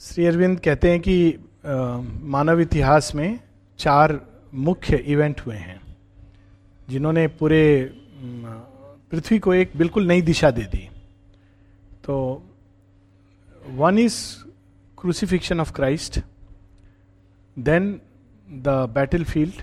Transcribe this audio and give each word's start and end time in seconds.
श्री 0.00 0.24
अरविंद 0.26 0.58
कहते 0.60 0.90
हैं 0.90 1.00
कि 1.00 1.38
मानव 2.32 2.60
इतिहास 2.60 3.14
में 3.14 3.38
चार 3.78 4.20
मुख्य 4.54 4.96
इवेंट 4.96 5.40
हुए 5.40 5.54
हैं, 5.56 5.80
जिन्होंने 6.88 7.26
पूरे 7.38 7.62
पृथ्वी 9.10 9.38
को 9.38 9.54
एक 9.54 9.70
बिल्कुल 9.76 10.06
नई 10.06 10.22
दिशा 10.22 10.50
दे 10.50 10.62
दी। 10.64 10.88
तो 12.04 12.16
one 13.76 13.98
is 13.98 14.18
crucifixion 14.98 15.60
of 15.60 15.72
Christ 15.72 16.18
then 17.56 17.92
the 18.48 18.76
battle 18.94 19.24
field 19.24 19.62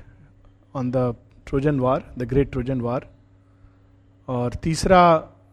on 0.76 0.92
the 0.92 1.16
Trojan 1.48 1.80
war 1.80 2.14
the 2.18 2.24
great 2.24 2.52
Trojan 2.52 2.82
war 2.82 3.10
और 4.28 4.54
तीसरा 4.64 5.04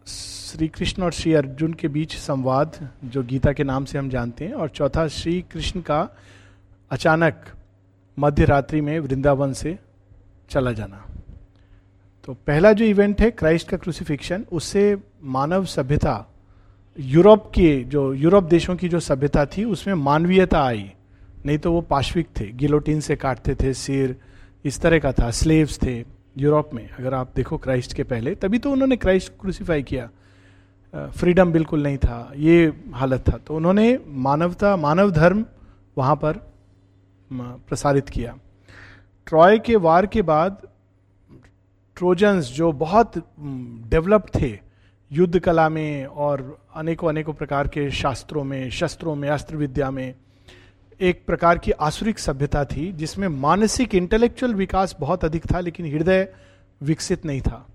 श्री 0.07 0.67
कृष्ण 0.67 1.03
और 1.03 1.11
श्री 1.11 1.33
अर्जुन 1.33 1.73
के 1.73 1.87
बीच 1.87 2.15
संवाद, 2.15 2.89
जो 3.05 3.23
गीता 3.23 3.51
के 3.53 3.63
नाम 3.63 3.85
से 3.85 3.97
हम 3.97 4.09
जानते 4.09 4.45
हैं। 4.45 4.53
और 4.53 4.69
चौथा 4.69 5.07
श्री 5.07 5.45
कृष्ण 5.51 5.81
का 5.81 6.09
अचानक 6.91 7.45
मध्य 8.19 8.45
रात्रि 8.45 8.81
में 8.81 8.99
वृंदावन 8.99 9.53
से 9.53 9.79
चला 10.49 10.71
जाना। 10.71 11.05
तो 12.25 12.33
पहला 12.33 12.73
जो 12.73 12.85
इवेंट 12.85 13.21
है 13.21 13.31
क्राइस्ट 13.31 13.69
का 13.69 13.77
क्रूसिफिक्शन 13.77 14.45
उससे 14.51 14.97
मानव 15.23 15.65
सभ्यता, 15.65 16.33
यूरोप 16.99 17.51
के 17.55 17.83
जो, 17.83 18.13
यूरोप 18.13 18.43
देशों 18.43 18.75
की 18.75 18.89
जो 18.89 18.99
सभ्यता 18.99 19.45
थी, 19.45 19.63
उसमें 19.63 19.93
मानवीयता 19.93 20.63
आई। 20.63 20.91
नहीं 21.45 21.57
तो 21.57 21.71
वो 21.71 21.81
पाश्विक 21.81 22.27
थे, 22.39 22.51
गिलोटीन 22.51 22.99
से 22.99 23.15
काटते 23.15 23.55
थे, 23.55 23.73
सिर, 23.73 24.15
इस 24.65 24.81
तरह 24.81 24.99
का 24.99 25.11
था 25.11 25.31
स्लेव्स 25.31 25.79
थे। 25.83 26.20
यूरोप 26.35 26.69
में, 26.73 26.89
अगर 26.89 27.13
आप 27.13 27.31
देखो 27.35 27.57
क्राइस्ट 27.57 27.93
के 27.93 28.03
पहले, 28.03 28.35
तभी 28.35 28.59
तो 28.59 28.71
उन्होंने 28.71 28.97
क्राइस्ट 28.97 29.31
क्रूसीफाई 29.39 29.83
किया। 29.83 30.09
फ्रीडम 30.93 31.51
बिल्कुल 31.51 31.83
नहीं 31.83 31.97
था, 31.97 32.31
ये 32.35 32.73
हालत 32.93 33.23
था। 33.27 33.37
तो 33.37 33.55
उन्होंने 33.55 33.97
मानवता, 34.07 34.75
मानव 34.77 35.11
धर्म 35.11 35.45
वहाँ 35.97 36.15
पर 36.15 36.37
प्रसारित 37.31 38.09
किया। 38.09 38.37
ट्रॉय 39.27 39.59
के 39.59 39.75
वार 39.75 40.05
के 40.05 40.21
बाद, 40.21 40.57
ट्रोजन्स 41.97 42.51
जो 42.51 42.71
बहुत 42.71 43.17
डेवलप्ड 43.89 44.29
थे 44.35 44.57
युद्ध 45.11 45.39
कला 45.39 45.67
में 45.69 46.05
और 46.05 46.57
अनेकों 46.75 47.09
अनेकों 47.09 47.33
प्रकार 47.33 47.67
के 47.67 47.89
शास्त्रों 47.91 48.43
में, 48.43 48.69
शस्त्रों 48.69 49.15
में 49.15 49.29
अस्त्र 49.29 49.55
विद्या 49.55 49.89
में 49.91 50.13
एक 51.01 51.25
प्रकार 51.25 51.57
की 51.57 51.71
आसुरिक 51.71 52.19
सभ्यता 52.19 52.65
थी, 52.65 52.91
जिसमें 52.91 53.27
मानसिक 53.27 53.95
इंटेलेक्चुअल 53.95 54.53
विकास 54.53 54.95
बहुत 54.99 55.25
अधिक 55.25 55.43
था, 55.53 55.59
लेकिन 55.59 55.85
हृदय 55.85 56.33
विकसित 56.81 57.25
नहीं 57.25 57.41
था। 57.41 57.67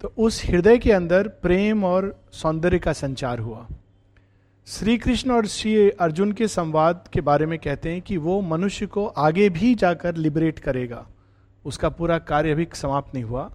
तो 0.00 0.12
उस 0.18 0.44
हृदय 0.44 0.78
के 0.78 0.92
अंदर 0.92 1.28
प्रेम 1.28 1.84
और 1.84 2.20
सौंदर्य 2.32 2.78
का 2.78 2.92
संचार 2.92 3.38
हुआ। 3.38 3.66
श्री 4.66 4.98
कृष्ण 4.98 5.30
और 5.30 5.46
श्री 5.46 5.90
अर्जुन 5.90 6.32
के 6.32 6.48
संवाद 6.48 7.08
के 7.12 7.20
बारे 7.20 7.46
में 7.46 7.58
कहते 7.58 7.92
हैं 7.92 8.02
कि 8.02 8.16
वो 8.16 8.40
मनुष्य 8.40 8.86
को 8.86 9.06
आगे 9.06 9.48
भी 9.48 9.74
जाकर 9.74 10.16
लिबरेट 10.16 10.58
करेगा। 10.58 11.06
उसका 11.64 11.88
पूरा 11.88 12.18
कार्य 12.18 12.50
अभी 12.50 12.68
समाप्त 12.74 13.14
नहीं 13.14 13.24
हुआ। 13.24 13.52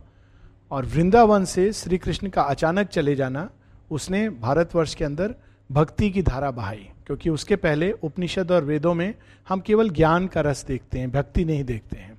और 0.71 0.85
वृंदावन 0.85 1.45
से 1.45 1.73
श्री 1.73 1.97
कृष्ण 1.97 2.29
का 2.29 2.41
अचानक 2.41 2.87
चले 2.87 3.15
जाना, 3.15 3.49
उसने 3.91 4.29
भारतवर्ष 4.29 4.95
के 4.95 5.05
अंदर 5.05 5.35
भक्ति 5.71 6.11
की 6.11 6.21
धारा 6.21 6.51
बहाई। 6.51 6.89
क्योंकि 7.09 7.29
उसके 7.29 7.55
पहले 7.55 7.91
उपनिषद 7.91 8.51
और 8.51 8.63
वेदों 8.63 8.93
में 8.93 9.13
हम 9.47 9.59
केवल 9.59 9.89
ज्ञान 9.89 10.25
का 10.27 10.41
रस 10.41 10.63
देखते 10.65 10.99
हैं, 10.99 11.09
भक्ति 11.11 11.45
नहीं 11.45 11.63
देखते 11.63 11.97
हैं। 11.97 12.13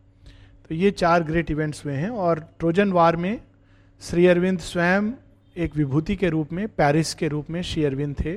तो 0.68 0.74
ये 0.74 0.90
चार 0.90 1.22
ग्रेट 1.24 1.50
इवेंट्स 1.50 1.84
हुए 1.84 1.94
हैं 1.94 2.08
और 2.08 2.40
ट्रोजन 2.58 2.92
वार 2.92 3.16
में 3.16 3.40
श्री 4.02 4.26
अरविंद 4.26 4.58
स्वयं 4.58 5.12
एक 5.56 5.76
विभूति 5.76 6.16
के 6.16 6.28
रूप 6.28 6.52
में 6.52 6.66
पेरिस 6.68 7.14
के 7.14 7.28
रूप 7.28 7.50
में 7.50 7.60
श्री 7.62 7.84
अरविंद 7.84 8.16
थे 8.24 8.34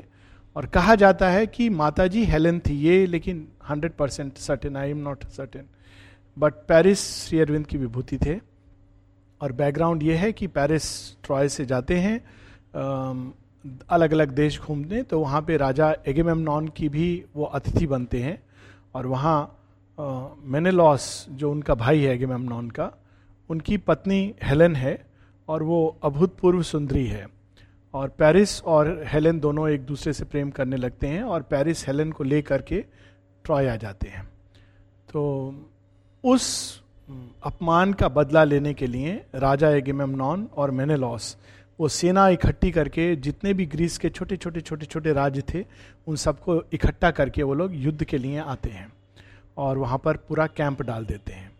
और 0.56 0.66
कहा 0.66 0.96
जाता 0.96 1.30
है 1.30 1.48
कि 1.48 1.70
माता 1.70 2.08
जी 2.08 2.24
हेलन 2.26 2.60
थी 2.60 2.80
ये, 2.80 3.06
लेकिन 3.08 3.48
hundred 3.70 3.94
percent 3.94 4.38
certain 4.38 4.78
I 4.78 4.90
am 4.90 4.98
not 4.98 5.26
certain 5.26 5.66
but 6.38 6.54
Paris 6.68 7.00
Shri 7.26 7.40
Aurobindo 7.40 7.66
की 7.66 7.78
विभूति 7.78 8.18
थे। 8.18 8.40
और 9.42 9.52
बैकग्राउंड 9.52 10.04
ये 10.04 10.16
है 10.16 10.32
कि 10.32 10.48
पेरिस 10.48 10.86
ट्रॉय 11.24 11.50
से 11.50 11.66
जाते 11.66 11.98
हैं 11.98 12.18
अलग 13.90 14.14
अलग 14.14 14.32
देश 14.32 14.60
घूमने 14.60 15.04
तो 15.04 15.20
वहाँ 15.20 15.42
पे 15.42 15.58
राजा 15.58 15.96
एगेमेमनॉन 16.08 16.68
की 16.68 16.90
भी 16.90 17.26
वो 17.36 17.46
अतिथि 17.46 17.88
बनते 17.88 18.22
हैं। 18.22 18.44
और 18.96 19.08
वहाँ 19.08 19.60
मेनेलॉस, 20.44 21.26
जो 21.30 21.52
उनका 21.52 21.76
भाई 21.76 22.02
है 22.02 22.16
एगेमेमनॉन 22.16 22.70
का, 22.70 22.92
उनकी 23.50 23.78
पत्नी 23.78 24.34
हेलन 24.44 24.76
है, 24.76 25.06
और 25.50 25.64
वो 25.64 25.98
अभूतपूर्व 26.04 26.62
सुंदरी 26.64 27.06
है। 27.08 27.28
और 27.94 28.10
पेरिस 28.10 28.64
और 28.64 29.04
हेलेन 29.06 29.40
दोनों 29.40 29.70
एक 29.70 29.86
दूसरे 29.86 30.14
से 30.14 30.26
प्रेम 30.26 30.50
करने 30.50 30.76
लगते 30.76 31.08
हैं, 31.08 31.24
और 31.24 31.42
पेरिस 31.42 31.88
हेलेन 31.88 32.12
को 32.12 32.24
ले 32.24 32.42
करके 32.42 32.86
ट्रॉय 33.44 33.68
आ 33.68 33.76
जाते 33.76 34.08
हैं। 34.08 34.24
तो 35.14 35.56
उस, 36.24 36.82
अपमान 37.44 37.94
का 37.94 38.08
बदला 38.08 38.44
लेने 38.44 38.74
के 38.74 38.88
लिए 38.88 39.26
राजा 39.36 39.70
एगेमेमनॉन 39.70 40.50
और 40.58 40.72
मेनेलॉस 40.72 41.38
वो 41.80 41.88
सेना 41.88 42.28
इकट्ठी 42.30 42.72
करके, 42.72 43.16
जितने 43.16 43.54
भी 43.54 43.66
ग्रीस 43.66 43.98
के 43.98 44.10
छोटे 44.10 44.38
छोटे 44.38 44.62
छोटे 44.62 44.86
छोटे 44.86 45.14
राज्य 45.14 45.44
थे, 45.54 45.66
उन 46.08 46.16
सबको 46.16 46.62
इकट्ठा 46.74 47.12
करके 47.12 47.44
वो 47.44 47.54
लोग 47.54 47.76
युद्ध 47.76 48.04
के 48.04 48.18
लिए 48.18 48.38
आते 48.38 48.70
हैं 48.70 48.92
और 49.58 49.78
वहाँ 49.78 49.98
पर 49.98 50.18
पूरा 50.18 50.48
कैंप 50.48 50.82
डाल 50.82 51.06
देते 51.06 51.34
हैं। 51.34 51.52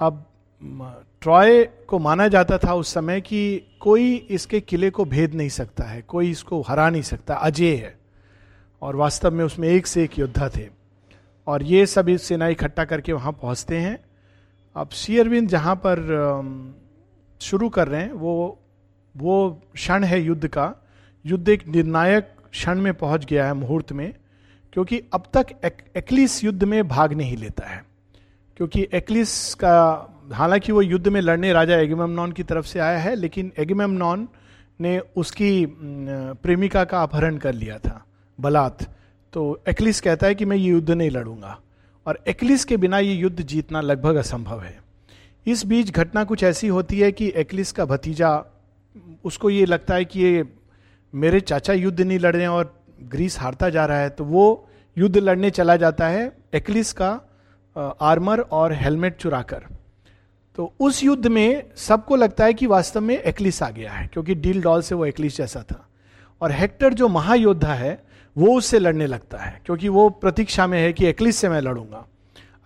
अब 0.00 0.24
ट्रॉय 1.22 1.64
को 1.88 1.98
माना 1.98 2.26
जाता 2.28 2.58
था 2.58 2.74
उस 2.74 2.92
समय 2.94 3.20
कि 3.20 3.62
कोई 3.80 4.14
इसके 4.30 4.60
किले 4.60 4.90
को 4.90 5.04
भेद 5.04 5.34
नहीं 5.34 5.48
सकता 5.48 5.84
है, 5.84 6.02
कोई 6.02 6.30
इसको 6.30 6.60
हरा 6.60 6.88
नहीं 6.90 7.02
सकता, 7.02 7.34
अजय 7.34 7.74
है। 7.74 7.96
और 8.82 8.96
वास्तव 8.96 9.30
में 9.30 9.44
उसमें 9.44 9.68
एक 9.68 9.86
से 9.86 10.04
एक 10.04 10.18
योद्धा 10.18 10.48
थे। 10.48 10.66
और 11.46 11.62
ये 11.62 11.86
सभी 11.86 12.16
सेना 12.18 12.48
इकट्ठा 12.48 12.84
करके 12.84 13.12
वहाँ 13.12 13.32
पहुँचते 13.32 13.78
हैं। 13.78 13.98
अब 14.76 14.90
शी 14.90 15.18
अरविंद 15.18 15.48
जहाँ 15.48 15.74
पर 15.76 15.98
शुरू 17.40 17.68
कर 17.68 17.88
रहे 17.88 18.02
हैं, 18.02 18.12
वो 18.12 18.58
वो 19.14 19.62
क्षण 19.74 20.04
है 20.04 20.20
युद्ध 20.22 20.46
का। 20.48 20.74
युद्ध 21.24 21.48
एक 21.48 21.66
निर्णायक 21.68 22.28
क्षण 22.50 22.80
में 22.80 22.92
पहुँच 22.94 23.24
गया 23.24 23.46
है 23.46 23.54
मुहूर्त 23.54 23.92
में 23.92 24.12
क्योंकि 24.72 25.02
अब 25.12 25.24
तक 25.34 25.46
एक, 25.64 25.76
एक्लिस 25.96 26.42
युद्ध 26.44 26.64
में 26.64 26.88
भाग 26.88 27.12
नहीं 27.12 27.36
लेता 27.36 27.66
है। 27.66 27.82
क्योंकि 28.56 28.86
एक्लिस 28.94 29.54
का 29.54 30.14
हालाँकि 30.32 30.72
वो 30.72 30.82
युद्ध 30.82 31.08
में 31.08 31.20
लड़ने 31.20 31.52
राजा 31.52 31.76
एगिमेमनॉन 31.76 32.32
की 32.32 32.42
तरफ़ 32.42 32.66
से 32.66 32.78
आया 32.78 32.98
है 32.98 33.14
लेकिन 33.14 33.52
एगिमेमनॉन 33.58 34.28
ने 34.80 34.98
उसकी 35.16 35.66
प्रेमिका 35.68 36.84
का 36.84 37.02
अपहरण 37.02 37.36
कर 37.36 37.52
लिया 37.52 37.78
था 37.78 38.04
बलात्। 38.38 38.84
तो 39.32 39.62
एक्लिस 39.68 40.00
कहता 40.00 40.26
है 40.26 40.34
कि 40.34 40.44
मैं 40.44 40.56
ये 40.56 40.70
युद्ध 40.70 40.90
नहीं 40.90 41.10
लड़ूँगा 41.10 41.58
और 42.06 42.22
एक्लिस 42.28 42.64
के 42.64 42.76
बिना 42.76 42.98
ये 42.98 43.14
युद्ध 43.14 43.40
जीतना 43.42 43.80
लगभग 43.80 44.16
असंभव 44.16 44.62
है। 44.62 44.78
इस 45.46 45.64
बीच 45.66 45.90
घटना 45.90 46.24
कुछ 46.24 46.44
ऐसी 46.44 46.68
होती 46.68 47.00
है 47.00 47.10
कि 47.12 47.32
एक्लिस 47.36 47.72
का 47.72 47.84
भतीजा 47.84 48.30
उसको 49.24 49.50
ये 49.50 49.64
लगता 49.66 49.94
है 49.94 50.04
कि 50.04 50.20
ये 50.20 50.44
मेरे 51.12 51.40
चाचा 51.40 51.72
युद्ध 51.72 52.00
नहीं 52.00 52.18
लड़ 52.18 52.32
रहे 52.32 52.42
हैं 52.42 52.48
और 52.48 52.74
ग्रीस 53.02 53.38
हारता 53.38 53.68
जा 53.70 53.86
रहा 53.86 53.98
है 53.98 54.10
तो 54.10 54.24
वो 54.24 54.68
युद्ध 54.96 55.16
लड़ने 55.16 55.50
चला 55.50 55.76
जाता 55.76 56.06
है 56.08 56.30
एक्लिस 56.54 56.92
का 56.92 57.10
आर्मर 57.76 58.40
और 58.40 58.72
हेलमेट 58.72 59.16
चुराकर। 59.16 59.64
तो 60.58 60.72
उस 60.80 61.02
युद्ध 61.04 61.26
में 61.26 61.62
सबको 61.76 62.16
लगता 62.16 62.44
है 62.44 62.54
कि 62.54 62.66
वास्तव 62.66 63.00
में 63.00 63.16
एक्लिस 63.16 63.62
आ 63.62 63.68
गया 63.70 63.92
है, 63.92 64.06
क्योंकि 64.06 64.34
डील 64.34 64.62
डॉल 64.62 64.82
से 64.82 64.94
वो 64.94 65.06
एक्लिस 65.06 65.36
जैसा 65.36 65.62
था। 65.62 65.84
और 66.40 66.52
हेक्टर 66.52 66.94
जो 66.94 67.08
महायोद्धा 67.08 67.74
है, 67.74 68.02
वो 68.36 68.56
उससे 68.58 68.78
लड़ने 68.78 69.06
लगता 69.06 69.38
है, 69.38 69.60
क्योंकि 69.66 69.88
वो 69.88 70.08
प्रतीक्षा 70.10 70.66
में 70.66 70.78
है 70.80 70.92
कि 70.92 71.06
एक्लिस 71.06 71.36
से 71.36 71.48
मैं 71.48 71.60
लड़ूँगा। 71.60 72.04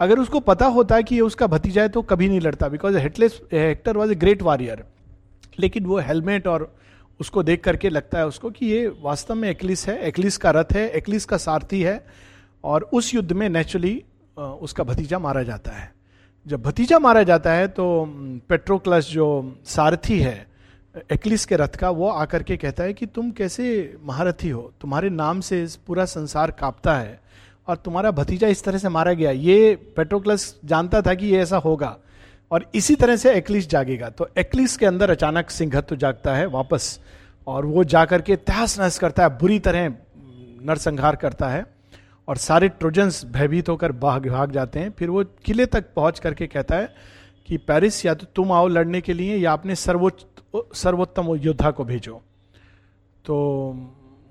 अगर 0.00 0.18
उसको 0.18 0.40
पता 0.40 0.66
होता 0.66 0.94
है 0.94 1.02
कि 1.02 1.14
ये 1.14 1.20
उसका 1.20 1.46
भतीजा 1.46 1.82
है 1.82 1.88
तो 1.88 2.02
कभी 2.02 2.28
नहीं 2.28 2.40
लड़ता 2.40 2.68
because 2.68 2.96
hateless 2.96 3.40
Hector 3.52 3.96
was 3.96 4.12
a 4.12 4.14
great 4.14 4.42
warrior 4.42 4.84
लेकिन 5.58 5.84
वो 5.84 5.98
हेलमेट 5.98 6.46
और 6.46 6.74
उसको 7.20 7.42
देख 7.42 7.62
करके 7.64 7.88
लगता 7.88 8.18
है 8.18 8.26
उसको 8.26 8.50
कि 8.50 8.66
ये 8.66 8.86
वास्तव 9.02 9.34
में 9.34 9.48
एक्लिस 9.50 9.86
है 9.88 9.98
एक्लिस 10.02 10.36
का 10.36 10.50
रथ 10.50 10.72
है 10.72 10.88
एक्लिस 10.90 11.24
का 11.24 11.36
सारथी 11.36 11.80
है 11.82 12.04
और 12.64 12.88
उस 12.92 13.14
युद्ध 13.14 13.32
में 13.32 13.48
नेचुरली 13.48 14.02
उसका 14.38 14.84
भतीजा 14.84 15.18
मारा 15.18 15.42
जाता 15.42 15.70
है। 15.70 15.92
जब 16.46 16.62
भतीजा 16.62 16.98
मारा 16.98 17.22
जाता 17.22 17.52
है 17.52 17.68
तो 17.68 18.04
पेट्रोक्लस 18.48 19.08
जो 19.08 19.56
सारथी 19.64 20.18
है 20.20 20.46
एक्लिस 21.12 21.44
के 21.44 21.56
रथ 21.56 21.76
का, 21.76 21.90
वो 21.90 22.08
आकर 22.08 22.42
के 22.42 22.56
कहता 22.56 22.84
है 22.84 22.92
कि 22.92 23.06
तुम 23.06 23.30
कैसे 23.30 23.96
महारथी 24.04 24.48
हो? 24.48 24.72
तुम्हारे 24.80 25.10
नाम 25.10 25.40
से 25.40 25.66
पूरा 25.86 26.04
संसार 26.04 26.50
कांपता 26.50 26.94
है 26.94 27.20
और 27.68 27.76
तुम्हारा 27.76 28.10
भतीजा 28.10 28.48
इस 28.48 28.64
तरह 28.64 28.78
से 28.78 28.88
मारा 28.88 29.12
गया। 29.12 29.30
ये 29.30 29.74
पेट्रोक्लस 29.96 30.56
जानता 30.64 31.02
था 31.02 31.14
कि 31.14 31.26
ये 31.26 31.38
ऐसा 31.38 31.56
होगा। 31.56 31.96
और 32.52 32.70
इसी 32.74 32.94
तरह 32.94 33.16
से 33.16 33.34
एक्लिस 33.34 33.68
जागेगा। 33.68 34.08
तो 34.08 34.28
एक्लिस 34.38 34.76
के 34.76 34.86
अंदर 34.86 35.10
अचानक 35.10 35.50
सिंहत्व 35.50 35.96
जागता 35.96 36.34
है 36.34 36.46
वापस, 36.46 37.00
और 37.46 37.66
वो 37.66 37.84
जाकर 37.84 38.22
के 38.22 38.36
तहस 38.36 38.80
नहस 38.80 38.98
करता 38.98 39.22
है, 39.22 39.38
बुरी 39.38 39.58
तरह 39.58 39.88
नरसंहार 40.64 41.16
करता 41.16 41.48
है, 41.48 41.66
और 42.28 42.36
सारे 42.36 42.68
ट्रोजन्स 42.68 43.24
भयभीत 43.24 43.68
होकर 43.68 43.92
भाग 43.92 44.28
भाग 44.28 44.52
जाते 44.52 44.78
हैं। 44.78 44.90
फिर 44.90 45.10
वो 45.10 45.24
किले 45.24 45.66
तक 45.66 45.84
पहुँच 45.96 46.18
करके 46.18 46.46
कहता 46.46 46.76
है 46.76 46.94
कि, 47.46 47.56
पेरिस, 47.56 48.06
या 48.06 48.14
तो 48.14 48.26
तुम 48.34 48.52
आओ 48.52 48.68
लड़ने 48.68 49.00
के 49.00 49.12
लिए, 49.12 49.36
या 49.36 49.52
अपने 49.52 49.74
सर्वोच्च, 49.74 50.26
सर्वोत्तम 50.74 51.34
योद्धा 51.34 51.70
को 51.70 51.84
भेजो। 51.84 52.22
तो 53.24 53.34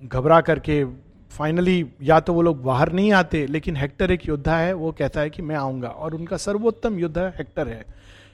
घबरा 0.03 0.41
करके 0.41 0.83
फाइनली 1.31 1.85
या 2.01 2.19
तो 2.19 2.33
वो 2.33 2.41
लोग 2.41 2.61
बाहर 2.63 2.91
नहीं 2.91 3.11
आते, 3.13 3.45
लेकिन 3.47 3.75
हेक्टर 3.75 4.11
एक 4.11 4.27
योद्धा 4.27 4.57
है, 4.57 4.73
वो 4.73 4.91
कहता 4.91 5.21
है 5.21 5.29
कि 5.29 5.41
मैं 5.41 5.55
आऊँगा। 5.55 5.87
और 5.87 6.15
उनका 6.15 6.37
सर्वोत्तम 6.37 6.99
योद्धा 6.99 7.27
हेक्टर 7.37 7.67
है। 7.67 7.85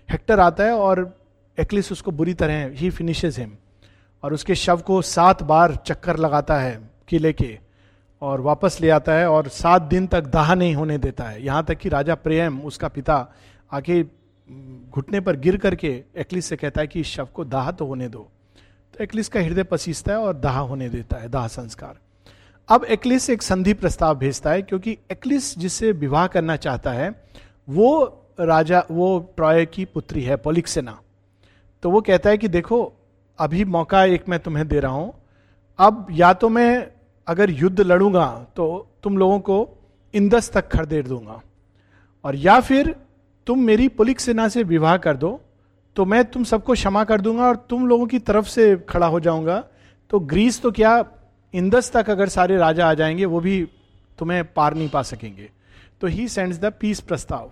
हेक्टर 0.10 0.40
आता 0.40 0.64
है 0.64 0.74
और 0.74 1.02
एक्लिस 1.58 1.92
उसको 1.92 2.12
बुरी 2.12 2.34
तरह 2.34 2.68
ही। 2.70 2.90
फिनिशेज 2.90 3.40
हिम 3.40 3.52
और 4.24 4.34
उसके 4.34 4.56
शव 4.56 4.82
को 4.82 5.02
सात 5.02 5.44
बार 5.44 5.76
चक्कर 5.78 6.18
लगाता 6.18 6.60
है 6.60 6.80
किले 7.08 7.34
के 7.34 7.58
और 8.22 8.42
वापस 8.42 8.78
ले 8.82 8.90
आता 8.90 9.14
है 9.14 9.30
और 9.30 9.48
सात 9.48 9.82
दिन 9.82 10.08
तक 10.08 10.28
दाह 10.28 10.54
नहीं 10.56 10.76
होने 10.76 10.98
देता 10.98 11.24
है। 11.24 11.44
यहाँ 11.46 11.64
तक 11.64 11.78
कि 11.78 11.90
राजा 11.90 12.16
प्रेम, 12.16 12.60
उसका 12.62 12.88
पिता 12.88 13.18
आके 13.72 14.02
घुटने 14.90 15.20
पर 15.20 15.36
गिर 15.36 15.58
करके 15.58 15.90
एक्लिस 16.18 16.46
से 16.46 16.56
कहता 16.56 16.82
है 16.82 16.88
कि 16.88 17.00
इस 17.00 17.08
शव 17.08 17.28
को 17.34 17.46
दाह 17.46 17.72
तो 17.72 17.86
होने 17.86 18.08
दो। 18.10 18.28
तो 18.94 19.04
एक्लिस 19.04 19.30
का 19.30 19.40
हृदय 19.40 19.64
पसीजता 19.64 20.12
है 20.12 20.20
और 20.20 20.38
दाह 20.38 20.60
होने 20.60 20.90
देता 20.90 21.18
है, 21.18 21.30
दाह 21.30 21.48
संस्कार। 21.48 21.96
अब 22.70 22.84
एक्लिस 22.86 23.30
एक 23.30 23.42
संधि 23.42 23.74
प्रस्ताव 23.74 24.18
भेजता 24.18 24.52
है, 24.52 24.62
क्योंकि 24.62 24.98
एक्लिस 25.12 25.58
जिससे 25.60 25.92
विवाह 25.94 26.26
करना 26.28 26.56
चाहता 26.56 26.92
है, 26.92 27.10
वो 27.70 28.34
राजा, 28.40 28.84
वो 28.92 29.34
ट्रॉय 29.36 29.66
की 29.66 29.86
पुत्री 29.86 30.24
है, 30.24 30.36
पोलिक्सेना। 30.36 31.00
तो 31.84 31.90
वो 31.92 32.02
कहता 32.02 32.30
है 32.30 32.38
कि 32.38 32.48
देखो, 32.48 32.94
अभी 33.40 33.64
मौका 33.66 34.04
एक 34.06 34.30
मैं 34.30 34.40
तुम्हें 34.40 34.68
दे 34.68 34.80
रहा 34.80 34.92
हूँ। 34.92 35.14
अब 35.80 36.08
या 36.12 36.34
तो 36.34 36.50
मैं 36.50 36.88
अगर 37.28 37.50
युद्ध 37.52 37.82
लड़ूँगा 37.82 38.28
तो 38.56 38.66
तुम 39.04 39.18
लोगों 39.18 39.40
को 39.40 39.58
इंदस 40.14 40.52
तक 40.52 40.68
खड़ेड़ 40.70 41.08
दूँगा। 41.08 41.42
और 42.24 42.36
या 42.36 42.60
फिर 42.60 42.96
तुम 43.48 43.60
मेरी 43.60 43.88
पुलिक 43.90 44.20
सेना 44.20 44.48
से 44.48 44.64
विवाह 44.66 44.98
कर 44.98 45.18
दो 45.18 45.40
तो 45.96 46.06
मैं 46.06 46.24
तुम 46.26 46.44
सबको 46.44 46.74
क्षमा 46.74 47.04
कर 47.04 47.22
दूँगा 47.22 47.44
और 47.44 47.56
तुम 47.70 47.88
लोगों 47.88 48.06
की 48.08 48.20
तरफ़ 48.22 48.46
से 48.46 48.76
खड़ा 48.90 49.08
हो 49.08 49.20
जाऊँगा। 49.20 49.64
तो 50.12 50.20
ग्रीस 50.22 50.62
तो 50.62 50.72
क्या 50.72 51.02
इंदस 51.58 51.92
तक 51.92 52.10
अगर 52.10 52.30
सारे 52.30 52.58
राजा 52.58 52.90
आ 52.90 52.94
जाएँगे, 52.94 53.26
वो 53.26 53.40
भी 53.40 53.68
तुम्हें 54.20 54.54
पार 54.54 54.74
नहीं 54.74 54.90
पा 54.90 55.02
सकेंगे। 55.02 55.52
तो 56.02 56.08
ही 56.08 56.28
सेंड्स 56.28 56.58
द 56.58 56.66
पीस 56.66 57.00
प्रस्ताव। 57.00 57.52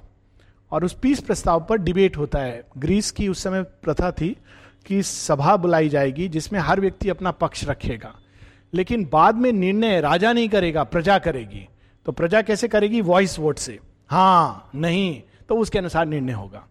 और 0.72 0.86
उस 0.86 0.94
पीस 0.94 1.20
प्रस्ताव 1.20 1.66
पर 1.70 1.78
डिबेट 1.78 2.18
होता 2.18 2.40
है। 2.40 2.64
ग्रीस 2.78 3.12
की 3.12 3.28
उस 3.28 3.44
समय 3.44 3.64
प्रथा 3.64 4.12
थी 4.12 4.38
कि 4.86 5.04
सभा 5.04 5.58
बुलाई 5.58 5.90
जाएगी, 5.90 6.28
जिसमें 6.28 6.60
हर 6.60 6.82
व्यक्ति 6.82 7.10
अपना 7.10 7.32
पक्ष 7.32 7.64
रखेगा। 7.64 8.16
लेकिन 8.74 9.10
बाद 9.14 9.36
में 9.36 9.52
निर्णय 9.52 10.02
राजा 10.02 10.34
नहीं 10.34 10.50
करेगा, 10.50 10.84
प्रजा 10.84 11.18
करेगी। 11.18 11.70
तो 12.06 12.12
प्रजा 12.12 12.42
कैसे 12.42 12.68
करेगी? 12.68 13.02
वॉइस 13.02 13.40
वोट 13.40 13.58
से। 13.58 13.80
हाँ 14.08 14.70
नहीं 14.76 15.22
तो 15.50 15.58
उसके 15.58 15.80
अनुसार 15.80 16.06
निर्णय 16.06 16.34
होगा। 16.34 16.68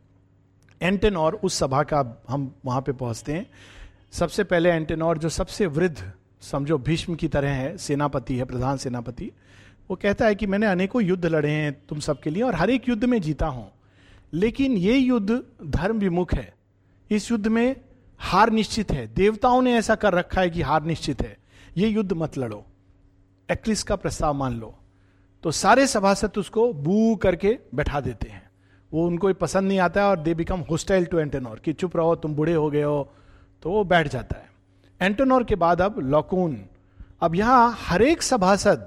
एंटेनॉर 0.82 1.40
उस 1.44 1.58
सभा 1.58 1.82
का 1.82 2.22
हम 2.28 2.54
वहाँ 2.64 2.80
पे 2.80 2.92
पहुँचते 2.92 3.32
हैं। 3.32 3.50
सबसे 4.12 4.44
पहले 4.44 4.70
एंटेनॉर 4.70 5.18
जो 5.18 5.28
सबसे 5.28 5.66
वृद्ध 5.66 6.12
समझो, 6.50 6.78
भीष्म 6.78 7.14
की 7.14 7.28
तरह 7.28 7.50
है, 7.50 7.78
सेनापति 7.78 8.36
है, 8.36 8.44
प्रधान 8.44 8.76
सेनापति। 8.76 9.32
वो 9.90 9.96
कहता 9.96 10.26
है 10.26 10.34
कि 10.34 10.46
मैंने 10.46 10.66
अनेकों 10.66 11.02
युद्ध 11.02 11.26
लड़े 11.26 11.50
हैं 11.50 11.86
तुम 11.88 12.00
सबके 12.00 12.30
लिए 12.30 12.42
और 12.42 12.54
हर 12.54 12.70
एक 12.70 12.88
युद्ध 12.88 13.04
में 13.04 13.20
जीता 13.20 13.46
हूँ। 13.46 13.72
लेकिन 14.32 14.72
ये 14.72 14.96
युद्ध 14.96 15.42
धर्म 15.66 15.98
विमुख 15.98 16.34
है। 16.34 16.54
इस 17.10 17.30
युद्ध 17.30 17.46
में 17.46 17.76
हार 18.18 18.50
निश्चित 18.50 18.92
है। 18.92 19.14
देवताओं 19.14 19.62
ने 19.62 19.74
ऐसा 19.74 19.94
कर 19.94 20.12
रखा 20.12 20.40
है 20.40 20.50
कि 20.50 20.62
हार 20.62 20.84
निश्चित 20.84 21.22
है। 21.22 21.38
ये 21.76 21.88
युद्ध 21.88 22.12
मत 22.12 22.38
लड़ो। 22.38 22.64
एक्लिस 23.52 23.82
का 23.82 23.96
प्रस्ताव 23.96 24.34
मान 24.34 24.60
लो। 24.60 24.78
तो 25.42 25.50
सारे 25.50 25.86
सभासद 25.86 26.32
उसको 26.38 26.72
बू 26.72 27.16
करके 27.16 27.58
बैठा 27.74 28.00
देते 28.00 28.28
हैं। 28.28 28.50
वो 28.92 29.06
उनको 29.06 29.34
पसंद 29.34 29.68
नहीं 29.68 29.78
आता 29.78 30.00
है 30.00 30.06
और 30.06 30.18
they 30.18 30.34
become 30.34 30.60
hostile 30.60 31.04
to 31.04 31.18
Antenor 31.18 31.58
कि 31.58 31.72
चुप 31.72 31.96
रहो, 31.96 32.14
तुम 32.14 32.34
बूढ़े 32.34 32.54
हो 32.54 32.70
गए 32.70 32.82
हो। 32.82 33.12
तो 33.62 33.70
वो 33.70 33.84
बैठ 33.84 34.08
जाता 34.08 34.38
है। 34.38 34.53
एंटेनोर 35.04 35.44
के 35.44 35.54
बाद 35.54 35.80
अब 35.82 35.98
लॉकून। 36.00 36.56
अब 37.22 37.34
यहाँ 37.34 37.76
हर 37.80 38.02
एक 38.02 38.22
सभासद, 38.22 38.86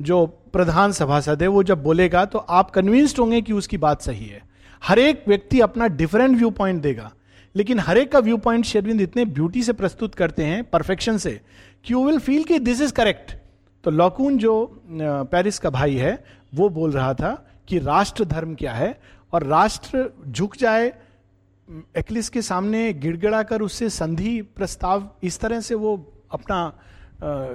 जो 0.00 0.26
प्रधान 0.26 0.92
सभासद 0.92 1.42
है, 1.42 1.48
वो 1.48 1.62
जब 1.62 1.82
बोलेगा 1.82 2.24
तो 2.24 2.38
आप 2.38 2.70
कन्विंस्ड 2.70 3.18
होंगे 3.18 3.40
कि 3.42 3.52
उसकी 3.52 3.78
बात 3.78 4.02
सही 4.02 4.26
है। 4.26 4.42
हर 4.82 4.98
एक 4.98 5.24
व्यक्ति 5.28 5.60
अपना 5.60 5.86
डिफरेंट 5.88 6.36
व्यू 6.36 6.50
पॉइंट 6.50 6.82
देगा। 6.82 7.10
लेकिन 7.54 7.78
हर 7.78 7.98
एक 7.98 8.10
का 8.12 8.18
व्यू 8.18 8.36
पॉइंट 8.36 8.64
शेरविंद 8.64 9.00
इतने 9.00 9.24
ब्यूटी 9.24 9.62
से 9.62 9.72
प्रस्तुत 9.72 10.14
करते 10.14 10.44
हैं 10.44 10.62
परफेक्शन 10.64 11.16
से, 11.16 11.40
कि 11.84 11.92
यू 11.92 12.04
विल 12.06 12.18
फील 12.18 12.44
कि 12.44 12.58
दिस 12.58 12.80
इज़ 12.80 12.92
करेक्ट 12.92 13.32
तो 13.84 13.90
लॉकून 13.90 14.38
जो 14.38 14.82
पेरिस 14.90 15.58
का 15.58 15.70
भाई 15.70 15.96
है, 15.96 16.24
वो 16.54 16.68
बोल 16.68 16.90
रहा 16.90 17.12
था 17.14 17.32
कि 17.68 17.78
राष्ट्र 17.78 18.24
धर्म 18.24 18.54
क्या 18.54 18.72
है? 18.72 18.98
और 19.32 19.44
राष्ट्र 19.44 20.08
झुक 20.28 20.56
जाए 20.56 20.92
एक्लिस 21.68 22.28
के 22.28 22.42
सामने 22.42 22.92
गिड़गिड़ा 22.94 23.42
कर 23.42 23.62
उससे 23.62 23.88
संधि 23.90 24.40
प्रस्ताव 24.56 25.08
इस 25.22 25.38
तरह 25.40 25.60
से 25.60 25.74
वो 25.74 25.96
अपना 26.32 26.60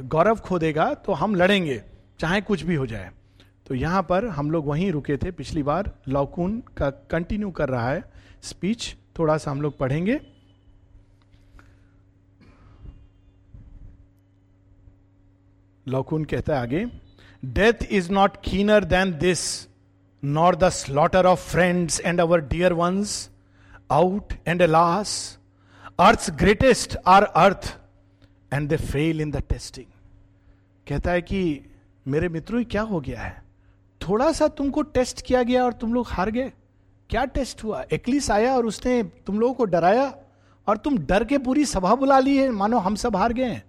गौरव 0.05 0.39
खो 0.39 0.59
देगा 0.59 0.93
तो 0.95 1.13
हम 1.13 1.35
लड़ेंगे, 1.35 1.81
चाहे 2.19 2.41
कुछ 2.41 2.63
भी 2.63 2.75
हो 2.75 2.85
जाए। 2.85 3.09
तो 3.67 3.75
यहाँ 3.75 4.01
पर 4.03 4.25
हम 4.27 4.51
लोग 4.51 4.67
वहीं 4.67 4.91
रुके 4.91 5.17
थे 5.17 5.31
पिछली 5.31 5.63
बार। 5.63 5.91
लॉकून 6.07 6.59
का 6.77 6.89
कंटिन्यू 6.89 7.49
कर 7.51 7.69
रहा 7.69 7.89
है 7.89 8.03
स्पीच 8.43 8.95
थोड़ा 9.19 9.37
सा 9.37 9.51
हम 9.51 9.61
लोग 9.61 9.77
पढ़ेंगे। 9.77 10.19
लॉकून 15.85 16.25
कहता 16.25 16.55
है 16.55 16.61
आगे 16.61 16.85
death 17.43 17.91
is 17.91 18.11
not 18.11 18.37
keener 18.43 18.83
than 18.85 19.17
this 19.19 19.67
nor 20.23 20.55
the 20.55 20.69
slaughter 20.71 21.25
of 21.25 21.51
friends 21.51 21.99
and 22.01 22.21
our 22.21 22.41
dear 22.47 22.73
ones 22.73 23.29
out 23.93 24.33
and 24.47 24.61
last 24.61 25.39
earth 25.99 26.29
greatest 26.31 26.97
are 27.07 27.23
earth 27.23 27.77
and 28.53 28.69
they 28.69 28.77
fail 28.77 29.21
in 29.21 29.31
the 29.31 29.41
testing 29.49 29.85
कहता 30.87 31.11
है 31.11 31.21
कि 31.21 31.61
मेरे 32.07 32.29
मित्रों 32.29 32.63
क्या 32.63 32.81
हो 32.81 32.99
गया 33.01 33.21
है? 33.21 33.43
थोड़ा 34.01 34.31
सा 34.31 34.47
तुमको 34.47 34.81
टेस्ट 34.81 35.21
किया 35.21 35.43
गया 35.43 35.63
और 35.65 35.73
तुम 35.73 35.93
लोग 35.93 36.07
हार 36.09 36.31
गए। 36.31 36.51
क्या 37.09 37.25
टेस्ट 37.25 37.63
हुआ? 37.63 37.83
एक्लिस 37.93 38.31
आया 38.31 38.55
और 38.55 38.65
उसने 38.65 39.03
तुम 39.03 39.39
लोगों 39.39 39.53
को 39.53 39.65
डराया 39.65 40.15
और 40.67 40.77
तुम 40.77 40.97
डर 40.97 41.23
के 41.23 41.37
पूरी 41.37 41.65
सभा 41.65 41.95
बुला 41.95 42.19
ली 42.19 42.37
है। 42.37 42.49
मानो 42.49 42.77
हम 42.77 42.95
सब 42.95 43.15
हार 43.15 43.33
गए 43.33 43.43
हैं। 43.43 43.63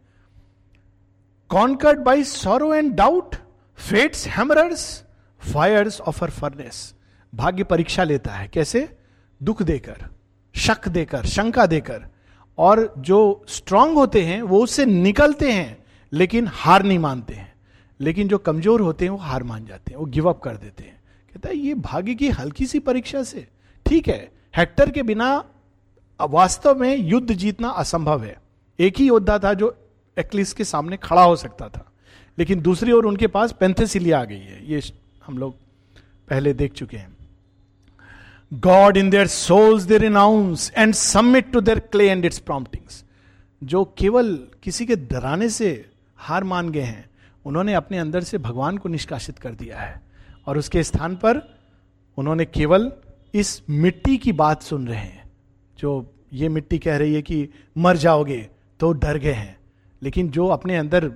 Conquered 1.49 1.99
by 1.99 2.25
sorrow 2.25 2.75
and 2.75 2.95
doubt 2.95 3.37
fate's 3.77 4.27
hammerers 4.29 5.05
fires 5.53 6.01
of her 6.01 6.31
furnace 6.31 6.95
भाग्य 7.35 7.65
परीक्षा 7.65 8.05
लेता 8.05 8.33
है। 8.33 8.49
कैसे? 8.49 8.89
दुख 9.43 9.63
देकर। 9.63 10.14
शक 10.57 10.89
देकर, 10.89 11.27
शंका 11.27 11.67
देकर। 11.67 12.05
और 12.59 12.95
जो 12.99 13.45
स्ट्रांग 13.49 13.95
होते 13.95 14.23
हैं, 14.23 14.43
वो 14.43 14.63
उससे 14.63 14.87
निकलते 14.87 15.53
हैं, 15.53 15.85
लेकिन 16.13 16.49
हार 16.51 16.83
नहीं 16.83 16.99
मानते 16.99 17.35
हैं। 17.35 17.55
लेकिन 18.01 18.29
जो 18.29 18.39
कमज़ोर 18.39 18.81
होते 18.81 19.05
हैं, 19.05 19.11
वो 19.11 19.19
हार 19.19 19.43
मान 19.43 19.67
जाते 19.67 19.91
हैं, 19.91 19.99
वो 19.99 20.07
गिव 20.07 20.29
अप 20.29 20.41
कर 20.41 20.57
देते 20.57 20.83
हैं। 20.83 21.01
कहता 21.35 21.49
है, 21.49 21.57
ये 21.57 21.75
भाग्य 21.75 22.15
की 22.15 22.29
हल्की 22.29 22.67
सी 22.67 22.79
परीक्षा 22.79 23.23
से। 23.23 23.49
ठीक 23.87 24.09
है, 24.09 24.31
हेक्टर 24.57 24.91
के 24.91 25.03
बिना 25.03 25.45
वास्तव 26.21 26.75
में 26.75 26.97
युद्ध 26.97 27.33
जीतना 27.33 27.69
असंभव 27.69 28.25
है। 28.25 28.41
एक 28.81 28.99
ही 28.99 29.07
योद्धा 29.07 29.39
था 29.39 29.55
जो 29.55 29.77
एक्लिस 30.19 30.53
के 30.53 30.65
सामने 30.65 30.97
खड़ा 30.97 31.23
हो 31.23 31.37
सकता 31.37 31.69
था। 31.69 31.93
लेकिन 32.39 32.61
दूसरी 32.61 32.93
ओर 32.93 33.07
उनके 33.07 33.27
पास 33.27 33.53
पेंथेसिलिया 33.53 34.21
आ 34.21 34.25
गई 34.25 34.39
है। 34.39 34.71
ये 34.71 34.81
हम 35.27 35.39
लोग 35.39 35.55
पहले 36.29 36.53
देख 36.53 36.73
चुके 36.73 36.97
हैं। 36.97 37.14
God 38.55 38.97
in 38.97 39.11
their 39.11 39.27
souls 39.27 39.83
there 39.83 40.01
renounce 40.01 40.73
and 40.77 40.95
submit 40.95 41.53
to 41.53 41.61
their 41.61 41.79
clay 41.79 42.11
and 42.11 42.25
its 42.25 42.39
promptings 42.39 43.05
जो 43.65 43.95
केवल 43.99 44.39
किसी 44.63 44.87
के 44.87 44.97
डराने 44.97 45.49
से 45.49 45.91
हार 46.17 46.45
मान 46.45 46.69
गए 46.69 46.81
हैं, 46.81 47.11
उन्होंने 47.45 47.75
अपने 47.75 47.99
अंदर 47.99 48.21
से 48.21 48.39
भगवान 48.39 48.79
को 48.79 48.89
निष्कासित 48.89 49.39
कर 49.39 49.51
दिया 49.51 49.79
है। 49.79 50.03
और 50.47 50.59
उसके 50.59 50.83
स्थान 50.83 51.17
पर 51.17 51.59
उन्होंने 52.17 52.45
केवल 52.45 52.93
इस 53.35 53.63
मिट्टी 53.71 54.17
की 54.17 54.33
बात 54.33 54.63
सुन 54.63 54.89
रहे 54.89 54.99
हैं। 54.99 55.31
जो 55.79 56.15
ये 56.33 56.49
मिट्टी 56.49 56.79
कह 56.79 56.97
रही 56.97 57.15
है 57.15 57.23
कि 57.23 57.49
मर 57.79 57.97
जाओगे 57.97 58.49
तो 58.81 58.93
डर 58.93 59.19
गए 59.19 59.33
हैं। 59.33 59.59
लेकिन 60.03 60.31
जो 60.31 60.47
अपने 60.47 60.77
अंदर 60.77 61.09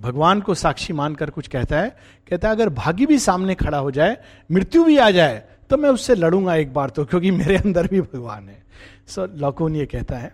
भगवान 0.00 0.40
को 0.40 0.54
साक्षी 0.54 0.92
मानकर 0.92 1.30
कुछ 1.30 1.48
कहता 1.48 1.80
है 1.80 1.96
कहता 2.30 2.48
है, 2.48 2.54
अगर 2.54 2.68
भाग्य 2.68 3.06
भी 3.06 3.18
सामने 3.18 3.54
खड़ा 3.54 3.78
हो 3.78 3.90
जाए, 3.90 4.16
मृत्यु 4.52 4.84
भी 4.84 4.98
आ 4.98 5.10
जाए 5.10 5.44
तो 5.70 5.76
मैं 5.76 5.90
उससे 5.90 6.14
लड़ूँगा 6.14 6.54
एक 6.54 6.72
बार 6.74 6.90
तो 6.90 7.04
क्योंकि 7.04 7.30
मेरे 7.30 7.56
अंदर 7.56 7.86
भी 7.86 8.00
भगवान 8.00 8.48
है। 8.48 8.62
सो 9.06 9.26
so, 9.26 9.32
लॉकोन 9.34 9.76
ये 9.76 9.86
कहता 9.86 10.16
है 10.16 10.32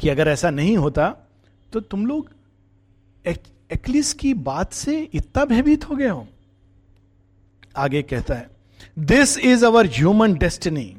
कि 0.00 0.08
अगर 0.08 0.28
ऐसा 0.28 0.50
नहीं 0.50 0.76
होता 0.76 1.08
तो 1.72 1.80
तुम 1.80 2.06
लोग 2.06 2.30
एक्लिस 3.26 4.12
की 4.12 4.34
बात 4.34 4.72
से 4.72 5.08
इतना 5.14 5.44
भयभीत 5.44 5.88
हो 5.90 5.96
गए 5.96 6.08
हो। 6.08 6.26
आगे 7.76 8.02
कहता 8.02 8.34
है 8.34 8.48
this 8.98 9.38
is 9.38 9.64
our 9.66 9.86
human 9.86 10.34
destiny 10.34 10.96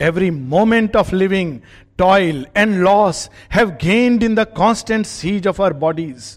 every 0.00 0.30
moment 0.30 0.96
of 0.96 1.14
living 1.14 1.58
toil 1.98 2.46
and 2.56 2.74
loss 2.74 3.30
have 3.52 3.70
gained 3.70 4.22
in 4.22 4.34
the 4.34 4.46
constant 4.56 5.06
siege 5.06 5.46
of 5.46 5.62
our 5.62 5.72
bodies 5.72 6.36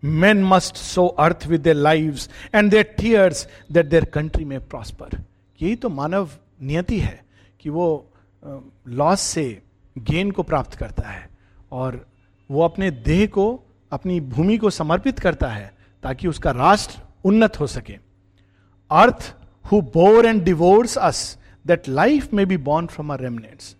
must 0.00 0.76
sow 0.76 1.04
earth 1.18 1.44
with 1.52 1.64
their 1.64 1.78
lives 1.84 2.28
and 2.52 2.70
their 2.70 2.84
tears 2.98 3.38
that 3.68 3.88
their 3.90 4.06
country 4.16 4.44
may 4.44 4.60
prosper. 4.72 5.08
यही 5.62 5.76
तो 5.76 5.88
मानव 5.88 6.30
नियति 6.62 6.98
है 7.00 7.24
कि 7.60 7.70
वो 7.70 7.86
loss 8.88 9.20
से 9.20 9.62
gain 9.98 10.30
को 10.30 10.42
प्राप्त 10.42 10.74
करता 10.74 11.08
है 11.08 11.28
और 11.72 12.06
वो 12.50 12.62
अपने 12.62 12.90
देह 12.90 13.26
को, 13.26 13.64
अपनी 13.92 14.20
भूमि 14.20 14.58
को 14.58 14.70
समर्पित 14.70 15.18
करता 15.18 15.48
है 15.48 15.72
ताकि 16.02 16.28
उसका 16.28 16.50
राष्ट्र 16.50 17.02
उन्नत 17.24 17.60
हो 17.60 17.66
सके। 17.66 17.96
Earth 18.90 19.34
who 19.72 19.80
bore 19.94 20.26
and 20.26 20.42
divorce 20.44 20.96
us 20.98 21.38
that 21.66 21.88
life 21.88 22.32
में 22.34 22.46
be 22.48 22.56
born 22.56 22.86
from 22.86 23.10
our 23.12 23.20
remnants 23.20 23.76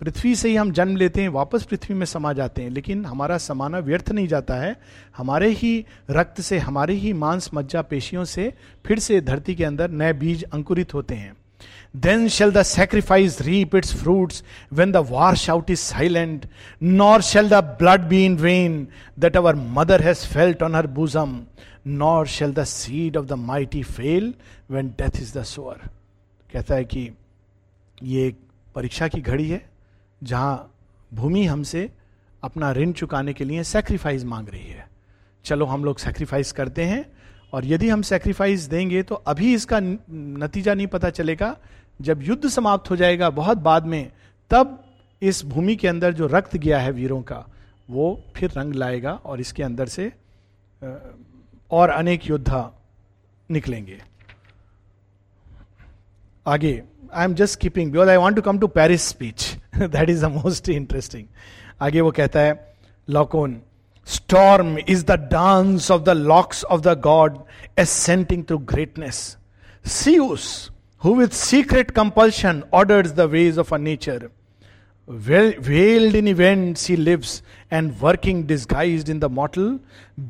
पृथ्वी 0.00 0.34
से 0.36 0.48
ही 0.48 0.56
हम 0.56 0.72
जन्म 0.72 0.96
लेते 0.96 1.22
हैं, 1.22 1.28
वापस 1.28 1.62
पृथ्वी 1.62 1.94
में 1.94 2.06
समा 2.06 2.32
जाते 2.32 2.62
हैं। 2.62 2.70
लेकिन 2.70 3.04
हमारा 3.04 3.38
समाना 3.38 3.78
व्यर्थ 3.78 4.10
नहीं 4.10 4.28
जाता 4.28 4.54
है। 4.54 4.76
हमारे 5.16 5.50
ही 5.50 5.86
रक्त 6.10 6.40
से, 6.40 6.58
हमारे 6.58 6.94
ही 6.94 7.12
मांस, 7.12 7.50
मज्जा, 7.54 7.82
पेशियों 7.82 8.24
से 8.24 8.52
फिर 8.86 8.98
से 8.98 9.20
धरती 9.20 9.54
के 9.54 9.64
अंदर 9.64 9.90
नए 9.90 10.12
बीज 10.12 10.42
अंकुरित 10.42 10.94
होते 10.94 11.14
हैं। 11.14 11.36
Then 11.96 12.28
shall 12.28 12.50
the 12.50 12.62
sacrifice 12.62 13.40
reap 13.42 13.76
its 13.76 13.94
fruits 13.94 14.44
when 14.72 14.92
the 14.92 14.96
war 14.96 15.36
shout 15.36 15.70
is 15.70 15.78
silent 15.78 16.48
nor 16.82 17.22
shall 17.22 17.48
the 17.48 17.54
blood 17.54 18.00
be 18.00 18.24
in 18.24 18.36
vain 18.36 18.88
that 19.18 19.36
our 19.36 19.54
mother 19.54 20.02
has 20.02 20.26
felt 20.26 20.62
on 20.62 20.74
her 20.74 20.86
bosom 20.86 21.40
nor 21.86 22.26
shall 22.26 22.52
the 22.52 22.64
seed 22.64 23.16
of 23.16 23.26
the 23.26 23.32
mighty 23.32 23.82
fail 23.82 24.34
when 24.70 24.88
death 24.88 25.20
is 25.20 25.38
the 25.38 25.42
sower 25.42 25.88
कहता 26.52 26.74
है 26.74 26.84
कि 26.84 27.10
ये 28.02 28.26
एक 28.26 28.38
परीक्षा 28.74 29.08
की 29.08 29.20
घड़ी 29.20 29.48
है। 29.48 29.69
जहाँ 30.22 30.74
भूमि 31.12 31.44
हमसे 31.44 31.90
अपना 32.42 32.70
ऋण 32.72 32.92
चुकाने 32.92 33.32
के 33.32 33.44
लिए 33.44 33.62
सेक्रीफाइस 33.64 34.24
मांग 34.24 34.48
रही 34.48 34.68
है। 34.68 34.88
चलो 35.44 35.66
हम 35.66 35.84
लोग 35.84 35.98
सेक्रीफाइस 35.98 36.52
करते 36.52 36.84
हैं 36.84 37.04
और 37.52 37.66
यदि 37.66 37.88
हम 37.88 38.02
सेक्रीफाइस 38.02 38.62
देंगे 38.62 39.02
तो 39.02 39.14
अभी 39.14 39.52
इसका 39.54 39.80
नतीजा 39.80 40.74
नहीं 40.74 40.86
पता 40.86 41.10
चलेगा। 41.10 41.56
जब 42.00 42.22
युद्ध 42.22 42.48
समाप्त 42.48 42.90
हो 42.90 42.96
जाएगा 42.96 43.30
बहुत 43.30 43.58
बाद 43.58 43.86
में, 43.86 44.10
तब 44.50 44.84
इस 45.22 45.44
भूमि 45.44 45.76
के 45.76 45.88
अंदर 45.88 46.12
जो 46.12 46.26
रक्त 46.26 46.56
गया 46.56 46.78
है 46.78 46.92
वीरों 46.92 47.20
का, 47.22 47.44
वो 47.90 48.22
फिर 48.36 48.50
रंग 48.50 48.74
लाएगा 48.74 49.12
और 49.14 49.40
इसके 49.40 49.62
अंदर 49.62 49.86
से 49.86 50.12
और 51.70 51.90
अनेक 51.90 52.28
योद्धा 52.30 52.70
निकलेंगे। 53.48 53.98
आगे 56.46 56.82
I 57.14 57.24
am 57.24 57.34
just 57.34 57.60
keeping 57.60 57.90
because 57.92 58.08
I 58.08 58.16
want 58.16 58.36
to 58.36 58.42
come 58.42 58.58
to 58.58 58.66
Paris 58.68 59.08
speech 59.08 59.56
That 59.79 60.09
is 60.09 60.21
the 60.21 60.31
most 60.31 60.69
interesting 60.69 61.25
आगे 61.81 62.01
वो 62.01 62.11
कहता 62.19 62.39
है 62.39 62.53
lockon 63.07 63.59
storm 64.07 64.77
is 64.87 65.03
the 65.05 65.19
dance 65.31 65.91
of 65.91 66.01
the 66.01 66.09
locks 66.33 66.63
of 66.63 66.81
the 66.81 66.99
god 67.03 67.37
ascending 67.79 68.43
through 68.43 68.57
greatness 68.73 69.25
Zeus 69.85 70.47
who 71.01 71.11
with 71.13 71.33
secret 71.33 71.93
compulsion 71.93 72.63
orders 72.71 73.13
the 73.13 73.27
ways 73.27 73.57
of 73.57 73.71
our 73.71 73.77
nature. 73.77 74.31
Veiled 75.07 76.15
in 76.15 76.27
events, 76.27 76.87
he 76.87 76.95
lives, 76.97 77.43
and 77.69 78.01
working 78.01 78.47
disguised 78.47 79.07
in 79.07 79.19
the 79.19 79.29
mortal, 79.29 79.79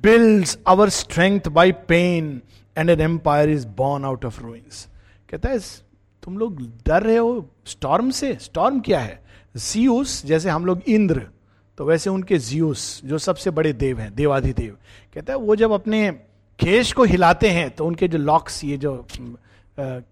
builds 0.02 0.58
our 0.66 0.90
strength 0.90 1.54
by 1.54 1.72
pain, 1.72 2.42
and 2.76 2.90
an 2.90 3.00
empire 3.00 3.48
is 3.48 3.66
born 3.66 4.04
out 4.04 4.26
of 4.26 4.42
ruins. 4.44 4.88
कहता 5.30 5.50
है 5.50 5.60
तुम 6.24 6.38
लोग 6.38 6.62
डर 6.88 7.04
रहे 7.04 7.18
हो 7.18 7.50
storm 7.68 8.10
से 8.20 8.34
storm 8.42 8.80
क्या 8.88 9.00
है 9.00 9.20
जियूस 9.57 10.27
जैसे 10.27 10.51
हम 10.51 10.67
लोग 10.67 10.83
इंद्र 10.89 11.27
तो 11.79 11.85
वैसे 11.85 12.11
उनके 12.11 12.39
जियूस 12.39 13.03
जो 13.05 13.19
सबसे 13.19 13.51
बड़े 13.51 13.73
देव 13.73 13.99
हैं 13.99 14.15
देवाधिदेव 14.15 14.77
कहता 15.15 15.33
है 15.33 15.39
वो 15.39 15.57
जब 15.57 15.73
अपने 15.73 16.11
केश 16.59 16.93
को 16.93 17.05
हिलाते 17.05 17.49
हैं 17.49 17.71
तो 17.71 17.87
उनके 17.87 18.09
जो 18.09 18.19
लॉक्स 18.19 18.65
ये 18.65 18.77
जो 18.77 18.95
आ, 18.95 19.03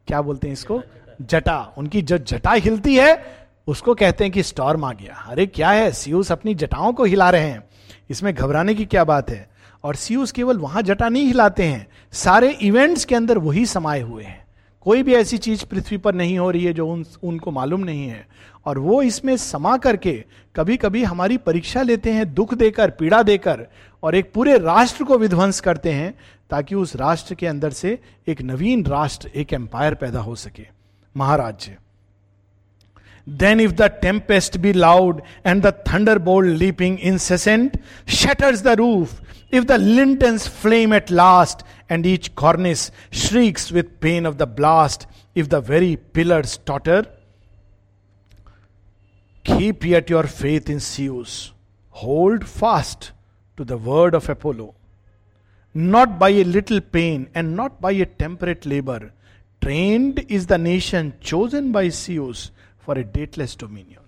क्या 0.06 0.22
बोलते 0.22 0.46
हैं 0.46 0.52
इसको? 0.52 0.82
जटा। 1.22 1.74
उनकी 1.78 2.02
जो 2.02 2.18
जटा 2.18 2.52
हिलती 2.52 2.96
है 2.96 3.24
उसको 3.66 3.94
कहते 3.94 4.24
हैं 4.24 4.32
कि 4.32 4.42
स्टॉर्म 4.42 4.84
आ 4.84 4.92
गया। 4.92 5.14
अरे 5.14 5.46
क्या 5.46 5.70
है? 5.70 5.92
सीयूस 5.92 6.32
अपनी 6.32 6.54
जटाओं 6.54 6.92
को 6.92 7.04
हिला 7.04 7.30
रहे 7.30 7.50
हैं। 7.50 7.64
इसमें 8.10 8.34
घबराने 8.34 8.74
की 8.74 8.84
क्या 8.84 9.04
बात 9.04 9.30
है? 9.30 9.50
और 9.84 9.94
सीयूस 9.94 10.32
केवल 10.32 10.58
वहाँ 10.58 10.82
जटा 10.82 11.08
नहीं 11.08 11.26
हिलाते 11.26 11.62
हैं 11.62 11.86
सारे 12.12 12.50
इवेंट्स 12.50 13.04
के 13.04 13.14
अंदर 13.14 13.38
वही 13.38 13.66
समाये 13.66 14.02
हुए 14.02 14.24
हैं। 14.24 14.46
कोई 14.80 15.02
भी 15.02 15.14
ऐसी 15.14 15.38
चीज़ 15.38 15.64
पृथ्वी 15.64 15.98
पर 15.98 16.14
नहीं 16.14 16.38
हो 16.38 16.50
रही 16.50 16.64
है 16.64 16.72
जो 16.72 16.88
उन 16.88 17.04
उनको 17.22 17.50
मालूम 17.50 17.80
नहीं 17.80 18.08
है। 18.08 18.26
और 18.68 18.78
वो 18.78 19.00
इसमें 19.02 19.36
समा 19.36 19.76
करके 19.76 20.12
कभी 20.56 20.76
कभी 20.76 21.02
हमारी 21.04 21.36
परीक्षा 21.36 21.82
लेते 21.82 22.12
हैं 22.12 22.32
दुख 22.34 22.54
देकर 22.54 22.90
पीड़ा 22.90 23.22
देकर 23.22 23.66
और 24.02 24.14
एक 24.14 24.32
पूरे 24.32 24.58
राष्ट्र 24.58 25.04
को 25.04 25.18
विध्वंस 25.18 25.60
करते 25.60 25.92
हैं 25.92 26.14
ताकि 26.50 26.74
उस 26.74 26.96
राष्ट्र 26.96 27.34
के 27.34 27.46
अंदर 27.46 27.70
से 27.70 27.98
एक 28.28 28.42
नवीन 28.42 28.84
राष्ट्र 28.86 29.30
एक 29.34 29.52
एम्पायर 29.52 29.94
पैदा 29.94 30.20
हो 30.20 30.34
सके। 30.34 30.66
महाराज्य 31.16 31.76
then 33.28 33.60
if 33.60 33.72
the 33.72 33.82
tempest 34.02 34.58
be 34.58 34.72
loud 34.72 35.22
and 35.46 35.62
the 35.66 35.72
thunder 35.88 36.18
bold 36.18 36.56
leaping 36.56 36.98
incessant 37.00 37.80
shatters 38.08 38.62
the 38.62 38.68
roof 38.68 39.20
If 39.50 39.66
the 39.66 39.76
lintens 39.78 40.46
flame 40.46 40.92
at 40.92 41.10
last, 41.10 41.62
and 41.88 42.06
each 42.06 42.34
cornice 42.34 42.90
shrieks 43.10 43.62
with 43.72 43.86
pain 43.98 44.26
of 44.26 44.36
the 44.36 44.46
blast, 44.46 45.06
if 45.34 45.48
the 45.48 45.60
very 45.60 45.96
pillars 45.96 46.58
totter, 46.66 47.06
keep 49.58 49.84
yet 49.84 50.08
your 50.08 50.24
faith 50.24 50.70
in 50.70 50.78
Zeus. 50.78 51.52
Hold 51.90 52.46
fast 52.48 53.12
to 53.58 53.64
the 53.64 53.76
word 53.76 54.14
of 54.14 54.28
Apollo. 54.28 54.74
Not 55.74 56.18
by 56.18 56.28
a 56.30 56.44
little 56.44 56.80
pain 56.80 57.28
and 57.34 57.56
not 57.56 57.80
by 57.80 57.92
a 57.92 58.06
temperate 58.06 58.66
labor, 58.66 59.12
trained 59.62 60.24
is 60.28 60.46
the 60.46 60.58
nation 60.58 61.12
chosen 61.20 61.72
by 61.72 61.88
Zeus 61.90 62.50
for 62.78 62.94
a 62.94 63.04
dateless 63.04 63.56
dominion. 63.56 64.02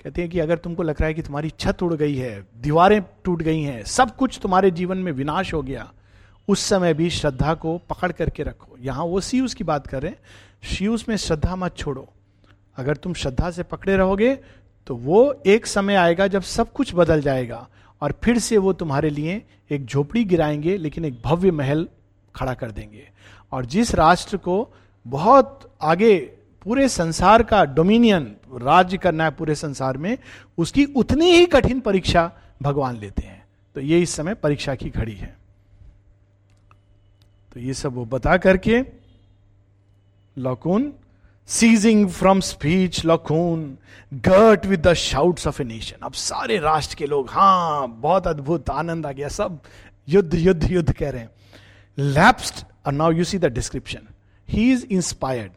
कहते 0.00 0.22
हैं 0.22 0.30
कि 0.30 0.38
अगर 0.38 0.56
तुमको 0.64 0.82
लग 0.82 1.00
रहा 1.00 1.08
है 1.08 1.14
कि 1.14 1.22
तुम्हारी 1.22 1.50
छत 1.60 1.82
उड़ 1.82 1.94
गई 1.94 2.14
है 2.14 2.32
दीवारें 2.62 3.00
टूट 3.24 3.42
गई 3.42 3.60
हैं 3.62 3.82
सब 3.88 4.14
कुछ 4.16 4.38
तुम्हारे 4.42 4.70
जीवन 4.70 4.98
में 4.98 5.10
विनाश 5.12 5.52
हो 5.54 5.60
गया 5.62 5.90
उस 6.48 6.60
समय 6.70 6.94
भी 6.94 7.08
श्रद्धा 7.10 7.54
को 7.62 7.76
पकड़ 7.90 8.10
करके 8.12 8.42
रखो 8.42 8.76
यहाँ 8.80 9.04
वो 9.12 9.20
सीयूस 9.28 9.54
की 9.54 9.64
बात 9.64 9.86
कर 9.86 10.02
रहे 10.02 10.10
हैं 10.10 10.68
शिवस 10.74 11.08
में 11.08 11.16
श्रद्धा 11.16 11.56
मत 11.56 11.76
छोड़ो 11.76 12.06
अगर 12.76 12.96
तुम 12.96 13.14
श्रद्धा 13.14 13.50
से 13.50 13.62
पकड़े 13.72 13.96
रहोगे 13.96 14.36
तो 14.86 14.96
वो 14.96 15.42
एक 15.46 15.66
समय 15.66 15.94
आएगा 15.94 16.26
जब 16.26 16.42
सब 16.42 16.72
कुछ 16.72 16.94
बदल 16.94 17.20
जाएगा 17.20 17.68
और 18.02 18.14
फिर 18.24 18.38
से 18.38 18.58
वो 18.58 18.72
तुम्हारे 18.72 19.10
लिए 19.10 19.42
एक 19.70 19.86
झोपड़ी 19.86 20.24
गिराएँगे, 20.24 20.76
लेकिन 20.76 21.04
एक 21.04 21.22
भव्य 21.24 21.50
महल 21.50 21.88
खड़ा 22.36 22.54
कर 22.54 22.70
देंगे। 22.70 23.10
और 23.52 23.66
जिस 23.66 23.94
राष्ट्र 23.94 24.36
को 24.36 24.72
बहुत 25.06 25.76
आगे 25.82 26.18
पूरे 26.64 26.88
संसार 26.88 27.42
का 27.42 27.64
डोमिनियन 27.64 28.36
राज्य 28.52 28.98
करना 28.98 29.24
है 29.24 29.30
पूरे 29.30 29.54
संसार 29.54 29.96
में, 29.96 30.18
उसकी 30.58 30.84
उतनी 30.84 31.30
ही 31.30 31.46
कठिन 31.46 31.80
परीक्षा 31.80 32.32
भगवान 32.62 32.96
लेते 32.96 33.22
हैं। 33.22 33.46
तो 33.74 33.80
ये 33.80 34.02
इस 34.02 34.10
समय 34.10 34.34
परीक्षा 34.34 34.74
की 34.74 34.90
घड़ी 34.90 35.14
है। 35.14 35.36
तो 37.54 37.60
ये 37.60 37.74
सब 37.74 37.94
वो 37.94 38.04
बता 38.04 38.36
करके 38.36 38.82
Laocoon 40.38 40.92
ceasing 41.46 42.08
from 42.08 42.40
speech 42.40 43.04
Laocoon 43.04 43.78
girt 44.14 44.66
with 44.66 44.86
the 44.86 44.92
shouts 44.92 45.46
of 45.46 45.62
a 45.62 45.64
nation 45.64 45.96
अब 46.02 46.12
सारे 46.12 46.58
राष्ट्र 46.58 46.94
के 46.94 47.06
लोग 47.06 47.30
हाँ 47.30 47.88
बहुत 47.88 48.26
अद्भुत, 48.26 48.70
आनंद 48.70 49.06
आ 49.06 49.12
गया, 49.12 49.28
सब 49.28 49.60
युद्ध 50.08 50.34
युद्ध 50.34 50.70
युद्ध 50.70 50.92
कह 50.92 51.10
रहे 51.10 51.20
हैं। 51.20 51.30
Lapsed 51.98 52.64
now 52.92 53.10
you 53.12 53.24
see 53.24 53.38
the 53.38 53.44
description 53.44 54.00
he 54.48 54.72
is 54.72 54.86
inspired 54.86 55.52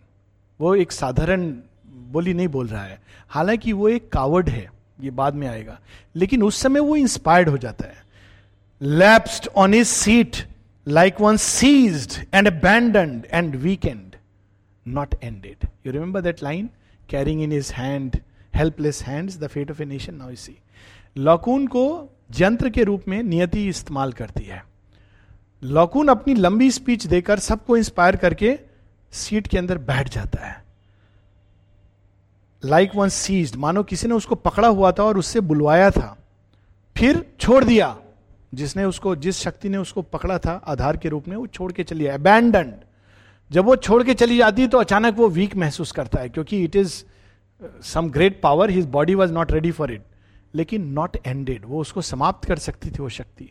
वो 0.61 0.75
एक 0.75 0.91
साधारण 0.91 1.51
बोली 1.87 2.33
नहीं 2.33 2.47
बोल 2.47 2.67
रहा 2.67 2.83
है। 2.83 3.01
हालाँकि 3.29 3.73
वो 3.73 3.89
एक 3.89 4.09
कावर्ड 4.11 4.49
है, 4.49 4.71
ये 5.01 5.11
बाद 5.11 5.35
में 5.35 5.47
आएगा। 5.47 5.79
लेकिन 6.15 6.43
उस 6.43 6.61
समय 6.61 6.79
वो 6.79 6.95
इंस्पायर्ड 6.95 7.49
हो 7.49 7.57
जाता 7.57 7.85
है। 7.85 8.05
Lapsed 8.81 9.49
on 9.55 9.73
his 9.73 9.87
seat 9.87 10.35
like 10.87 11.21
one 11.21 11.37
seized 11.37 12.25
and 12.33 12.47
abandoned 12.47 13.25
and 13.31 13.55
weakened 13.55 14.06
not 14.87 15.15
ended 15.23 15.67
you 15.85 15.91
remember 15.93 16.21
that 16.21 16.43
line 16.43 16.69
carrying 17.09 17.41
in 17.41 17.51
his 17.51 17.73
hand 17.73 18.17
helpless 18.55 19.03
hands 19.03 19.37
the 19.37 19.47
fate 19.47 19.71
of 19.71 19.81
a 19.81 19.85
nation 19.85 20.15
now 20.15 20.35
see 20.35 20.57
Laocoon 21.17 21.67
को 21.67 22.09
यंत्र 22.39 22.69
के 22.69 22.83
रूप 22.83 23.03
में 23.07 23.23
नियति 23.23 23.67
इस्तेमाल 23.67 24.13
करती 24.13 24.43
है। 24.43 24.65
लॉकून 25.63 26.07
अपनी 26.07 26.33
लंबी 26.33 26.71
स्पीच 26.71 27.07
देकर 27.07 27.39
सबको 27.39 27.77
इंस्पायर 27.77 28.15
करके 28.15 28.59
सीट 29.11 29.47
के 29.47 29.57
अंदर 29.57 29.77
बैठ 29.77 30.09
जाता 30.09 30.45
है। 30.45 30.63
लाइक 32.65 32.91
वन 32.95 33.09
सीज्ड 33.09 33.55
मानो 33.55 33.83
किसी 33.83 34.07
ने 34.07 34.13
उसको 34.13 34.35
पकड़ा 34.35 34.67
हुआ 34.67 34.91
था 34.91 35.03
और 35.03 35.17
उससे 35.17 35.39
बुलवाया 35.39 35.91
था। 35.91 36.17
फिर 36.97 37.33
छोड़ 37.39 37.63
दिया। 37.63 37.97
जिसने 38.53 38.83
उसको, 38.83 39.15
जिस 39.15 39.37
शक्ति 39.37 39.69
ने 39.69 39.77
उसको 39.77 40.01
पकड़ा 40.01 40.37
था, 40.39 40.51
आधार 40.51 40.97
के 40.97 41.09
रूप 41.09 41.27
में 41.27 41.37
वो 41.37 41.47
छोड़ 41.47 41.71
के 41.71 41.83
चली 41.83 42.05
अबैंडन 42.07 42.73
जब 43.51 43.65
वो 43.65 43.75
छोड़ 43.75 44.03
के 44.03 44.13
चली 44.13 44.37
जाती 44.37 44.61
है 44.61 44.67
तो 44.67 44.77
अचानक 44.77 45.15
वो 45.15 45.27
वीक 45.29 45.55
महसूस 45.55 45.91
करता 45.91 46.21
है, 46.21 46.29
क्योंकि 46.29 46.63
it 46.63 46.75
is 46.75 47.03
some 47.83 48.09
great 48.09 48.39
power 48.41 48.69
his 48.69 48.85
body 48.87 49.15
was 49.15 49.31
not 49.33 49.51
ready 49.51 49.71
for 49.71 49.91
it 49.91 50.03
लेकिन 50.53 50.87
नॉट 50.93 51.17
एंडेड 51.25 51.65
वो 51.65 51.81
उसको 51.81 52.01
समाप्त 52.01 52.47
कर 52.47 52.57
सकती 52.59 52.89
थी 52.89 53.01
वो 53.01 53.09
शक्ति, 53.09 53.49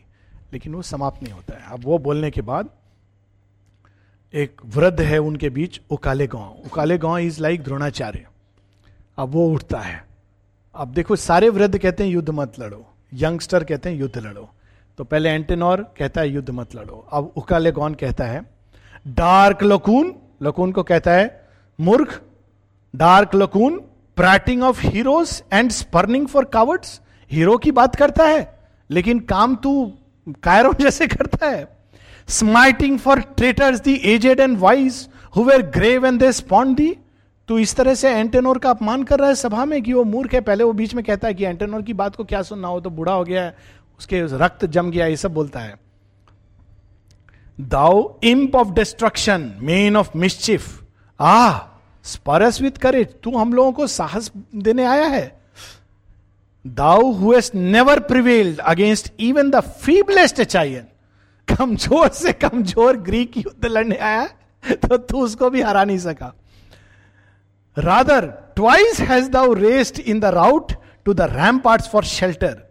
लेकिन 0.53 0.73
वो 0.75 0.81
समाप्त 0.81 1.23
नहीं 1.23 1.33
होता 1.33 1.57
है। 1.57 1.73
अब 1.73 1.85
वो 1.85 1.97
बोलने 1.99 2.31
के 2.31 2.41
बाद 2.41 2.69
एक 4.33 4.61
वृद्ध 4.65 5.01
है 5.01 5.17
उनके 5.17 5.49
बीच, 5.49 5.79
उकाले 5.89 6.27
गाँव। 6.27 6.61
उकाले 6.65 6.97
गाँव 6.97 7.17
इज़ 7.17 7.41
लाइक 7.41 7.63
द्रोणाचार्य। 7.63 8.25
अब 9.17 9.29
वो 9.29 9.47
उठता 9.49 9.79
है। 9.79 10.03
अब 10.75 10.87
देखो, 10.87 11.15
सारे 11.15 11.49
वृद्ध 11.49 11.77
कहते 11.77 12.03
हैं, 12.03 12.11
युद्ध 12.11 12.29
मत 12.29 12.59
लड़ो। 12.59 12.85
यंगस्टर 13.13 13.63
कहते 13.63 13.89
हैं, 13.89 13.97
युद्ध 13.97 14.17
लड़ो। 14.17 14.49
तो 14.99 15.03
पहले 15.03 15.29
एंटेनोर 15.29 15.81
कहता 15.97 16.21
है, 16.21 16.29
युद्ध 16.29 16.49
मत 16.49 16.75
लड़ो। 16.75 17.07
अब 17.11 17.31
उकाले 17.37 17.71
कौन 17.71 17.93
कहता 17.93 18.25
है 18.25 18.41
डार्क 19.07 19.63
लकून 19.63 20.13
लकून 20.43 20.71
को 20.71 20.83
कहता 20.83 21.11
है 21.11 21.49
मूर्ख 21.81 22.21
dark 22.95 23.35
Laocoon 23.35 23.79
prating 24.15 24.63
of 24.63 24.81
heroes 24.81 25.43
and 25.53 25.71
spurning 25.71 26.27
for 26.27 26.45
cowards 26.45 27.01
hero 27.31 27.57
की 27.57 27.71
बात 27.71 27.95
करता 27.95 28.25
है 28.25 28.59
लेकिन 28.89 29.19
काम 29.19 29.55
तू 29.55 29.93
कायरो 30.43 30.73
जैसे 30.73 31.07
करता 31.07 31.47
है 31.47 31.67
smiting 32.27 32.99
for 32.99 33.19
traitors 33.19 33.79
the 33.79 33.93
aged 34.05 34.39
and 34.39 34.57
wise 34.57 35.07
her 35.35 35.61
grave 35.61 36.05
and 36.05 36.19
they 36.19 36.31
spawned 36.31 36.77
the 36.77 36.95
तो 37.49 37.59
इस 37.59 37.75
तरह 37.75 37.93
से 37.93 38.09
एंटेनोर 38.09 38.57
का 38.57 38.69
अपमान 38.69 39.03
कर 39.03 39.19
रहा 39.19 39.27
है 39.29 39.35
सभा 39.35 39.65
में 39.65 39.81
कि 39.83 39.93
वो 39.93 40.03
मूर्ख 40.03 40.33
है। 40.33 40.41
पहले 40.41 40.63
वो 40.63 40.73
बीच 40.73 40.93
में 40.95 41.03
कहता 41.05 41.27
है 41.27 41.33
कि 41.33 41.45
एंटेनोर 41.45 41.81
की 41.81 41.93
बात 41.93 42.15
को 42.15 42.23
क्या 42.23 42.41
सुनना 42.41 42.67
हो 42.67 42.79
तो 42.81 42.89
बूढ़ा 42.89 43.13
हो 43.13 43.23
गया 43.23 43.43
है, 43.43 43.55
उसके 43.99 44.21
रक्त 44.37 44.65
जम 44.65 44.91
गया, 44.91 45.05
ये 45.05 45.17
सब 45.17 45.33
बोलता 45.33 45.59
है। 45.59 45.75
Thou 47.57 48.03
imp 48.23 48.55
of 48.55 48.71
destruction 48.73 49.51
man 49.61 49.97
of 49.97 50.09
mischief 50.15 50.67
a 51.19 51.59
spurs 52.05 52.61
with 52.61 52.77
courage 52.81 53.15
तू 53.23 53.37
हम 53.37 53.53
लोगों 53.53 53.71
को 53.71 53.87
साहस 53.87 54.31
देने 54.57 54.85
आया 54.85 55.07
है 55.07 55.25
thou 56.65 57.11
who'st 57.13 57.55
never 57.55 57.99
prevailed 58.07 58.59
against 58.65 59.11
even 59.19 59.49
the 59.49 59.59
feeblest 59.81 60.41
chine 60.41 60.87
कमज़ोर 61.47 62.09
से 62.13 62.33
कमज़ोर 62.35 62.97
ग्रीक 63.01 63.37
युद्ध 63.37 63.65
लड़ने 63.65 63.97
आया 63.97 64.27
तो 64.63 64.97
तू 64.97 65.23
उसको 65.23 65.49
भी 65.49 65.61
हरा 65.61 65.83
नहीं 65.83 65.97
सका 65.99 66.33
rather 67.77 68.25
twice 68.55 68.99
has 69.01 69.29
thou 69.29 69.53
rest 69.53 69.99
in 69.99 70.19
the 70.19 70.25
rout 70.35 70.71
to 71.05 71.13
the 71.13 71.29
rampart 71.59 71.81
for 71.91 72.03
shelter 72.05 72.63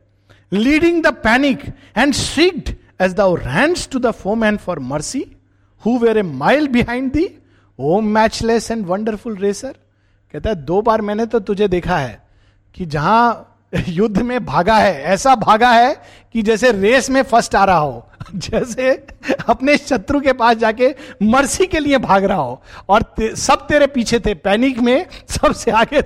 leading 0.52 1.02
the 1.02 1.12
panic 1.22 1.64
and 1.96 2.14
shrieked 2.14 2.74
as 3.00 3.14
thou 3.14 3.34
ran 3.36 3.76
to 3.92 3.98
the 3.98 4.10
foeman 4.16 4.56
for 4.56 4.78
mercy 4.84 5.24
who 5.82 5.98
were 5.98 6.18
a 6.18 6.22
mile 6.22 6.68
behind 6.68 7.10
thee 7.12 7.28
O 7.78 8.00
matchless 8.00 8.70
and 8.70 8.86
wonderful 8.86 9.36
racer 9.36 9.74
कहता 10.34 10.50
है 10.50 10.56
दो 10.64 10.80
बार 10.82 11.00
मैंने 11.00 11.26
तो 11.26 11.40
तुझे 11.40 11.68
देखा 11.68 11.98
है 11.98 12.22
कि 12.74 12.86
जहाँ 12.86 13.52
युद्ध 13.88 14.22
में 14.22 14.44
भागा 14.44 14.76
है 14.76 15.02
ऐसा 15.04 15.34
भागा 15.36 15.70
है 15.70 15.94
कि 16.34 16.42
जैसे 16.42 16.70
रेस 16.72 17.08
में 17.10 17.22
फ़र्स्ट 17.22 17.54
आ 17.54 17.64
रहा 17.64 17.76
हो 17.76 18.08
जैसे 18.36 18.90
अपने 19.48 19.76
शत्रु 19.78 20.20
के 20.20 20.32
पास 20.32 20.56
जाके 20.56 20.94
मर्सी 21.22 21.66
के 21.66 21.80
लिए 21.80 21.98
भाग 21.98 22.24
रहा 22.24 22.36
हो 22.36 22.62
और 22.88 23.02
ते, 23.02 23.34
सब 23.36 23.66
तेरे 23.66 23.86
पीछे 23.88 24.20
थे 24.20 24.34
पैनिक 24.36 24.78
में 24.78 25.06
सबसे 25.30 25.70
आगे 25.70 26.02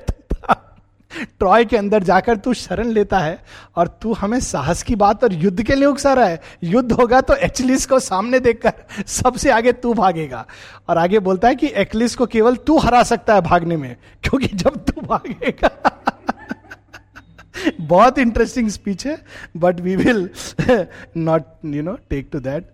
ट्रॉय 1.10 1.64
के 1.64 1.76
अंदर 1.76 2.02
जाकर 2.02 2.36
तू 2.36 2.52
शरण 2.54 2.88
लेता 2.88 3.18
है 3.18 3.38
और 3.76 3.88
तू 4.02 4.12
हमें 4.12 4.38
साहस 4.40 4.82
की 4.82 4.94
बात 4.96 5.24
और 5.24 5.32
युद्ध 5.34 5.62
के 5.62 5.74
लिए 5.74 5.86
उकसा 5.86 6.12
रहा 6.12 6.26
है। 6.26 6.40
युद्ध 6.64 6.92
होगा 6.92 7.20
तो 7.20 7.34
एक्चलिस 7.36 7.86
को 7.86 7.98
सामने 8.00 8.40
देखकर 8.40 9.04
सबसे 9.06 9.50
आगे 9.50 9.72
तू 9.74 9.94
भागेगा। 9.94 10.46
और 10.88 10.98
आगे 10.98 11.18
बोलता 11.20 11.48
है 11.48 11.54
कि 11.54 11.72
एक्लिस 11.76 12.14
को 12.16 12.26
केवल 12.26 12.56
तू 12.56 12.78
हरा 12.78 13.02
सकता 13.02 13.34
है 13.34 13.40
भागने 13.40 13.76
में, 13.76 13.96
क्योंकि 14.22 14.46
जब 14.46 14.84
तू 14.84 15.00
भागेगा। 15.00 15.70
बहुत 17.80 18.18
इंटरेस्टिंग 18.18 18.68
स्पीच 18.68 19.06
है 19.06 19.16
but 19.56 19.80
we 19.80 19.96
will 19.96 20.28
not 21.16 21.42
you 21.66 21.82
know 21.82 21.96
take 22.10 22.28
to 22.32 22.40
that 22.40 22.70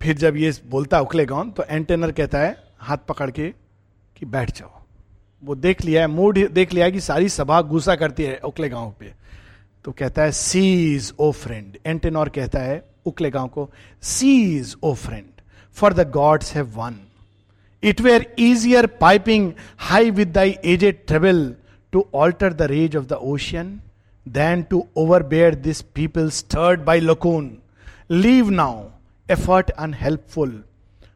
फिर 0.00 0.16
जब 0.18 0.36
ये 0.36 0.52
बोलता 0.66 1.00
उखले 1.00 1.26
गौन 1.26 1.50
तो 1.50 1.64
एंटेनर 1.64 2.12
कहता 2.12 2.38
है, 2.38 2.56
हाथ 2.78 2.98
पकड़ 3.08 3.30
के 3.30 3.48
कि 4.16 4.26
बैठ 4.26 4.50
जाओ। 4.58 4.73
वो 5.44 5.54
देख 5.54 5.84
लिया 5.84 6.00
है 6.00 6.06
मूड 6.06 6.38
देख 6.52 6.72
लिया 6.72 6.86
है 6.86 6.92
कि 6.92 7.00
सारी 7.00 7.28
सभा 7.28 7.60
गुस्सा 7.62 7.94
करती 7.94 8.22
है 8.22 8.38
उकले 8.44 8.68
गाँव 8.68 8.94
पे। 9.00 9.12
तो 9.84 9.92
कहता 9.92 10.22
है 10.22 10.32
सीज 10.32 11.12
ओ 11.18 11.30
फ्रेंड 11.32 11.76
एंटेनोर 11.86 12.28
कहता 12.28 12.58
है 12.58 12.82
उकले 13.06 13.30
गाँव 13.30 13.48
को 13.48 13.70
cease 14.02 14.76
O 14.82 14.94
friend 14.94 15.40
for 15.72 15.94
the 15.94 16.10
gods 16.10 16.54
have 16.54 16.66
won 16.66 16.96
it 17.82 18.00
were 18.00 18.34
easier 18.38 18.86
piping 18.86 19.52
high 19.78 20.10
with 20.10 20.28
thy 20.28 20.56
age 20.64 20.84
travel 20.84 21.54
to 21.92 22.06
alter 22.14 22.52
the 22.52 22.62
rage 22.62 22.96
of 22.96 23.04
the 23.04 23.12
ocean 23.12 23.80
than 24.28 24.62
to 24.62 24.86
overbear 25.22 25.54
this 25.54 25.82
people 25.82 26.30
stirred 26.30 26.80
by 26.80 27.00
Laocoon 27.00 27.58
leave 28.10 28.50
now 28.50 28.84
effort 29.30 29.70
unhelpful 29.70 30.64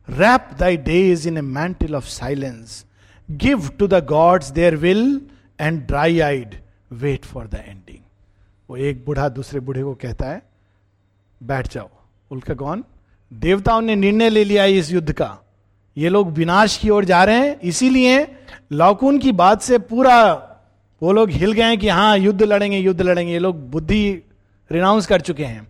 wrap 0.09 0.51
thy 0.59 0.77
days 0.77 1.29
in 1.29 1.38
a 1.38 1.41
mantle 1.41 1.95
of 1.95 2.05
silence 2.05 2.85
Give 3.29 3.69
to 3.79 3.87
the 3.87 3.95
gods 4.09 4.51
their 4.53 4.77
will 4.77 5.21
and 5.61 5.81
dry 5.87 6.21
eyed 6.21 6.55
wait 6.93 7.25
for 7.25 7.47
the 7.47 7.55
ending 7.55 7.99
वो 8.69 8.77
एक 8.77 9.05
बूढ़ा 9.07 9.29
दूसरे 9.29 9.61
बूढ़े 9.61 9.83
को 9.83 9.93
कहता 9.95 10.27
है, 10.27 10.43
बैठ 11.41 11.69
जाओ 11.69 11.88
उनका 12.31 12.55
कौन? 12.55 12.85
देवताओं 13.33 13.81
ने 13.81 13.97
निर्णय 13.97 14.31
ले 14.31 14.45
लिया 14.45 14.64
इस 14.64 14.93
युद्ध 14.93 15.12
का। 15.12 15.38
ये 15.97 16.09
लोग 16.09 16.31
विनाश 16.31 16.77
की 16.77 16.91
ओर 16.91 17.05
जा 17.05 17.23
रहे 17.25 17.37
हैं, 17.37 17.61
इसीलिए 17.61 18.27
लौकून 18.73 19.19
की 19.19 19.33
बात 19.33 19.62
से 19.62 19.79
पूरा 19.79 20.33
वो 21.03 21.12
लोग 21.12 21.31
हिल 21.31 21.53
गए 21.53 21.77
कि 21.77 21.88
हाँ 21.88 22.17
युद्ध 22.19 22.43
लड़ेंगे 22.43 22.79
युद्ध 22.79 23.01
लड़ेंगे। 23.03 23.33
ये 23.33 23.38
लोग 23.38 23.71
बुद्धि 23.71 24.23
रिनाउंस 24.71 25.07
कर 25.07 25.21
चुके 25.21 25.45
हैं। 25.45 25.67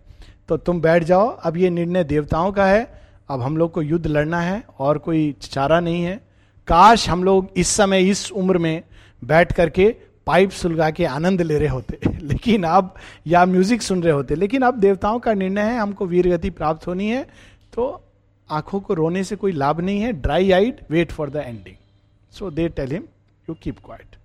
तो 0.47 0.57
तुम 0.57 0.81
बैठ 0.81 1.03
जाओ, 1.03 1.27
अब 1.27 1.57
ये 1.57 1.69
निर्णय 1.69 2.03
देवताओं 2.03 2.51
का 2.51 2.65
है। 2.65 2.81
अब 3.29 3.41
हम 3.41 3.57
लोग 3.57 3.71
को 3.71 3.81
युद्ध 3.81 4.07
लड़ना 4.07 4.41
है 4.41 4.63
और 4.79 4.97
कोई 4.97 5.35
चारा 5.41 5.79
नहीं 5.79 6.03
है। 6.03 6.28
काश 6.69 7.09
हम 7.09 7.23
लोग 7.23 7.49
इस 7.57 7.67
समय, 7.67 8.01
इस 8.01 8.31
उम्र 8.31 8.57
में 8.57 8.83
बैठ 9.23 9.53
करके 9.53 9.95
पाइप 10.27 10.49
सुलगा 10.49 10.91
के 10.91 11.05
आनंद 11.05 11.41
ले 11.41 11.57
रहे 11.57 11.67
होते। 11.67 11.99
लेकिन 12.21 12.63
अब, 12.63 12.95
या 13.27 13.45
म्यूज़िक 13.45 13.81
सुन 13.81 14.03
रहे 14.03 14.13
होते। 14.13 14.35
लेकिन 14.35 14.61
अब 14.61 14.79
देवताओं 14.79 15.19
का 15.19 15.33
निर्णय 15.33 15.61
है, 15.61 15.79
हमको 15.79 16.05
वीर 16.05 16.29
गति 16.29 16.49
प्राप्त 16.49 16.87
होनी 16.87 17.09
है। 17.09 17.23
तो 17.73 18.03
आँखों 18.51 18.79
को 18.79 18.93
रोने 18.93 19.23
से 19.23 19.35
कोई 19.35 19.51
लाभ 19.51 19.79
नहीं 19.79 20.01
है। 20.01 20.13
Dry 20.13 20.51
eyed 20.51 20.81
wait 20.89 21.11
for 21.11 21.29
the 21.29 21.35
ending 21.35 21.75
so 22.31 22.51
they 22.51 22.69
tell 22.69 22.91
him 22.91 23.03
you 23.49 23.55
keep 23.55 23.77
quiet 23.85 24.15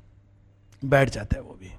बैठ 0.85 1.11
जाता 1.11 1.37
है 1.37 1.43
वो 1.43 1.59
भी। 1.61 1.71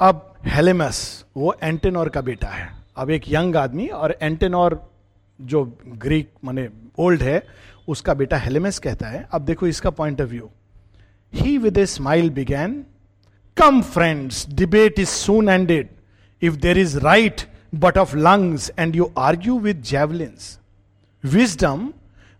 अब 0.00 0.34
हेलेमस 0.46 1.24
वो 1.36 1.56
एंटेनोर 1.62 2.08
का 2.08 2.20
बेटा 2.20 2.48
है। 2.48 2.72
अब 2.96 3.10
एक 3.10 3.22
यंग 3.28 3.56
आदमी 3.56 3.86
और 3.86 4.18
एंटेनोर 4.22 4.92
जो 5.40 5.78
ग्रीक 5.88 6.30
माने 6.44 6.68
ओल्ड 6.98 7.22
है 7.22 7.46
उसका 7.90 8.14
बेटा 8.14 8.36
हेलेमेस 8.38 8.78
कहता 8.78 9.08
है, 9.08 9.26
अब 9.32 9.44
देखो 9.44 9.66
इसका 9.66 9.90
point 9.90 10.20
of 10.20 10.28
view 10.28 10.50
he 11.32 11.56
with 11.58 11.78
a 11.78 11.86
smile 11.86 12.30
began 12.30 12.84
come 13.56 13.80
friends 13.82 14.46
debate 14.54 14.98
is 14.98 15.08
soon 15.08 15.48
ended 15.48 15.88
if 16.42 16.56
there 16.56 16.78
is 16.78 16.98
right 16.98 17.40
but 17.74 17.98
of 17.98 18.16
lungs 18.16 18.70
and 18.78 18.96
you 18.96 19.12
argue 19.18 19.58
with 19.60 19.82
javelins 19.90 20.58
wisdom 21.24 21.92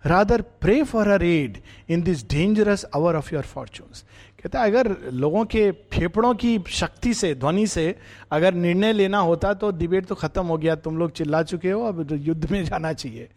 rather 0.05 0.43
pray 0.61 0.83
for 0.85 1.09
her 1.09 1.23
aid 1.23 1.59
in 1.89 2.03
this 2.03 2.25
dangerous 2.31 2.85
hour 2.97 3.17
of 3.17 3.35
your 3.35 3.45
fortunes 3.55 4.05
कहता 4.41 4.63
है, 4.63 4.67
अगर 4.67 4.97
लोगों 5.13 5.45
के 5.45 5.71
फेफड़ों 5.71 6.35
की 6.35 6.61
शक्ति 6.69 7.15
से, 7.15 7.35
ध्वनि 7.35 7.67
से 7.67 7.99
अगर 8.31 8.55
निर्णय 8.55 8.93
लेना 8.93 9.19
होता 9.19 9.55
तो 9.55 9.71
डिबेट 9.71 10.07
तो 10.07 10.15
खत्म 10.15 10.47
हो 10.47 10.59
गया, 10.59 10.75
तुम 10.75 10.99
लोग 10.99 11.13
चिल्ला 11.13 11.43
चुके 11.43 11.71
हो, 11.71 11.85
अब 11.85 12.09
युद्ध 12.13 12.51
में 12.51 12.65
जाना 12.71 12.93
चाहिए। 12.93 13.29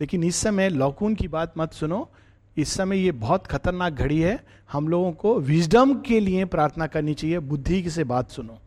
लेकिन 0.00 0.24
इस 0.24 0.36
समय 0.36 0.68
लौकून 0.68 1.14
की 1.14 1.28
बात 1.28 1.54
मत 1.58 1.72
सुनो। 1.72 2.08
इस 2.56 2.68
समय 2.68 2.98
ये 2.98 3.12
बहुत 3.12 3.46
खतरनाक 3.46 3.92
घड़ी 3.92 4.20
है। 4.20 4.44
हम 4.72 4.88
लोगों 4.88 5.12
को 5.12 5.40
विजडम 5.40 5.94
के 5.94 6.20
लिए 6.20 6.44
प्रार्थना 6.44 6.86
करनी 6.86 7.14
चाहिए, 7.14 7.38
बुद्धि 7.38 7.90
से 7.90 8.04
बात 8.04 8.30
सुनो। 8.30 8.58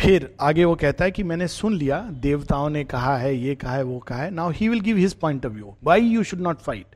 फिर 0.00 0.34
आगे 0.40 0.64
वो 0.64 0.74
कहता 0.74 1.04
है 1.04 1.10
कि 1.10 1.22
मैंने 1.22 1.48
सुन 1.48 1.74
लिया, 1.74 2.00
देवताओं 2.10 2.70
ने 2.70 2.84
कहा 2.84 3.16
है, 3.16 3.36
ये 3.36 3.54
कहा 3.54 3.74
है, 3.74 3.82
वो 3.82 3.98
कहा 3.98 4.18
है। 4.18 4.30
Now 4.30 4.50
he 4.50 4.68
will 4.68 4.80
give 4.80 4.96
his 4.96 5.14
point 5.14 5.46
of 5.46 5.52
view 5.52 5.74
why 5.84 6.00
you 6.00 6.22
should 6.22 6.40
not 6.40 6.58
fight 6.58 6.86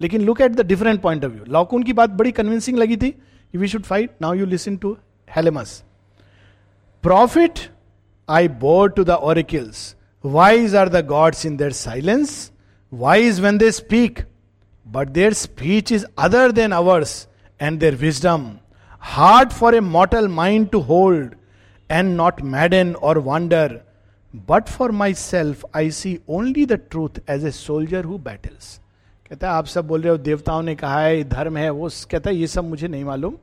लेकिन 0.00 0.22
look 0.22 0.40
at 0.40 0.52
the 0.52 0.66
different 0.66 1.00
point 1.00 1.24
of 1.24 1.32
view 1.32 1.44
Laocoon 1.52 1.82
की 1.82 1.92
बात 1.92 2.10
बड़ी 2.12 2.32
कन्विंसिंग 2.32 2.78
लगी 2.78 2.96
थी 2.96 3.14
we 3.54 3.68
should 3.68 3.82
fight 3.84 4.10
now 4.22 4.34
you 4.34 4.46
listen 4.46 4.76
to 4.76 4.96
Helenus 5.28 5.82
prophet 7.04 7.58
I 8.28 8.48
bore 8.60 8.90
to 8.90 9.04
the 9.04 9.18
oracles 9.22 9.94
wise 10.24 10.74
are 10.76 10.88
the 10.88 11.04
gods 11.06 11.46
in 11.46 11.56
their 11.56 11.72
silence 11.72 12.34
wise 12.92 13.40
when 13.40 13.58
they 13.58 13.70
speak 13.70 14.20
but 14.86 15.08
their 15.10 15.32
speech 15.34 15.92
is 15.92 16.04
other 16.18 16.52
than 16.52 16.72
ours 16.72 17.26
and 17.60 17.78
their 17.80 17.94
wisdom 17.96 18.50
hard 19.02 19.50
for 19.52 19.74
a 19.74 19.80
mortal 19.80 20.28
mind 20.28 20.68
to 20.70 20.80
hold 20.82 21.34
and 21.90 22.16
not 22.16 22.40
madden 22.54 22.94
or 23.02 23.18
wonder 23.26 23.80
but 24.48 24.68
for 24.68 24.90
myself 25.14 25.64
I 25.76 25.90
see 25.90 26.18
only 26.28 26.66
the 26.66 26.80
truth 26.90 27.20
as 27.30 27.44
a 27.46 27.50
soldier 27.50 28.04
who 28.04 28.18
battles 28.18 28.78
कहता 29.30 29.48
है, 29.48 29.52
आप 29.54 29.66
सब 29.66 29.86
बोल 29.86 30.00
रहे 30.00 30.10
हो, 30.10 30.16
देवताओं 30.18 30.62
ने 30.62 30.74
कहा 30.74 31.00
है 31.00 31.22
धर्म 31.24 31.56
है, 31.56 31.70
वो 31.70 31.88
कहता 32.10 32.30
है, 32.30 32.36
ये 32.36 32.46
सब 32.46 32.64
मुझे 32.64 32.88
नहीं 32.88 33.04
मालूम। 33.04 33.36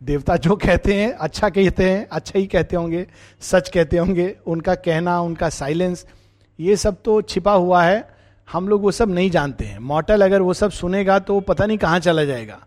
देवता 0.00 0.36
जो 0.36 0.56
कहते 0.56 0.94
हैं 0.94 1.12
अच्छा 1.12 1.48
कहते 1.48 1.84
हैं 1.84 2.06
अच्छा 2.08 2.38
ही 2.38 2.46
कहते 2.46 2.76
होंगे, 2.76 3.06
सच 3.42 3.68
कहते 3.68 3.98
होंगे, 3.98 4.34
उनका 4.46 4.74
कहना, 4.74 5.20
उनका 5.20 5.48
साइलेंस, 5.48 6.04
ये 6.58 6.76
सब 6.76 6.96
तो 7.04 7.20
छिपा 7.22 7.52
हुआ 7.52 7.82
है, 7.82 8.08
हम 8.48 8.68
लोग 8.68 8.82
वो 8.82 8.90
सब 8.90 9.10
नहीं 9.10 9.30
जानते 9.30 9.64
हैं। 9.64 9.78
मॉटल 9.78 10.24
अगर 10.24 10.42
वो 10.42 10.54
सब 10.54 10.70
सुनेगा 10.70 11.18
तो 11.18 11.38
पता 11.40 11.66
नहीं 11.66 11.78
कहाँ 11.78 11.98
चला 12.00 12.24
जाएगा। 12.24 12.58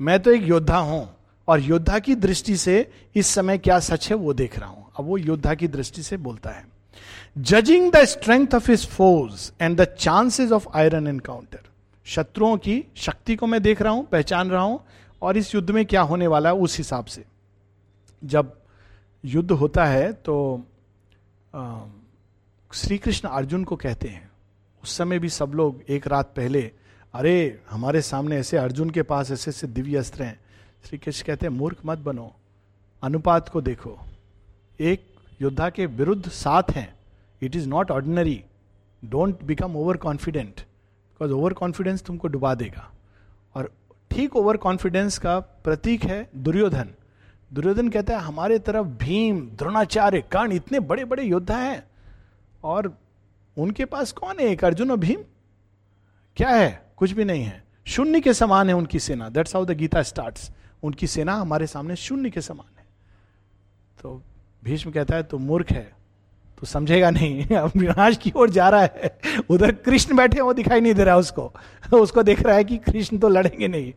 मैं 0.00 0.18
तो 0.20 0.30
एक 0.30 0.42
योद्धा 0.42 0.78
हूँ 0.78 1.08
और 1.48 1.60
योद्धा 1.60 1.98
की 1.98 2.14
दृष्टि 2.16 2.56
से 2.56 2.88
इस 3.16 3.26
समय 3.26 3.58
क्या 3.58 3.78
सच 3.80 4.08
है 4.10 4.16
वो 4.16 4.34
देख 4.34 4.58
रहा 4.58 4.68
हूँ। 4.68 4.84
अब 4.98 5.04
वो 5.04 5.16
योद्धा 5.18 5.54
की 5.54 5.68
दृष्टि 5.68 6.02
से 6.02 6.16
बोलता 6.18 6.50
है 6.50 6.64
judging 7.38 7.90
the 7.92 8.04
strength 8.04 8.54
of 8.54 8.70
his 8.70 8.86
force 8.86 9.52
and 9.60 9.80
the 9.80 9.84
chances 9.98 10.52
of 10.52 10.68
iron 10.74 11.06
encounter 11.06 11.58
शत्रुओं 12.06 12.56
की 12.56 12.84
शक्ति 12.96 13.36
को 13.36 13.46
मैं 13.46 13.62
देख 13.62 13.82
रहा 13.82 13.92
हूँ, 13.92 14.06
पहचान 14.06 14.50
रहा 14.50 14.62
हूँ, 14.62 14.80
और 15.22 15.36
इस 15.36 15.54
युद्ध 15.54 15.70
में 15.70 15.84
क्या 15.86 16.02
होने 16.02 16.26
वाला 16.26 16.48
है, 16.48 16.54
उस 16.54 16.78
हिसाब 16.78 17.04
से। 17.04 17.24
जब 18.24 18.60
युद्ध 19.24 19.50
होता 19.50 19.84
है 19.84 20.12
तो 20.12 20.62
श्री 22.72 22.98
कृष्ण 22.98 23.28
अर्जुन 23.28 23.64
को 23.64 23.76
कहते 23.76 24.08
हैं। 24.08 24.30
उस 24.82 24.96
समय 24.96 25.18
भी 25.18 25.28
सब 25.28 25.52
लोग 25.54 25.82
एक 25.88 26.06
रात 26.06 26.32
पहले, 26.36 26.72
अरे, 27.14 27.60
हमारे 27.70 28.00
सामने 28.02 28.36
ऐसे 28.36 28.56
अर्जुन 28.56 28.90
के 28.90 29.02
पास 29.02 29.30
ऐसे 29.30 29.50
ऐसे 29.50 29.66
दिव्य 29.66 29.96
अस्त्र 29.96 30.22
हैं। 30.22 30.40
श्री 30.84 30.98
कृष्ण 30.98 31.24
कहते 31.26 31.46
हैं, 31.46 31.52
मूर्ख 31.52 31.78
मत 31.86 31.98
बनो, 31.98 32.32
अनुपात 33.02 33.48
को 33.48 33.60
देखो। 33.60 33.98
एक 34.80 35.06
योद्धा 35.42 35.70
के 35.70 35.86
विरुद्ध 35.86 36.28
साथ 36.28 36.62
हैं। 36.70 36.94
It 37.42 37.56
is 37.56 37.68
not 37.68 37.90
ordinary 37.90 38.44
don't 39.04 39.42
become 39.42 39.76
over 39.76 39.96
confident 39.96 40.60
because 41.16 41.32
over 41.32 41.52
confidence 41.52 42.02
तुमको 42.02 42.28
डुबा 42.28 42.54
देगा। 42.54 42.92
और 43.54 43.72
ठीक 44.10 44.36
ओवर 44.36 44.56
कॉन्फिडेंस 44.56 45.18
का 45.18 45.40
प्रतीक 45.40 46.04
है 46.04 46.30
दुर्योधन। 46.36 46.88
दुर्योधन 47.52 47.88
कहता 47.88 48.14
है, 48.14 48.20
हमारे 48.20 48.58
तरफ़ 48.58 48.86
भीम, 48.86 49.40
द्रोणाचार्य, 49.40 50.20
कर्ण 50.20 50.52
इतने 50.52 50.80
बड़े 50.80 51.04
बड़े 51.04 51.22
योद्धा 51.22 51.58
हैं। 51.58 51.90
और 52.64 52.98
उनके 53.58 53.84
पास 53.84 54.12
कौन 54.12 54.34
है 54.40 54.46
एक? 54.46 54.64
अर्जुन 54.64 54.90
और 54.90 54.96
भीम? 54.96 55.20
क्या 56.36 56.48
है? 56.48 56.92
कुछ 56.96 57.12
भी 57.12 57.24
नहीं 57.24 57.42
है। 57.42 57.64
शून्य 57.86 58.20
के 58.20 58.34
समान 58.34 58.68
है 58.68 58.74
उनकी 58.74 58.98
सेना। 58.98 59.28
That's 59.28 59.54
how 59.54 59.64
the 59.64 59.70
Gita 59.70 60.02
start 60.02 60.52
उनकी 60.82 61.06
सेना 61.06 61.34
हमारे 61.34 61.66
सामने 61.66 61.96
शून्य 61.96 62.30
के 62.30 62.40
समान 62.40 62.78
है। 62.78 62.86
तो 64.02 64.22
भीष्म 64.64 64.90
कहता 64.90 65.16
है 65.16 65.22
तो 65.22 65.38
मूर्ख 65.38 65.70
है। 65.70 65.96
तो 66.60 66.66
समझेगा 66.66 67.10
नहीं। 67.10 67.46
अब 67.56 67.72
विनाश 67.76 68.16
की 68.16 68.32
ओर 68.36 68.50
जा 68.50 68.68
रहा 68.68 68.82
है। 68.82 69.18
उधर 69.50 69.72
कृष्ण 69.72 70.16
बैठे 70.16 70.40
वो 70.40 70.52
दिखाई 70.52 70.80
नहीं 70.80 70.94
दे 70.94 71.04
रहा 71.04 71.16
उसको। 71.16 71.52
उसको 71.92 72.22
देख 72.22 72.42
रहा 72.42 72.56
है 72.56 72.64
कि 72.64 72.76
कृष्ण 72.76 73.18
तो 73.18 73.28
लड़ेंगे 73.28 73.68
नहीं। 73.68 73.92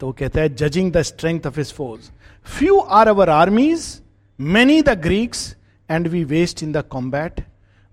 तो 0.00 0.12
कहता 0.12 0.40
है 0.40 0.54
judging 0.54 0.92
the 0.92 1.02
strength 1.02 1.40
of 1.46 1.58
his 1.58 1.72
force 1.72 2.10
few 2.44 2.78
are 2.78 3.08
our 3.08 3.30
armies 3.30 4.02
many 4.40 4.82
the 4.82 4.88
Greeks 4.88 5.56
and 5.90 6.08
we 6.08 6.24
waste 6.24 6.62
in 6.62 6.72
the 6.72 6.76
combat 6.76 7.44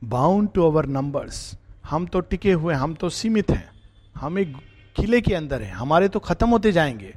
bound 0.04 0.50
to 0.56 0.66
our 0.66 0.86
numbers 0.86 1.56
हम 1.86 2.06
तो 2.06 2.20
टिके 2.20 2.52
हुए 2.52 2.74
हम 2.74 2.94
तो 2.94 3.10
सीमित 3.10 3.52
हैं। 3.52 3.70
हम 4.16 4.40
एक 4.40 4.58
किले 4.96 5.22
के 5.22 5.36
अंदर 5.36 5.62
हैं। 5.62 5.74
हमारे 5.74 6.08
तो 6.08 6.20
खत्म 6.20 6.50
होते 6.50 6.72
जाएँगे। 6.72 7.16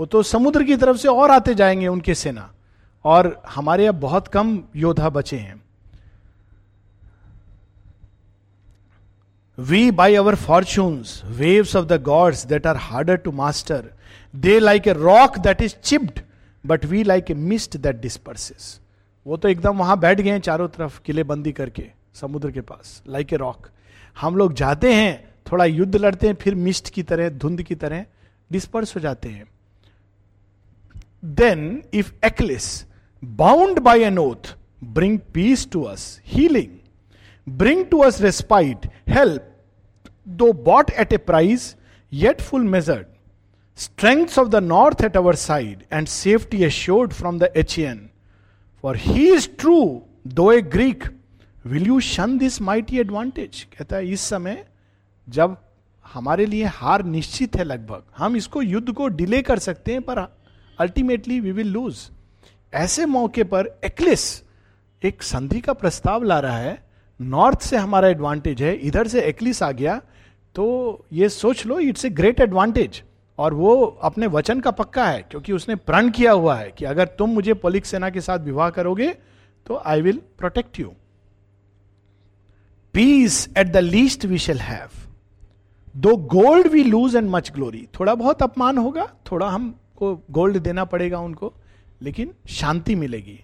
वो 0.00 0.06
तो 0.06 0.22
समुद्र 0.22 0.62
की 0.62 0.76
तरफ़ 0.76 0.96
से 0.96 1.08
और 1.08 1.30
आते 1.30 1.54
जाएँगे 1.54 1.86
उनके 1.86 2.14
सेना। 2.14 2.52
और 3.06 3.42
हमारे 3.48 3.86
अब 3.86 4.00
बहुत 4.00 4.28
कम 4.28 4.58
योद्धा 4.76 5.08
बचे 5.10 5.36
हैं। 5.38 5.62
We 9.58 9.90
by 9.90 10.14
our 10.14 10.34
fortunes 10.36 11.20
waves 11.26 11.76
of 11.76 11.86
the 11.86 12.02
gods 12.02 12.44
that 12.46 12.66
are 12.66 12.76
harder 12.76 13.16
to 13.16 13.32
master 13.32 13.90
they 14.34 14.58
like 14.58 14.88
a 14.88 14.92
rock 14.92 15.38
that 15.38 15.62
is 15.62 15.74
chipped 15.74 16.20
but 16.64 16.84
we 16.84 17.02
like 17.04 17.30
a 17.30 17.34
mist 17.34 17.76
that 17.76 18.00
disperses 18.00 18.80
वो 19.26 19.36
तो 19.36 19.48
एकदम 19.48 19.78
वहाँ 19.78 19.98
बैठ 19.98 20.20
गए 20.20 20.30
हैं 20.30 20.40
चारों 20.40 20.66
तरफ़ 20.68 21.00
किले 21.04 21.22
बंदी 21.24 21.52
करके, 21.52 21.84
समुद्र 22.14 22.50
के 22.50 22.60
पास 22.60 23.02
लाइक 23.08 23.32
ए 23.32 23.36
रॉक 23.36 23.68
हम 24.16 24.36
लोग 24.36 24.52
जाते 24.54 24.92
हैं, 24.94 25.28
थोड़ा 25.46 25.64
युद्ध 25.64 25.96
लड़ते 25.96 26.26
हैं, 26.26 26.34
फिर 26.34 26.54
मिस्ट 26.54 26.90
की 26.90 27.02
तरह, 27.02 27.28
धुंध 27.30 27.62
की 27.62 27.74
तरह 27.74 28.04
डिस्पर्स 28.50 28.94
हो 28.96 29.00
जाते 29.00 29.28
हैं। 29.28 29.48
Then 31.24 31.82
if 31.94 32.12
Achilles 32.24 32.84
bound 33.22 33.78
by 33.80 34.04
an 34.04 34.18
oath 34.18 34.54
bring 34.94 35.18
peace 35.34 35.68
to 35.72 35.82
us 35.84 36.08
healing 36.26 36.78
bring 37.58 37.84
to 37.90 37.98
us 38.02 38.20
respite 38.22 38.86
help 39.08 39.52
though 40.38 40.52
bought 40.64 40.90
at 40.90 41.12
a 41.12 41.16
price 41.26 41.74
yet 42.12 42.40
full 42.40 42.64
measured 42.68 43.06
strengths 43.78 44.38
of 44.38 44.50
the 44.50 44.60
north 44.60 45.02
at 45.02 45.16
our 45.16 45.34
side, 45.34 45.86
and 45.90 46.08
safety 46.08 46.64
assured 46.64 47.14
from 47.14 47.38
the 47.38 47.50
Achaean. 47.54 48.10
For 48.84 48.94
he 48.94 49.28
is 49.28 49.46
true, 49.46 50.04
though 50.24 50.50
a 50.50 50.62
Greek. 50.62 51.08
Will 51.64 51.86
you 51.86 52.00
shun 52.00 52.38
this 52.38 52.58
mighty 52.60 53.00
advantage? 53.00 53.64
कहता 53.72 53.96
है 53.96 54.08
इस 54.08 54.20
समय 54.20 54.64
जब 55.28 55.56
हमारे 56.04 56.46
लिए 56.46 56.64
हार 56.74 57.04
निश्चित 57.04 57.56
है 57.56 57.64
लगभग 57.64 58.02
हम 58.16 58.36
इसको 58.36 58.62
युद्ध 58.62 58.92
को 58.92 59.08
डिले 59.20 59.40
कर 59.42 59.58
सकते 59.58 59.92
हैं 59.92 60.02
पर 60.02 60.18
अल्टीमेटली 60.78 61.40
वी 61.40 61.52
विल 61.52 61.72
लूज 61.72 62.08
ऐसे 62.72 63.06
मौके 63.06 63.44
पर 63.44 63.66
एक्लिस 63.84 64.24
एक 65.02 65.22
संधि 65.22 65.60
का 65.60 65.72
प्रस्ताव 65.72 66.22
ला 66.22 66.38
रहा 66.40 66.58
है, 66.58 66.78
नॉर्थ 67.20 67.60
से 67.60 67.76
हमारा 67.76 68.08
एडवांटेज 68.08 68.62
है, 68.62 68.74
इधर 68.76 69.08
से 69.08 69.20
एक्लिस 69.22 69.62
आ 69.62 69.70
गया 69.72 70.00
तो 70.54 71.04
ये 71.12 71.28
सोच 71.28 71.64
लो 71.66 71.78
इट्स 71.80 72.04
ए 72.04 72.10
ग्रेट 72.10 72.40
एडवांटेज 72.40 73.02
और 73.38 73.54
वो 73.54 73.74
अपने 74.02 74.26
वचन 74.26 74.60
का 74.60 74.70
पक्का 74.70 75.06
है, 75.06 75.22
क्योंकि 75.22 75.52
उसने 75.52 75.74
प्रण 75.76 76.10
किया 76.10 76.32
हुआ 76.32 76.56
है 76.56 76.70
कि 76.78 76.84
अगर 76.84 77.06
तुम 77.18 77.30
मुझे 77.30 77.54
पोलिक 77.54 77.86
सेना 77.86 78.10
के 78.10 78.20
साथ 78.20 78.38
विवाह 78.40 78.70
करोगे 78.70 79.08
तो 79.66 79.82
I 79.86 80.02
will 80.02 80.20
protect 80.38 80.80
you 80.80 80.92
peace 82.94 83.48
at 83.58 83.72
the 83.72 83.76
least 83.76 84.24
we 84.24 84.38
shall 84.38 84.58
have 84.60 84.88
though 85.96 86.16
gold 86.16 86.66
we 86.66 86.82
lose 86.84 87.16
and 87.16 87.30
much 87.30 87.50
glory 87.52 87.86
थोड़ा 87.98 88.14
बहुत 88.14 88.42
अपमान 88.42 88.78
होगा, 88.78 89.08
थोड़ा 89.30 89.48
हमको 89.48 90.14
गोल्ड 90.30 90.58
देना 90.58 90.84
पड़ेगा 90.84 91.18
उनको 91.20 91.52
लेकिन 92.02 92.32
शांति 92.50 92.94
मिलेगी। 92.94 93.38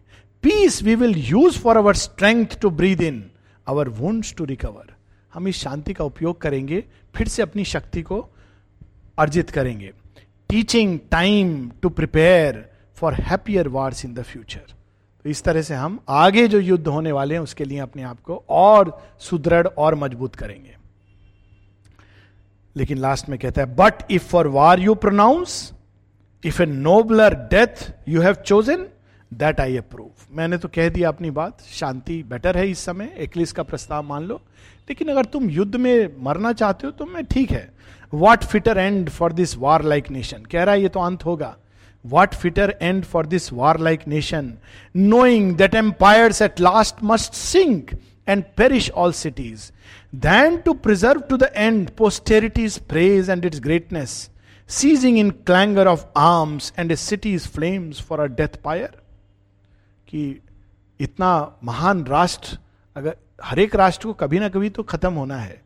Peace 0.45 0.83
we 0.83 0.95
will 0.95 1.15
use 1.19 1.59
for 1.59 1.77
our 1.77 1.95
strength 1.95 2.61
to 2.61 2.71
breathe 2.71 3.01
in 3.01 3.25
our 3.67 3.89
wounds 3.91 4.35
to 4.35 4.45
recover 4.45 4.95
हम 5.33 5.49
इस 5.49 5.57
शांति 5.57 5.93
का 5.93 6.05
उपयोग 6.05 6.41
करेंगे, 6.41 6.85
फिर 7.15 7.29
से 7.29 7.43
अपनी 7.43 7.65
शक्ति 7.65 8.03
को 8.03 8.29
अर्जित 9.19 9.51
करेंगे। 9.51 9.93
Teaching 10.51 10.99
time 11.11 11.71
to 11.83 11.89
prepare 11.89 12.65
for 12.97 13.15
happier 13.15 13.69
wars 13.69 14.05
in 14.05 14.15
the 14.15 14.23
future 14.23 14.75
तो 15.25 15.31
इस 15.31 15.43
तरह 15.43 15.63
से 15.63 15.75
हम 15.75 15.99
आगे 16.09 16.47
जो 16.49 16.59
युद्ध 16.61 16.87
होने 16.89 17.13
वाले 17.13 17.35
हैं, 17.35 17.41
उसके 17.41 17.65
लिए 17.65 17.79
अपने 17.79 18.03
आप 18.03 18.21
को 18.21 18.45
और 18.49 19.01
सुदृढ़ 19.21 19.67
और 19.67 19.95
मज़बूत 19.95 20.35
करेंगे। 20.35 20.77
लेकिन 22.77 22.99
लास्ट 22.99 23.29
में 23.29 23.39
कहता 23.39 23.63
है 23.63 23.75
but 23.77 24.11
if 24.11 24.25
for 24.25 24.47
war 24.47 24.81
you 24.81 24.95
pronounce 24.95 25.73
if 26.43 26.63
a 26.63 26.67
nobler 26.67 27.35
death 27.51 27.93
you 28.09 28.21
have 28.21 28.35
chosen 28.47 28.87
that 29.33 29.61
I 29.61 29.77
approve 29.77 30.37
मैंने 30.37 30.57
तो 30.59 30.69
कह 30.69 30.89
दिया 30.89 31.09
अपनी 31.09 31.31
बात, 31.31 31.61
शांति 31.73 32.23
बेटर 32.31 32.57
है 32.59 32.69
इस 32.71 32.79
समय 32.79 33.13
एक्लिस 33.19 33.53
का 33.53 33.63
प्रस्ताव 33.63 34.03
मान 34.05 34.25
लो। 34.25 34.41
लेकिन 34.89 35.09
अगर 35.09 35.25
तुम 35.25 35.49
युद्ध 35.51 35.77
में 35.77 36.23
मरना 36.25 36.53
चाहते 36.53 36.87
हो 36.87 36.91
तो 36.93 37.05
मैं 37.07 37.25
ठीक 37.25 37.51
है। 37.51 37.69
What 38.13 38.45
fitter 38.45 38.79
end 38.79 39.09
for 39.11 39.33
this 39.33 39.57
warlike 39.85 40.11
nation 40.11 40.43
कह 40.53 40.63
रहा 40.63 40.75
है, 40.75 40.83
ये 40.83 40.89
तो 40.89 41.01
अंत 41.01 41.25
होगा। 41.25 41.57
What 42.05 42.35
fitter 42.35 42.77
end 42.83 43.05
for 43.05 43.27
this 43.27 43.53
warlike 43.81 44.07
nation 44.09 44.53
knowing 44.97 45.55
that 45.57 45.75
empires 45.75 46.43
at 46.43 46.61
last 46.61 47.03
must 47.05 47.35
sink 47.35 47.91
and 48.29 48.43
perish 48.57 48.91
all 48.91 49.13
cities 49.13 49.71
than 50.17 50.57
to 50.57 50.73
preserve 50.75 51.21
to 51.21 51.37
the 51.37 51.51
end 51.57 51.89
posterity's 51.99 52.79
praise 52.89 53.31
and 53.31 53.45
its 53.45 53.61
greatness 53.61 54.31
ceasing 54.69 55.19
in 55.19 55.31
clangour 55.31 55.87
of 55.87 56.05
arms 56.17 56.73
and 56.79 56.93
a 56.93 56.97
city's 56.97 57.49
flames 57.49 58.01
for 58.03 58.21
a 58.21 58.27
death 58.27 58.57
pyre 58.65 58.87
कि 60.09 60.43
इतना 61.01 61.59
महान 61.65 62.05
राष्ट्र, 62.05 62.59
अगर 62.97 63.17
हर 63.45 63.59
एक 63.59 63.75
राष्ट्र 63.77 64.07
को 64.07 64.13
कभी 64.13 64.39
ना 64.39 64.49
कभी 64.49 64.71
तो 64.71 64.83
खत्म 64.83 65.13
होना 65.13 65.37
है 65.37 65.61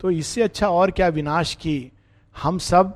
तो 0.00 0.10
इससे 0.10 0.42
अच्छा 0.42 0.68
और 0.68 0.90
क्या 0.90 1.08
विनाश 1.08 1.54
की 1.54 1.92
हम 2.36 2.58
सब 2.58 2.90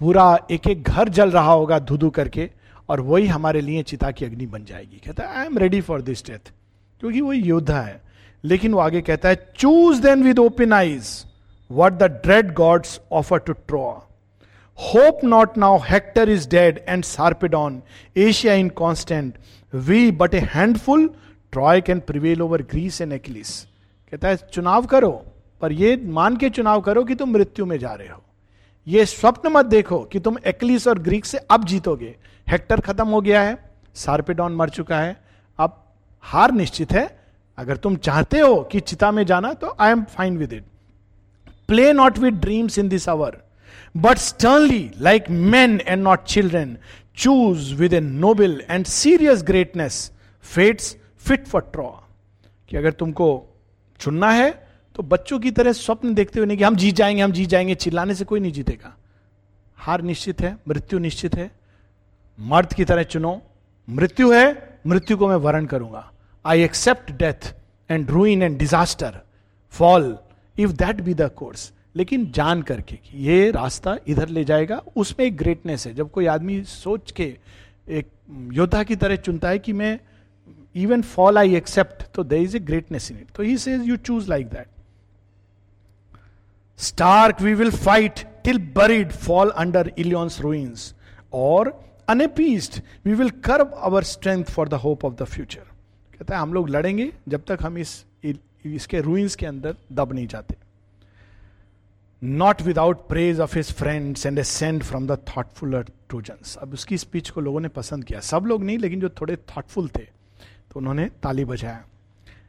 पूरा 0.00 0.46
एक 0.50 0.66
एक 0.66 0.82
घर 0.82 1.08
जल 1.08 1.30
रहा 1.30 1.52
होगा 1.52 1.78
धुधु 1.78 2.10
करके 2.10 2.50
और 2.88 3.00
वही 3.00 3.26
हमारे 3.26 3.60
लिए 3.60 3.82
चिता 3.82 4.10
की 4.10 4.24
अग्नि 4.24 4.46
बन 4.46 4.64
जाएगी। 4.64 5.00
कहता 5.06 5.24
है 5.24 5.38
I 5.38 5.46
am 5.46 5.58
ready 5.58 5.80
for 5.80 6.02
this 6.02 6.24
death 6.26 6.52
क्योंकि 7.00 7.20
वो 7.20 7.32
योद्धा 7.32 7.80
है। 7.80 8.00
लेकिन 8.44 8.74
वो 8.74 8.80
आगे 8.80 9.00
कहता 9.00 9.28
है 9.28 9.52
choose 9.56 10.02
then 10.02 10.22
with 10.22 10.38
open 10.38 10.72
eyes 10.72 11.24
what 11.70 11.92
the 11.92 12.02
dread 12.24 12.52
gods 12.54 13.00
offer 13.12 13.38
to 13.38 13.52
Troy 13.52 13.84
hope 14.82 15.24
not 15.24 15.58
now 15.58 15.78
Hector 15.78 16.28
is 16.28 16.48
dead 16.48 16.84
and 16.88 17.04
Sarpedon 17.04 17.82
Asia 18.16 18.54
in 18.54 18.68
constant 18.68 19.34
we 19.72 20.10
but 20.10 20.34
a 20.34 20.38
handful 20.54 21.08
Troy 21.52 21.80
can 21.80 22.00
prevail 22.00 22.42
over 22.42 22.62
Greece 22.62 23.00
and 23.00 23.12
Achilles 23.12 23.60
कहता 24.12 24.28
है, 24.28 24.36
चुनाव 24.36 24.86
करो, 24.86 25.10
पर 25.60 25.72
ये 25.72 25.96
मान 26.04 26.36
के 26.36 26.48
चुनाव 26.50 26.80
करो 26.80 27.04
कि 27.04 27.14
तुम 27.14 27.30
मृत्यु 27.30 27.66
में 27.66 27.78
जा 27.78 27.92
रहे 27.92 28.08
हो। 28.08 28.22
ये 28.86 29.04
स्वप्न 29.06 29.52
मत 29.52 29.66
देखो 29.66 29.98
कि 30.04 30.20
तुम 30.20 30.36
एक्लिस 30.46 30.86
और 30.88 30.98
ग्रीक 30.98 31.24
से 31.24 31.38
अब 31.50 31.64
जीतोगे। 31.64 32.14
हेक्टर 32.46 32.80
खत्म 32.80 33.08
हो 33.08 33.20
गया 33.20 33.42
है 33.42 33.56
सार्पेडॉन 33.94 34.52
मर 34.52 34.70
चुका 34.70 34.98
है। 35.00 35.16
अब 35.58 35.78
हार 36.24 36.52
निश्चित 36.52 36.92
है। 36.92 37.06
अगर 37.58 37.76
तुम 37.76 37.96
चाहते 37.96 38.40
हो 38.40 38.60
कि 38.62 38.80
चिता 38.80 39.10
में 39.10 39.24
जाना 39.26 39.52
तो 39.52 39.74
I 39.80 39.90
am 39.90 40.02
fine 40.04 40.36
with 40.38 40.52
it 40.52 40.64
play 41.68 41.92
not 41.92 42.18
with 42.18 42.34
dreams 42.34 42.78
in 42.78 42.88
this 42.88 43.08
hour 43.08 43.36
but 43.96 44.18
sternly, 44.18 44.90
like 45.00 45.28
men 45.30 45.80
and 45.80 46.02
not 46.02 46.26
children, 46.26 46.78
choose 47.14 47.74
with 47.74 47.92
a 47.92 48.00
noble 48.00 48.58
and 48.68 48.86
serious 48.86 49.42
greatness 49.42 50.10
fates 50.54 50.96
fit 51.28 51.46
for 51.46 51.60
Troy 51.72 51.90
कि 52.68 52.76
अगर 52.76 52.92
तुमको 52.92 53.26
चुनना 54.00 54.30
है 54.30 54.50
तो 54.94 55.02
बच्चों 55.02 55.38
की 55.38 55.50
तरह 55.50 55.72
स्वप्न 55.72 56.14
देखते 56.14 56.38
हुए 56.38 56.46
नहीं 56.46 56.58
कि 56.58 56.64
हम 56.64 56.76
जीत 56.76 56.94
जाएँगे 56.94 57.22
हम 57.22 57.32
जीत 57.32 57.48
जाएँगे 57.48 57.74
चिल्लाने 57.74 58.14
से 58.14 58.24
कोई 58.24 58.40
नहीं 58.40 58.52
जीतेगा। 58.52 58.96
हार 59.76 60.02
निश्चित 60.02 60.40
है 60.40 60.58
मृत्यु 60.68 60.98
निश्चित 60.98 61.34
है। 61.34 61.50
मर्द 62.40 62.72
की 62.72 62.84
तरह 62.84 63.02
चुनो 63.02 63.42
मृत्यु 63.88 64.32
है 64.32 64.78
मृत्यु 64.86 65.16
को 65.16 65.28
मैं 65.28 65.36
वरण 65.36 65.66
करूँगा। 65.66 66.12
I 66.46 66.62
accept 66.62 67.12
death 67.12 67.54
and 67.90 68.10
ruin 68.10 68.42
and 68.42 68.58
disaster 68.58 69.20
fall 69.70 70.18
if 70.58 70.70
that 70.70 71.00
be 71.00 71.14
the 71.14 71.30
course 71.36 71.72
लेकिन 71.94 72.30
जान 72.32 72.62
करके 72.62 72.96
कि 72.96 73.18
ये 73.24 73.50
रास्ता 73.50 73.96
इधर 74.08 74.28
ले 74.28 74.44
जाएगा, 74.44 74.82
उसमें 74.96 75.26
एक 75.26 75.36
ग्रेटनेस 75.36 75.86
है। 75.86 75.94
जब 75.94 76.10
कोई 76.10 76.26
आदमी 76.26 76.62
सोच 76.64 77.10
के 77.12 77.36
एक 77.88 78.08
योद्धा 78.52 78.82
की 78.82 78.96
तरह 78.96 79.16
चुनता 79.18 79.48
है 79.48 79.58
कि 79.58 79.72
मैं 79.72 79.98
इवन 80.74 81.02
फॉल 81.04 81.38
आई 81.38 81.54
एक्सेप्ट 81.56 82.02
तो 82.14 82.24
there 82.24 82.42
is 82.42 82.56
a 82.56 82.60
greatness 82.60 83.10
in 83.10 83.18
it 83.18 83.30
तो 83.36 83.42
he 83.42 83.56
says 83.58 83.82
you 83.88 83.96
choose 83.98 84.28
like 84.28 84.46
that 84.48 84.66
stark 86.78 87.40
we 87.42 87.54
will 87.54 87.70
fight 87.72 88.20
till 88.44 88.58
buried 88.76 89.12
fall 89.12 89.50
under 89.50 89.92
Ilion's 89.98 90.40
ruins 90.40 90.94
or 91.32 91.72
unpeaced 92.08 92.80
we 93.04 93.14
will 93.14 93.30
carve 93.44 93.64
our 93.64 94.02
strength 94.04 94.44
for 94.44 94.68
the 94.68 94.74
hope 94.76 95.04
of 95.04 95.14
the 95.14 95.24
future 95.24 95.62
कहता 96.12 96.34
है, 96.34 96.40
हम 96.40 96.54
लोग 96.54 96.68
लड़ेंगे 96.68 97.12
जब 97.28 97.44
तक 97.46 97.58
हम 97.62 97.78
इस 97.78 98.04
इसके 98.64 99.00
रूइंस 99.00 99.36
के 99.36 99.46
अंदर 99.46 99.76
दब 99.92 100.12
नहीं 100.12 100.26
जाते। 100.26 100.54
Not 102.22 102.62
without 102.62 103.06
praise 103.08 103.40
of 103.40 103.56
his 103.56 103.72
friends 103.74 104.26
and 104.26 104.38
assent 104.44 104.82
from 104.82 105.06
the 105.06 105.18
thoughtful 105.28 105.82
Trojans 105.82 106.56
अब 106.56 106.72
उसकी 106.74 106.98
स्पीच 106.98 107.30
को 107.30 107.40
लोगों 107.40 107.60
ने 107.60 107.68
पसंद 107.70 108.04
किया। 108.04 108.20
सब 108.20 108.44
लोग 108.46 108.64
नहीं, 108.64 108.78
लेकिन 108.78 109.00
जो 109.00 109.08
थोड़े 109.20 109.36
थॉटफुल 109.56 109.88
थे 109.88 110.02
तो 110.02 110.80
उन्होंने 110.80 111.08
ताली 111.22 111.44
बजाया। 111.44 111.84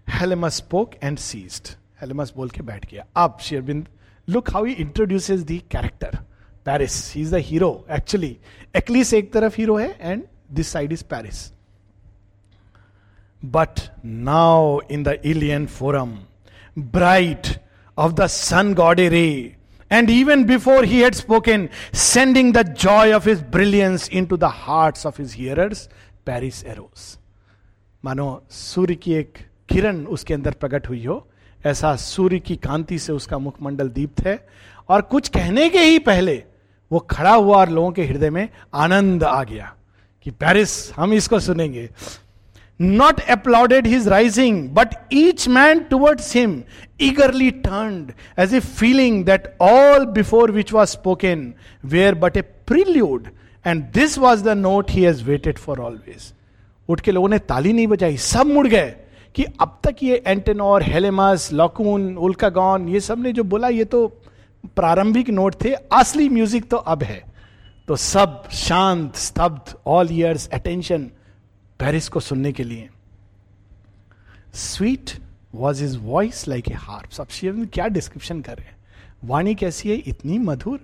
Helenus 0.10 0.58
spoke 0.58 0.94
and 1.04 1.18
ceased 1.20 1.76
Helenus 2.02 2.34
बोल 2.36 2.50
के 2.50 2.62
बैठ 2.62 2.86
गया। 2.92 3.06
अब 3.16 3.38
शेरबिंद 3.42 3.88
look 4.28 4.50
how 4.54 4.66
he 4.66 4.74
introduce 4.74 5.30
the 5.32 5.58
character 5.72 6.18
Paris 6.66 7.14
he 7.16 7.22
is 7.22 7.32
the 7.32 7.40
hero 7.46 7.86
actually 7.92 8.38
Achilles 8.76 9.14
एक 9.14 9.34
तरफ़ 9.34 9.56
हीरो 9.58 9.78
है 9.78 9.96
and 10.02 10.24
this 10.54 10.68
side 10.68 10.92
is 10.94 11.04
Paris 11.10 11.52
but 13.42 13.80
now 14.06 14.80
in 14.92 15.04
the 15.04 15.20
Ilion 15.26 15.66
forum 15.70 16.18
bright 16.78 17.48
of 17.98 18.14
the 18.14 18.28
sun 18.28 18.74
god 18.74 19.00
a 19.00 19.08
ray 19.10 19.56
even 19.94 20.44
before 20.44 20.86
he 20.86 21.02
had 21.02 21.14
spoken 21.14 21.70
sending 21.94 22.54
the 22.54 22.74
joy 22.74 23.14
of 23.14 23.30
his 23.30 23.42
brilliance 23.42 24.10
into 24.26 24.38
the 24.38 24.44
heart 24.44 25.06
of 25.06 25.22
his 25.22 25.34
hearers 25.34 25.90
Paris 26.26 26.66
arose 26.66 27.20
मानो, 28.06 28.44
सूर्य 28.50 28.96
की 28.96 29.14
एक 29.14 29.34
किरण 29.70 30.06
उसके 30.06 30.34
अंदर 30.34 30.52
प्रकट 30.52 30.90
हुई 30.90 31.06
हो, 31.06 31.30
ऐसा 31.66 31.96
सूर्य 31.96 32.40
की 32.40 32.56
कांति 32.56 33.00
से 33.00 33.14
उसका 33.14 33.38
मुखमंडल 33.38 33.90
दीप्त 33.90 34.26
है। 34.26 34.48
और 34.90 35.02
कुछ 35.02 35.30
कहने 35.30 35.70
के 35.70 35.80
ही 35.80 36.00
पहले, 36.00 36.44
वो 36.92 37.00
खड़ा 37.00 37.34
हुआ 37.34 37.58
और 37.58 37.70
लोगों 37.70 37.92
के 37.92 38.04
हृदय 38.04 38.30
में 38.30 38.50
आनंद 38.74 39.24
आ 39.24 39.44
गया 39.44 39.76
कि, 40.24 40.32
पेरिस, 40.32 40.94
हम 40.94 41.14
इसको 41.14 41.40
सुनेंगे। 41.40 41.90
Not 42.80 43.20
applauded 43.30 43.88
his 43.88 44.08
rising 44.08 44.68
but 44.76 44.96
each 45.14 45.48
man 45.50 45.80
towards 45.90 46.36
him 46.36 46.62
eagerly 47.02 47.50
turn 47.66 48.06
as 48.40 48.54
a 48.54 48.60
feeling 48.60 49.24
that 49.26 49.48
all 49.62 50.06
before 50.16 50.52
which 50.52 50.74
was 50.74 50.90
spoken 50.90 51.54
were 51.86 52.16
but 52.16 52.38
a 52.38 52.42
prelude 52.42 53.28
and 53.66 53.84
this 53.94 54.18
was 54.18 54.44
the 54.44 54.58
note 54.58 54.92
he 54.92 55.04
has 55.04 55.24
waited 55.24 55.58
for 55.58 55.80
always 55.80 56.32
उठ 56.90 57.02
के 57.02 57.12
लोगों 57.12 57.30
ने 57.30 57.38
ताली 57.40 57.74
नहीं 57.74 57.88
बजाई, 57.88 58.18
सब 58.18 58.46
मुड़ 58.46 58.68
गए 58.68 58.94
कि 59.36 59.44
अब 59.62 59.78
तक 59.84 60.04
ये 60.04 60.22
एंटेनोर 60.28 60.84
हेलेमस 60.84 61.50
लॉकून 61.54 62.16
उल्कागॉन 62.18 62.88
ये 62.90 63.00
सबने 63.00 63.32
जो 63.34 63.44
बोला, 63.44 63.68
ये 63.68 63.84
तो 63.86 64.08
प्रारंभिक 64.76 65.30
नोट 65.30 65.56
थे, 65.64 65.74
असली 65.74 66.28
म्यूज़िक 66.30 66.70
तो 66.70 66.78
अब 66.78 67.04
है। 67.04 67.22
तो 67.88 67.96
सब 67.96 68.44
शांत, 68.52 69.16
स्तब्ध 69.16 69.74
ऑल 69.88 70.08
ईयर्स 70.12 70.48
अटेंशन 70.54 71.10
पेरिस 71.84 72.08
को 72.10 72.20
सुनने 72.20 72.52
के 72.52 72.64
लिए। 72.64 72.90
Sweet 74.54 75.12
was 75.56 75.84
his 75.84 75.98
voice 75.98 76.48
like 76.48 76.70
a 76.70 76.74
harp 76.74 77.10
सब 77.12 77.30
शिव 77.30 77.66
क्या 77.74 77.88
डिस्क्रिप्शन 77.88 78.42
कर 78.42 78.58
रहे 78.58 78.68
हैं? 78.68 78.78
वाणी 79.24 79.56
कैसी 79.56 79.90
है? 79.90 79.96
इतनी 79.96 80.38
मधुर। 80.40 80.80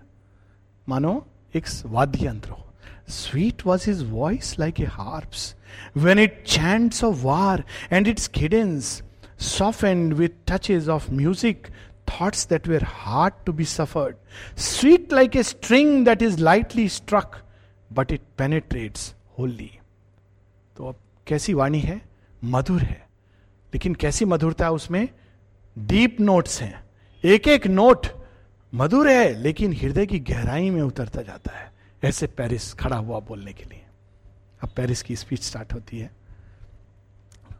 मानो 0.89 1.25
एक 1.55 1.67
वाद्य 1.85 2.25
यंत्र 2.25 2.49
हो। 2.49 2.65
Sweet 3.09 3.65
was 3.65 3.89
his 3.89 4.03
voice 4.05 4.59
like 4.59 4.79
a 4.79 4.85
harp's 4.85 5.55
when 5.97 6.19
it 6.19 6.43
chanted 6.47 6.93
war 7.03 7.63
and 7.91 8.07
its 8.07 8.27
cadence 8.27 9.01
soft 9.39 9.83
and 9.83 10.13
with 10.13 10.29
touches 10.47 10.89
of 10.89 11.11
music 11.11 11.67
thoughts 12.09 12.47
that 12.47 12.67
were 12.67 12.83
hard 12.83 13.33
to 13.45 13.53
be 13.53 13.65
suffered 13.65 14.15
sweet 14.59 15.13
like 15.13 15.35
a 15.35 15.43
string 15.43 16.05
that 16.05 16.21
is 16.21 16.39
lightly 16.39 16.89
struck 16.89 17.43
but 17.93 18.11
it 18.11 18.21
penetrates 18.37 19.13
wholly 19.39 19.78
तो 20.79 20.87
अब 20.87 20.95
कैसी 21.27 21.53
वाणी 21.53 21.79
है? 21.79 22.01
मधुर 22.43 22.81
है। 22.81 23.07
लेकिन 23.73 23.95
कैसी 23.95 24.25
मधुरता 24.25 24.69
उसमें? 24.69 25.09
Deep 25.77 26.17
notes 26.21 26.61
हैं। 26.61 26.89
एक 27.25 27.47
एक 27.47 27.67
नोट 27.67 28.07
मधुर 28.73 29.09
है, 29.09 29.33
लेकिन 29.33 29.73
हृदय 29.73 30.05
की 30.05 30.19
गहराई 30.19 30.69
में 30.69 30.81
उतरता 30.81 31.21
जाता 31.21 31.57
है। 31.57 31.71
ऐसे 32.03 32.27
पेरिस 32.27 32.73
खड़ा 32.73 32.97
हुआ 32.97 33.19
बोलने 33.19 33.53
के 33.53 33.63
लिए। 33.63 33.85
अब 34.61 34.69
पेरिस 34.69 35.03
की 35.03 35.15
स्पीच 35.15 35.43
स्टार्ट 35.43 35.73
होती 35.73 35.99
है। 35.99 36.11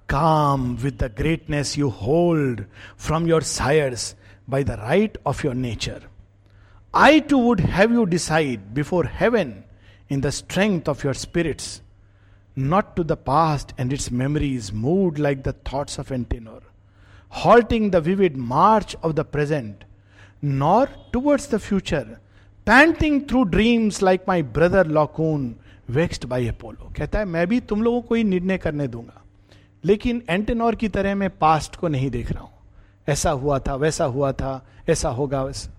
Calm 0.10 0.76
with 0.76 0.94
the 0.94 1.16
greatness 1.18 1.78
you 1.78 1.90
hold 1.90 2.64
from 2.98 3.28
your 3.28 3.44
sires 3.44 4.16
by 4.50 4.64
the 4.64 4.72
right 4.72 5.18
of 5.26 5.46
your 5.46 5.56
nature 5.56 6.04
I 6.96 7.20
too 7.20 7.42
would 7.42 7.62
have 7.62 7.94
you 7.94 8.04
decide 8.04 8.60
before 8.60 9.10
heaven 9.14 9.54
in 10.12 10.22
the 10.22 10.30
strength 10.30 10.82
of 10.90 11.02
your 11.06 11.16
spirits 11.16 11.82
not 12.60 12.96
to 12.96 13.04
the 13.04 13.12
past 13.12 13.80
and 13.80 13.94
its 13.94 14.12
memories 14.12 14.72
moved 14.74 15.18
like 15.18 15.42
the 15.42 15.54
thoughts 15.74 16.00
of 16.00 16.14
Antenor 16.14 16.58
halting 17.34 17.84
the 17.94 18.00
vivid 18.02 18.38
march 18.52 18.94
of 19.08 19.12
the 19.18 19.24
present, 19.34 19.82
nor 20.44 20.88
towards 21.12 21.44
the 21.48 21.60
future, 21.60 22.06
panting 22.68 23.20
through 23.28 23.44
dreams 23.52 24.00
like 24.02 24.26
my 24.30 24.38
brother 24.56 24.84
Laocoon 24.98 25.44
vexed 25.90 26.26
by 26.26 26.48
Apollo 26.48 26.92
कहता 26.98 27.20
है 27.20 27.26
मैं 27.26 27.48
भी 27.48 27.60
तुम 27.60 27.84
लोगों 27.84 28.02
को 28.02 28.16
ही 28.16 28.24
निर्णय 28.24 28.58
करने 28.58 28.88
दूँगा 28.88 29.22
लेकिन 29.84 30.22
एंटेनोर 30.30 30.76
की 30.76 30.90
तरह 30.90 31.16
मैं 31.16 31.30
पास्ट 31.30 31.76
को 31.76 31.88
नहीं 31.88 32.10
देख 32.10 32.32
रहा 32.32 32.44
हूँ। 32.44 32.52
ऐसा 33.10 33.32
हुआ 33.32 33.60
था 33.60 33.76
वैसा 33.76 34.06
हुआ 34.06 34.32
था 34.32 34.66
ऐसा 34.90 35.10
होगा 35.10 35.44
वैसा 35.44 35.72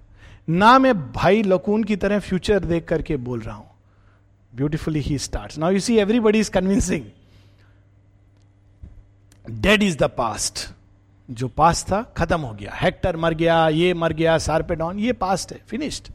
ना 0.48 0.78
मैं 0.78 0.94
भाई 1.12 1.42
लकून 1.42 1.84
की 1.84 1.96
तरह 1.96 2.20
फ्यूचर 2.20 2.64
देख 2.64 2.88
करके 2.88 3.16
बोल 3.16 3.40
रहा 3.40 3.56
हूँ। 3.56 3.69
Beautifully 4.52 5.00
he 5.00 5.18
start 5.18 5.58
now 5.58 5.70
you 5.72 5.80
see 5.80 5.96
everybody 5.98 6.38
is 6.40 6.50
convincing 6.50 7.04
dead 9.46 9.82
is 9.82 9.96
the 9.96 10.10
past 10.16 10.68
जो 11.28 11.48
पास्ट 11.48 11.86
था, 11.86 12.02
खत्म 12.16 12.40
हो 12.40 12.52
गया। 12.54 12.72
हेक्टर 12.74 13.16
मर 13.16 13.34
गया, 13.34 13.68
ये 13.68 13.92
मर 13.94 14.12
गया 14.12 14.36
सार्पेडॉन 14.38 14.98
ये 14.98 15.12
पास्ट 15.14 15.52
है 15.52 15.60
finished 15.68 16.08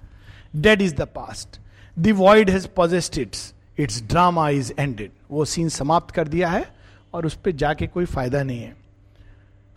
dead 0.56 0.82
is 0.82 0.96
the 0.96 1.02
past 1.16 1.60
the 1.98 2.12
void 2.18 2.50
has 2.50 2.68
possessed 2.76 3.18
its 3.18 3.54
its 3.80 4.02
drama 4.04 4.50
is 4.50 4.72
ended 4.80 5.12
वो 5.32 5.46
सीन 5.46 5.70
समाप्त 5.70 6.14
कर 6.16 6.28
दिया 6.28 6.50
है 6.50 6.66
और 7.14 7.26
उस 7.26 7.36
पर 7.36 7.52
जाके 7.54 7.88
कोई 7.88 8.06
फ़ायदा 8.06 8.44
नहीं 8.44 8.62
है। 8.62 8.76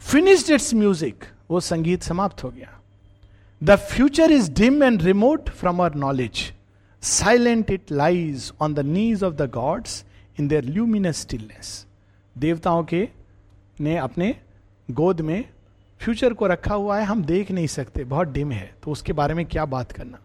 फिनिश्ड 0.03 0.51
इट्स 0.51 0.73
म्यूज़िक 0.75 1.25
वो 1.51 1.61
संगीत 1.61 2.03
समाप्त 2.03 2.45
हो 2.45 2.51
गया। 2.51 2.79
The 3.63 3.77
future 3.87 4.33
is 4.33 4.51
dim 4.53 4.83
and 4.83 5.03
remote 5.03 5.49
from 5.51 5.79
our 5.79 5.95
knowledge 5.97 6.53
silent 7.03 7.71
it 7.71 7.93
lies 7.93 8.53
on 8.61 8.75
the 8.75 8.81
knees 8.87 9.25
of 9.25 9.35
the 9.35 9.51
gods 9.51 10.05
in 10.41 10.49
their 10.49 10.65
luminous 10.65 11.21
stillness 11.21 11.87
देवताओं 12.37 12.85
के 12.85 13.09
ने 13.81 13.97
अपने 13.97 14.35
गोद 14.89 15.21
में 15.21 15.45
फ्यूचर 16.01 16.33
को 16.33 16.47
रखा 16.47 16.75
हुआ 16.75 16.99
है 16.99 17.05
हम 17.05 17.25
देख 17.25 17.51
नहीं 17.51 17.67
सकते 17.67 18.05
बहुत 18.05 18.29
डिम 18.29 18.53
है 18.53 18.73
तो 18.85 18.91
उसके 18.91 19.13
बारे 19.13 19.35
में 19.35 19.45
क्या 19.47 19.65
बात 19.67 19.93
करना 19.93 20.19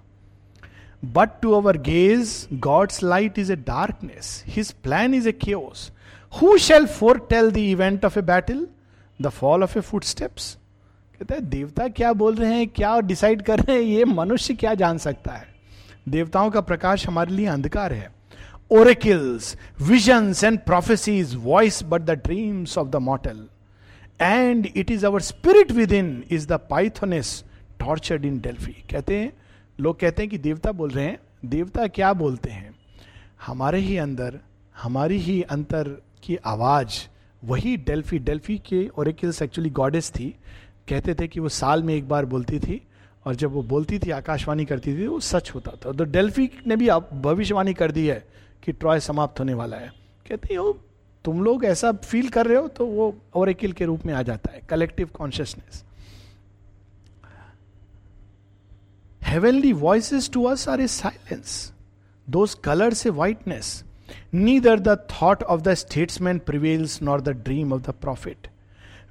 But 1.05 1.41
to 1.41 1.53
our 1.55 1.73
gaze, 1.73 2.47
God's 2.61 3.01
light 3.03 3.37
is 3.37 3.49
a 3.49 3.57
darkness. 3.57 4.41
His 4.47 4.71
plan 4.71 5.13
is 5.13 5.25
a 5.25 5.33
chaos. 5.33 5.91
Who 6.33 6.57
shall 6.57 6.87
foretell 6.87 7.51
the 7.51 7.71
event 7.71 8.05
of 8.05 8.15
a 8.15 8.21
battle? 8.21 8.67
The 9.19 9.29
fall 9.29 9.63
of 9.63 9.75
a 9.75 9.81
footsteps? 9.81 10.45
कहते 11.15 11.33
हैं 11.33 11.49
देवता 11.49 11.87
क्या 11.89 12.13
बोल 12.13 12.35
रहे 12.35 12.53
हैं 12.53 12.67
क्या 12.69 12.99
डिसाइड 13.01 13.41
कर 13.41 13.59
रहे 13.59 13.75
हैं 13.75 13.83
ये 13.83 14.05
मनुष्य 14.05 14.53
क्या 14.53 14.73
जान 14.75 14.97
सकता 14.97 15.31
है 15.33 15.47
देवताओं 16.09 16.49
का 16.51 16.61
प्रकाश 16.61 17.07
हमारे 17.07 17.33
लिए 17.33 17.45
अंधकार 17.45 17.93
है। 17.93 18.11
Oracles 18.71 19.55
visions 19.81 20.43
and 20.43 20.59
prophecies 20.59 21.35
voice 21.35 21.83
but 21.83 22.01
the 22.01 22.11
dreams 22.25 22.77
of 22.77 22.87
the 22.87 22.95
mortal 22.95 23.47
and 24.21 24.67
it 24.75 24.91
is 24.91 25.05
our 25.05 25.21
spirit 25.21 25.71
within 25.91 26.23
is 26.31 26.47
the 26.47 26.59
Pythoness 26.69 27.43
tortured 27.79 28.25
in 28.25 28.39
Delphi 28.39 28.73
कहते 28.91 29.15
हैं, 29.15 29.31
लोग 29.79 29.99
कहते 29.99 30.21
हैं 30.21 30.29
कि 30.31 30.37
देवता 30.37 30.71
बोल 30.71 30.89
रहे 30.89 31.05
हैं, 31.05 31.19
देवता 31.45 31.87
क्या 31.87 32.13
बोलते 32.13 32.49
हैं? 32.49 32.75
हमारे 33.45 33.79
ही 33.79 33.97
अंदर, 33.97 34.39
हमारी 34.77 35.17
ही 35.17 35.41
अंतर 35.41 35.89
की 36.23 36.35
आवाज़, 36.35 36.99
वही 37.43 37.75
डेल्फी 37.77 38.19
डेल्फी 38.19 38.57
के 38.57 38.87
ओरिकल्स 38.97 39.41
एक्चुअली 39.41 39.69
गॉडेस 39.69 40.11
थी। 40.11 40.35
कहते 40.89 41.13
थे 41.13 41.27
कि 41.27 41.39
वो 41.39 41.49
साल 41.49 41.83
में 41.83 41.93
एक 41.93 42.07
बार 42.07 42.25
बोलती 42.25 42.59
थी 42.59 42.81
और 43.25 43.35
जब 43.35 43.51
वो 43.51 43.63
बोलती 43.63 43.99
थी, 43.99 44.11
आकाशवाणी 44.11 44.65
करती 44.65 44.97
थी, 44.97 45.07
वो 45.07 45.19
सच 45.19 45.51
होता 45.55 45.71
था। 45.71 45.91
तो 45.91 46.03
डेल्फी 46.03 46.49
ने 46.67 46.75
भी 46.75 46.87
अब 46.87 47.09
भविष्यवाणी 47.13 47.73
कर 47.73 47.91
दी 47.91 48.07
है 48.07 48.27
कि 48.63 48.71
ट्रॉय 48.71 48.99
समाप्त 48.99 49.39
होने 49.39 49.53
वाला 49.53 49.77
है। 49.77 49.93
कहते 50.29 50.55
हो 50.55 50.79
तुम 51.25 51.43
लोग 51.43 51.65
ऐसा 51.65 51.91
फील 51.91 52.29
कर 52.29 52.45
रहे 52.45 52.57
हो? 52.57 52.67
तो 52.67 52.85
वो 52.85 53.15
और 53.35 53.53
के 53.53 53.85
रूप 53.85 54.05
में 54.05 54.13
आ 54.13 54.21
जाता 54.21 54.53
है 54.53 54.61
collective 54.69 55.09
consciousness 55.13 55.83
heavenly 59.23 59.73
voice 59.73 60.31
to 60.33 60.43
us 60.43 60.69
are 60.69 60.81
a 60.81 60.87
silence 60.87 61.73
though 62.29 62.47
colour 62.63 62.93
से 62.93 63.09
whiteness 63.09 63.83
neither 64.33 64.79
the 64.79 65.07
thought 65.11 65.43
of 65.43 65.61
the 65.61 65.73
statesman 65.73 66.39
prevails 66.39 67.01
nor 67.01 67.21
the 67.21 67.29
dream 67.29 67.73
of 67.73 67.81
the 67.81 67.89
prophet 67.89 68.47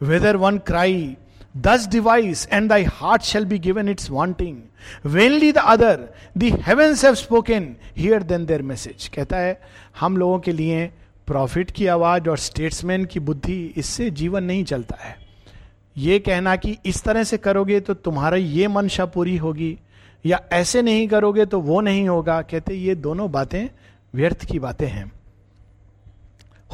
whether 0.02 0.36
one 0.36 0.58
cry 0.58 1.16
Thus 1.54 1.86
devise, 1.86 2.46
and 2.46 2.70
thy 2.70 2.82
heart 2.82 3.22
shall 3.22 3.44
be 3.44 3.58
given 3.58 3.86
its 3.86 4.08
wanting. 4.08 4.70
Vainly 5.04 5.50
the 5.50 5.66
other, 5.66 6.08
the 6.34 6.50
heavens 6.50 7.02
have 7.02 7.18
spoken, 7.18 7.76
hear 7.94 8.20
then 8.20 8.46
their. 8.46 8.62
कहता 9.14 9.36
है 9.36 9.60
हम 10.00 10.16
लोगों 10.16 10.38
के 10.38 10.52
लिए 10.52 10.90
profit 11.26 11.70
की 11.70 11.86
आवाज़ 11.86 12.28
और 12.28 12.38
statesman 12.38 13.04
की 13.04 13.20
बुद्धि 13.20 13.74
इससे 13.76 14.10
जीवन 14.10 14.44
नहीं 14.44 14.64
चलता 14.64 14.96
है 15.02 15.16
ये 15.96 16.18
कहना 16.18 16.56
कि 16.56 16.76
इस 16.86 17.02
तरह 17.04 17.24
से 17.24 17.38
करोगे 17.38 17.80
तो 17.80 17.94
तुम्हारा 17.94 18.36
ये 18.36 18.68
मंशा 18.68 19.06
पूरी 19.06 19.36
होगी 19.36 19.78
या 20.26 20.40
ऐसे 20.52 20.82
नहीं 20.82 21.06
करोगे 21.08 21.46
तो 21.46 21.60
वो 21.60 21.80
नहीं 21.80 22.08
होगा 22.08 22.40
कहते 22.42 22.74
ये 22.74 22.94
दोनों 22.94 23.30
बातें 23.32 23.68
व्यर्थ 24.14 24.44
की 24.44 24.58
बातें 24.58 24.86
हैं 24.86 25.10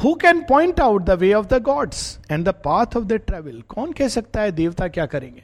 who 0.03 0.13
can 0.13 0.41
point 0.41 0.79
out 0.79 1.03
the 1.03 1.09
way 1.19 1.33
of 1.33 1.45
the 1.45 1.61
gods 1.63 2.19
and 2.31 2.45
the 2.45 2.49
path 2.65 2.95
of 2.97 3.05
the 3.05 3.13
travel 3.13 3.61
कौन 3.69 3.91
कह 3.91 4.07
सकता 4.07 4.41
है 4.41 4.51
देवता 4.51 4.87
क्या 4.87 5.05
करेंगे? 5.05 5.43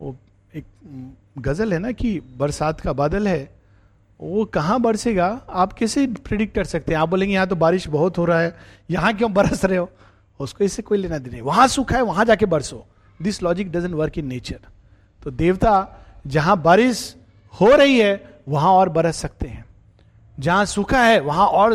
वो 0.00 0.16
एक 0.54 0.64
गज़ल 1.38 1.72
है 1.72 1.78
ना 1.78 1.92
कि 1.92 2.18
बरसात 2.38 2.80
का 2.80 2.92
बादल 2.92 3.28
है। 3.28 3.56
वो 4.20 4.44
कहाँ 4.44 4.80
बरसेगा? 4.80 5.26
आप 5.50 5.72
कैसे 5.72 6.06
प्रिडिक्ट 6.06 6.54
कर 6.54 6.64
सकते 6.64 6.92
हैं? 6.92 7.00
आप 7.00 7.08
बोलेंगे, 7.08 7.34
यहाँ 7.34 7.46
तो 7.46 7.56
बारिश 7.56 7.88
बहुत 7.88 8.18
हो 8.18 8.24
रहा 8.24 8.40
है। 8.40 8.54
यहाँ 8.90 9.12
क्यों 9.14 9.32
बरस 9.32 9.64
रहे 9.64 9.78
हो? 9.78 9.88
उसको 10.40 10.64
इससे 10.64 10.82
कोई 10.82 10.98
लेना 10.98 11.18
देना 11.18 11.42
वहाँ 11.44 11.66
सूखा 11.68 11.96
है, 11.96 12.02
वहाँ 12.02 12.24
जाके 12.24 12.46
बरसो। 12.46 12.84
This 13.20 13.42
logic 13.42 13.70
doesn't 13.72 13.94
work 13.94 14.18
in 14.18 14.26
nature 14.26 14.58
तो 15.22 15.30
देवता 15.30 15.72
जहाँ 16.26 16.60
बारिश 16.62 17.14
हो 17.54 17.74
रही 17.76 17.98
है, 17.98 18.40
वहाँ 18.48 18.72
और 18.72 18.88
बरस 18.88 19.16
सकते 19.16 19.48
हैं। 19.48 19.64
जहाँ 20.40 20.64
सूखा 20.64 21.02
है, 21.02 21.20
वहाँ 21.20 21.46
और 21.46 21.74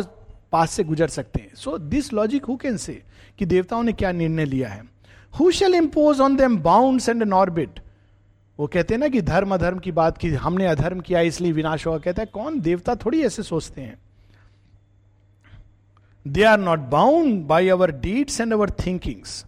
पास 0.52 0.70
से 0.70 0.84
गुजर 0.84 1.08
सकते 1.08 1.40
हैं। 1.40 1.54
So 1.54 1.78
this 1.78 2.12
logic 2.12 2.44
who 2.44 2.56
can 2.56 2.76
say 2.76 3.02
कि 3.38 3.46
देवताओं 3.46 3.82
ने 3.82 3.92
क्या 3.92 4.12
निर्णय 4.12 4.44
लिया 4.44 4.68
है? 4.68 4.84
Who 5.40 5.50
shall 5.50 5.74
impose 5.74 6.20
on 6.20 6.36
them 6.36 6.58
bound 6.58 7.00
and 7.08 7.22
an 7.22 7.32
orbit 7.32 7.80
वो 8.58 8.66
कहते 8.66 8.94
हैं 8.94 8.98
ना 8.98 9.08
कि 9.08 9.20
धर्म 9.22 9.54
अधर्म 9.54 9.78
की 9.78 9.92
बात 9.92 10.18
की, 10.18 10.28
हमने 10.28 10.66
अधर्म 10.66 11.00
किया, 11.00 11.20
इसलिए 11.20 11.52
विनाश 11.52 11.86
हुआ। 11.86 11.98
कहता 11.98 12.22
है, 12.22 12.26
कौन? 12.26 12.60
देवता 12.60 12.94
थोड़ी 12.94 13.22
ऐसे 13.22 13.42
सोचते 13.42 13.80
हैं। 13.80 13.98
They 16.28 16.42
are 16.42 16.60
not 16.60 16.78
bound 16.78 17.44
by 17.44 17.68
our 17.68 17.90
deeds 17.90 18.40
and 18.40 18.52
our 18.52 18.70
thinkings 18.70 19.44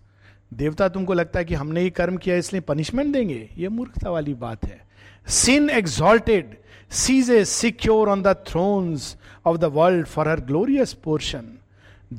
देवता 0.55 0.89
तुमको 0.89 1.15
लगता 1.15 1.39
है 1.39 1.45
कि 1.45 1.55
हमने 1.55 1.83
ये 1.83 1.91
कर्म 1.91 2.17
किया, 2.17 2.37
इसलिए 2.37 2.61
पनिशमेंट 2.61 3.13
देंगे। 3.13 3.49
ये 3.59 3.69
मूर्खता 3.69 4.11
वाली 4.11 4.35
बात 4.35 4.65
है। 4.65 4.85
Sin 5.29 5.71
exalted 5.71 6.43
seizes 6.95 7.51
secure 7.51 8.09
on 8.09 8.23
the 8.23 8.35
thrones 8.35 9.17
of 9.45 9.61
the 9.61 9.71
world 9.71 10.09
for 10.09 10.25
her 10.25 10.37
glorious 10.37 10.95
portion. 10.95 11.61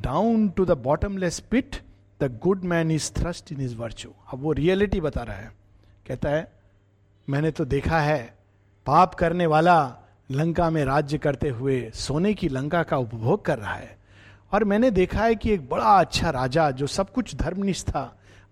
Down 0.00 0.52
to 0.56 0.64
the 0.64 0.76
bottomless 0.76 1.40
pit, 1.40 1.80
the 2.20 2.28
good 2.28 2.62
man 2.64 2.90
is 2.90 3.08
thrust 3.10 3.50
in 3.50 3.58
his 3.58 3.72
virtue. 3.74 4.12
अब 4.32 4.40
वो 4.42 4.52
रियलिटी 4.52 5.00
बता 5.00 5.22
रहा 5.22 5.36
है 5.36 5.50
कहता 6.06 6.30
है 6.30 6.46
मैंने 7.28 7.50
तो 7.50 7.64
देखा 7.64 8.00
है 8.00 8.20
पाप 8.86 9.14
करने 9.14 9.46
वाला 9.46 9.78
लंका 10.30 10.68
में 10.70 10.84
राज्य 10.84 11.18
करते 11.18 11.48
हुए 11.48 11.80
सोने 11.94 12.34
की 12.34 12.48
लंका 12.48 12.82
का 12.82 12.96
उपभोग 12.98 13.44
कर 13.44 13.58
रहा 13.58 13.74
है 13.74 13.96
और 14.52 14.64
मैंने 14.64 14.90
देखा 14.90 15.24
है 15.24 15.34
कि 15.34 15.50
एक 15.52 15.68
बड़ा 15.68 15.98
अच्छा 16.00 16.30
राजा 16.30 16.70
जो 16.70 16.86
सब 16.86 17.10
कुछ 17.12 17.34
धर्मनिष्ठ 17.36 17.88
था 17.88 18.04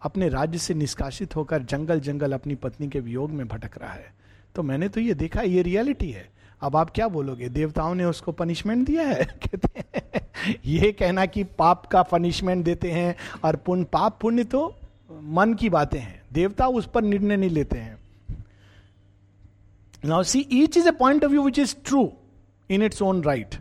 अपने 0.03 0.29
राज्य 0.29 0.59
से 0.59 0.75
निष्कासित 0.75 1.37
होकर 1.37 1.63
जंगल 1.63 2.01
जंगल 2.01 2.33
अपनी 2.33 2.55
पत्नी 2.65 2.89
के 2.89 3.01
वियोग 3.01 3.31
में 3.31 3.47
भटक 3.49 3.79
रहा 3.79 3.93
है 3.93 4.13
तो 4.55 4.63
मैंने 4.63 4.89
तो 4.89 5.01
ये 5.01 5.15
देखा, 5.15 5.43
ये 5.43 5.63
रियलिटी 5.63 6.11
है। 6.11 6.31
अब 6.61 6.77
आप 6.77 6.91
क्या 6.91 7.09
बोलोगे? 7.09 7.49
देवताओं 7.49 7.95
ने 7.95 8.05
उसको 8.05 8.33
पनिशमेंट 8.33 8.87
दिया 8.87 9.03
है? 9.03 9.25
कहते 9.47 9.69
हैं, 9.79 10.27
ये 10.65 10.93
कहना 10.93 11.27
कि 11.27 11.45
पाप 11.45 11.87
का 11.87 12.03
पनिशमेंट 12.03 12.65
देते 12.65 12.91
हैं 12.91 13.17
और 13.45 13.57
पुण्य 13.57 13.85
पाप 13.85 14.19
पुण्य 14.21 14.45
तो 14.45 14.77
मन 15.13 15.55
की 15.55 15.71
बातें 15.71 16.01
हैं। 16.01 16.23
देवता 16.33 16.67
उस 16.67 16.89
पर 16.89 17.03
निर्णय 17.03 17.37
नहीं 17.37 17.51
लेते 17.51 17.79
हैं। 17.79 17.97
Now 20.05 20.23
see 20.23 20.47
each 20.53 20.77
is 20.77 20.89
a 20.89 20.91
point 20.91 21.25
of 21.25 21.31
view 21.31 21.43
which 21.43 21.59
is 21.59 21.77
true 21.85 22.13
in 22.71 22.83
its 22.83 23.03
own 23.03 23.23
right 23.23 23.55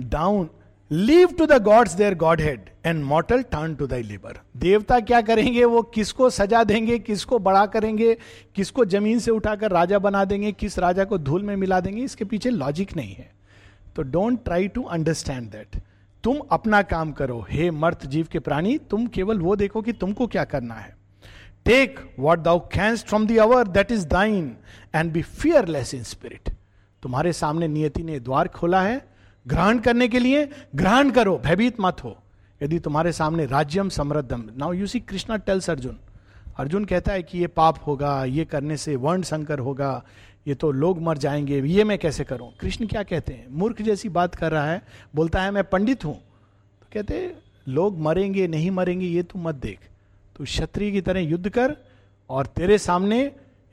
down 0.00 0.50
leave 0.90 1.32
to 1.38 1.46
the 1.46 1.52
gods 1.62 1.94
their 1.94 2.14
godhead 2.40 2.68
and 2.86 3.02
mortal 3.04 3.42
turn 3.42 3.74
to 3.74 3.86
thy 3.86 4.02
labour 4.02 4.38
देवता 4.56 4.98
क्या 5.00 5.20
करेंगे? 5.20 5.64
वो 5.64 5.82
किसको 5.84 6.28
सजा 6.30 6.62
देंगे? 6.64 6.98
किसको 6.98 7.38
बड़ा 7.38 7.64
करेंगे? 7.66 8.16
किसको 8.54 8.84
ज़मीन 8.84 9.18
से 9.18 9.30
उठाकर 9.30 9.70
राजा 9.70 9.98
बना 9.98 10.24
देंगे? 10.24 10.52
किस 10.52 10.78
राजा 10.78 11.04
को 11.04 11.18
धूल 11.18 11.42
में 11.42 11.54
मिला 11.56 11.80
देंगे? 11.80 12.02
इसके 12.02 12.24
पीछे 12.24 12.50
लॉजिक 12.50 12.96
नहीं 12.96 13.14
है। 13.14 13.30
तो 13.96 14.02
don't 14.02 14.42
try 14.44 14.68
to 14.68 14.82
understand 14.82 15.50
that 15.50 15.76
तुम 16.24 16.40
अपना 16.50 16.82
काम 16.84 17.12
करो। 17.12 17.44
हे 17.50 17.70
मर्थ 17.70 18.06
जीव 18.06 18.28
के 18.32 18.38
प्राणी, 18.38 18.78
तुम 18.80 19.06
केवल 19.08 19.38
वो 19.38 19.56
देखो 19.56 19.82
कि 19.82 19.92
तुमको 19.94 20.26
क्या 20.26 20.44
करना 20.44 20.74
है। 20.74 20.96
Take 21.64 22.00
what 22.18 22.38
thou 22.38 22.58
canst 22.68 23.04
from 23.04 23.26
the 23.26 23.36
hour 23.36 23.68
that 23.68 23.92
is 23.92 24.06
thine 24.06 24.50
and 24.94 25.12
be 25.12 25.22
fearless 25.22 25.94
in 25.94 26.02
spirit 26.04 26.48
तुम्हारे 27.02 27.32
सामने 27.34 27.68
नियति 27.68 28.02
ने 28.02 28.20
द्वार 28.20 28.48
खोला 28.48 28.82
है। 28.82 29.17
ग्रहण 29.48 29.78
करने 29.78 30.08
के 30.08 30.18
लिए 30.18 30.48
ग्रहण 30.74 31.10
करो, 31.10 31.36
भयभीत 31.38 31.76
मत 31.80 32.04
हो। 32.04 32.16
यदि 32.62 32.78
तुम्हारे 32.78 33.12
सामने 33.12 33.46
राज्यम 33.46 33.88
समृद्धम। 33.88 34.44
Now 34.56 34.72
you 34.72 34.86
see 34.86 35.00
Krishna 35.00 35.36
tells 35.36 35.70
Arjun 35.70 35.98
Arjun 36.58 36.84
कहता 36.84 37.12
है 37.12 37.22
कि 37.22 37.38
ये 37.38 37.46
पाप 37.46 37.78
होगा, 37.86 38.24
ये 38.24 38.44
करने 38.44 38.76
से 38.76 38.96
वर्ण 38.96 39.22
संकर 39.22 39.58
होगा, 39.58 40.04
ये 40.46 40.54
तो 40.54 40.70
लोग 40.72 41.02
मर 41.02 41.18
जाएँगे, 41.18 41.60
ये 41.60 41.84
मैं 41.84 41.98
कैसे 41.98 42.24
करूँ? 42.24 42.50
कृष्ण 42.60 42.86
क्या 42.86 43.02
कहते 43.02 43.32
हैं? 43.32 43.46
मूर्ख 43.50 43.82
जैसी 43.82 44.08
बात 44.08 44.34
कर 44.34 44.52
रहा 44.52 44.70
है, 44.70 44.82
बोलता 45.14 45.42
है, 45.42 45.50
मैं 45.50 45.64
पंडित 45.64 46.04
हूँ। 46.04 46.14
तो 46.14 46.86
कहते 46.92 47.34
लोग 47.68 47.98
मरेंगे, 48.00 48.46
नहीं 48.48 48.70
मरेंगे, 48.70 49.06
ये 49.06 49.22
तू 49.22 49.38
मत 49.38 49.54
देख। 49.54 49.78
तू 50.36 50.44
क्षत्रिय 50.44 50.90
की 50.90 51.00
तरह 51.00 51.20
युद्ध 51.20 51.48
कर 51.48 51.76
और 52.30 52.46
तेरे 52.46 52.78
सामने 52.78 53.20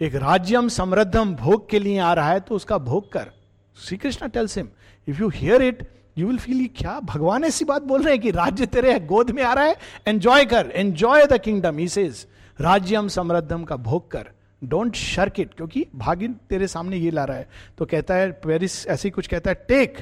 एक 0.01 0.15
राज्यम 0.15 0.67
समृद्धम 0.67 1.35
भोग 1.35 1.69
के 1.69 1.79
लिए 1.79 1.99
आ 1.99 2.13
रहा 2.13 2.29
है 2.29 2.39
तो 2.39 2.55
उसका 2.55 2.77
भोग 2.77 3.11
कर। 3.11 3.29
Shri 3.77 3.97
Krishna 3.97 4.29
tells 4.29 4.57
him 4.57 4.69
if 5.07 5.21
you 5.21 5.29
hear 5.29 5.61
it 5.61 5.83
you 6.17 6.27
will 6.27 6.37
feel 6.37 6.67
क्या 6.77 6.99
भगवान 7.03 7.43
ऐसी 7.43 7.65
बात 7.65 7.81
बोल 7.81 8.03
रहे 8.03 8.13
हैं 8.13 8.21
कि 8.21 8.31
राज्य 8.31 8.65
तेरे 8.65 8.93
है, 8.93 9.05
गोद 9.05 9.31
में 9.31 9.43
आ 9.43 9.53
रहा 9.53 9.65
है 9.65 9.75
एंजॉय 10.07 10.45
कर 10.45 10.71
enjoy 10.75 11.25
the 11.25 11.37
kingdom 11.37 11.77
he 11.77 11.87
says 11.87 12.25
राज्यम 12.59 13.07
समृद्धम 13.07 13.63
का 13.63 13.75
भोग 13.77 14.09
कर। 14.11 14.27
डोंट 14.61 14.95
शर्क 14.95 15.39
इट 15.39 15.53
क्योंकि 15.53 15.85
भागिन 15.95 16.33
तेरे 16.49 16.67
सामने 16.67 16.97
ये 16.97 17.11
ला 17.11 17.23
रहा 17.23 17.37
है। 17.37 17.47
तो 17.77 17.85
कहता 17.85 18.15
है 18.15 18.31
पेरिस 18.43 18.85
ऐसी 18.87 19.09
कुछ 19.09 19.27
कहता 19.27 19.49
है 19.49 19.65
take 19.67 19.97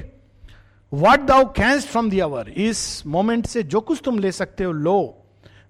what 0.92 1.20
thou 1.20 1.44
canst 1.52 1.86
from 1.86 2.10
the 2.10 2.18
hour 2.20 2.48
इस 2.48 3.06
मोमेंट 3.06 3.46
से 3.46 3.62
जो 3.62 3.80
कुछ 3.80 4.00
तुम 4.04 4.18
ले 4.18 4.32
सकते 4.32 4.64
हो 4.64 4.72
लो। 4.72 4.98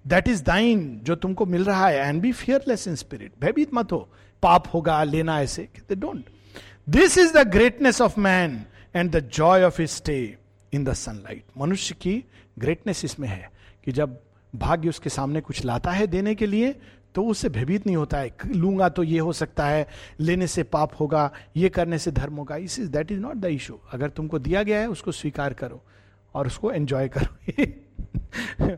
दैट 0.07 0.27
इज़ 0.27 0.43
दाइन 0.43 0.99
जो 1.03 1.15
तुमको 1.15 1.45
मिल 1.45 1.63
रहा 1.63 1.87
है 1.87 2.07
and 2.07 2.21
be 2.21 2.31
fearless 2.33 2.87
in 2.87 2.95
spirit 2.95 3.33
भयभीत 3.41 3.73
मत 3.73 3.91
हो। 3.91 4.07
पाप 4.43 4.67
होगा 4.73 5.03
लेना 5.03 5.41
ऐसे। 5.41 5.63
कहते 5.65 5.95
don't 5.95 6.25
this 6.89 7.17
is 7.17 7.33
the 7.33 7.47
greatness 7.47 8.01
of 8.01 8.19
man 8.19 8.59
and 8.95 9.11
the 9.11 9.19
joy 9.29 9.63
of 9.63 9.81
his 9.81 9.91
stay 9.91 10.37
in 10.73 10.83
the 10.83 10.93
sunlight 10.93 11.43
मनुष्य 11.57 11.95
की 12.01 12.23
ग्रेटनेस 12.59 13.05
इसमें 13.05 13.27
है 13.27 13.51
कि 13.85 13.91
जब 13.91 14.19
भाग्य 14.55 14.89
उसके 14.89 15.09
सामने 15.09 15.41
कुछ 15.41 15.65
लाता 15.65 15.91
है 15.91 16.07
देने 16.07 16.35
के 16.35 16.45
लिए 16.45 16.75
तो 17.15 17.23
उससे 17.23 17.49
भयभीत 17.49 17.85
नहीं 17.87 17.95
होता 17.95 18.17
है। 18.17 18.31
लूँगा 18.45 18.89
तो 18.89 19.03
ये 19.03 19.19
हो 19.19 19.33
सकता 19.33 19.65
है, 19.67 19.87
लेने 20.19 20.47
से 20.47 20.63
पाप 20.63 20.99
होगा, 20.99 21.31
ये 21.57 21.69
करने 21.69 21.97
से 21.99 22.11
धर्म 22.11 22.35
होगा। 22.35 22.55
This 22.55 22.79
is 22.79 22.89
that 22.89 23.11
is 23.11 23.19
not 23.19 23.35
the 23.35 23.45
issue 23.45 23.79
अगर 23.91 24.09
तुमको 24.09 24.39
दिया 24.39 24.63
गया 24.63 24.79
है, 24.79 24.87
उसको 24.89 25.11
स्वीकार 25.11 25.53
करो 25.53 25.81
और 26.33 26.47
उसको 26.47 26.71
एंजॉय 26.71 27.09
करो। 27.17 28.77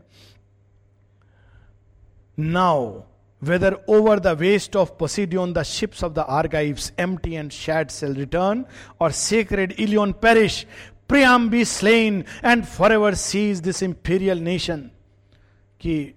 Now 2.38 3.02
whether 3.42 3.78
over 3.86 4.18
the 4.20 4.34
waste 4.34 4.74
of 4.76 4.98
Poseidon 4.98 5.52
the 5.52 5.62
ships 5.62 6.02
of 6.02 6.14
the 6.14 6.24
Argives 6.26 6.92
empty 6.98 7.36
and 7.36 7.52
shared 7.52 7.90
shall 7.90 8.14
return, 8.14 8.66
or 8.98 9.10
sacred 9.10 9.74
Ilion 9.78 10.14
perish, 10.14 10.66
Priam 11.08 11.48
be 11.48 11.64
slain, 11.64 12.24
and 12.42 12.68
forever 12.68 13.14
seize 13.14 13.62
this 13.62 13.82
imperial 13.82 14.38
nation. 14.38 14.90
कि 15.80 16.14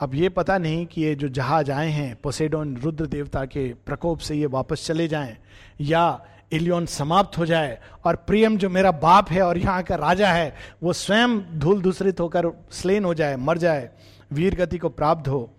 अब 0.00 0.14
ये 0.14 0.28
पता 0.28 0.56
नहीं 0.58 0.86
कि 0.86 1.02
ये 1.02 1.14
जो 1.14 1.28
जहाज़ 1.28 1.70
आए 1.72 1.90
हैं 1.90 2.14
पोसेडोन 2.22 2.76
रुद्र 2.76 3.06
देवता 3.06 3.44
के 3.44 3.66
प्रकोप 3.86 4.18
से 4.18 4.34
ये 4.34 4.46
वापस 4.46 4.86
चले 4.86 5.06
जाएँ 5.08 5.36
या 5.80 6.04
इलियन 6.52 6.86
समाप्त 6.86 7.38
हो 7.38 7.46
जाए 7.46 7.78
और 8.06 8.16
प्रियम 8.26 8.56
जो 8.58 8.68
मेरा 8.70 8.90
बाप 9.04 9.30
है 9.30 9.42
और 9.42 9.58
यहाँ 9.58 9.82
का 9.82 9.94
राजा 9.96 10.32
है 10.32 10.54
वो 10.82 10.92
स्वयं 10.92 11.38
धूल 11.58 11.82
दूसरित 11.82 12.20
होकर 12.20 12.50
स्लेन 12.72 13.04
हो 13.04 13.14
जाए 13.14 13.36
मर 13.36 13.58
जाए 13.58 13.88
वीर 14.32 14.54
गति 14.54 14.78
को 14.78 14.88
प्राप्त 14.88 15.28
हो 15.28 15.50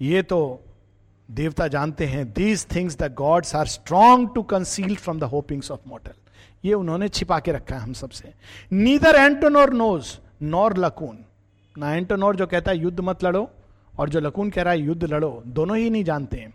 ये 0.00 0.22
तो 0.22 0.38
देवता 1.28 1.66
जानते 1.68 2.06
हैं 2.06 2.24
these 2.32 2.66
things 2.74 2.96
the 2.98 3.12
gods 3.14 3.54
are 3.54 3.66
strong 3.66 4.28
to 4.34 4.42
conceal 4.42 4.94
from 4.96 5.18
the 5.20 5.24
hopings 5.24 5.70
of 5.70 5.80
mortal 5.88 6.12
ये 6.64 6.74
उन्होंने 6.74 7.08
छिपा 7.08 7.38
के 7.40 7.52
रखा 7.52 7.76
है 7.76 7.82
हम 7.82 7.92
सबसे। 7.92 8.32
Neither 8.72 9.16
Antenor 9.16 9.72
knows 9.72 10.16
nor 10.44 10.76
Laocoon 10.76 11.18
ना 11.76 11.94
एंटोनोर 11.94 12.36
जो 12.36 12.46
कहता 12.46 12.70
है, 12.70 12.78
युद्ध 12.78 13.00
मत 13.00 13.24
लड़ो, 13.24 13.48
और 13.98 14.08
जो 14.08 14.20
लकून 14.20 14.50
कह 14.50 14.62
रहा 14.62 14.72
है, 14.72 14.80
युद्ध 14.80 15.04
लड़ो, 15.04 15.42
दोनों 15.46 15.76
ही 15.76 15.90
नहीं 15.90 16.04
जानते 16.04 16.36
हैं। 16.36 16.54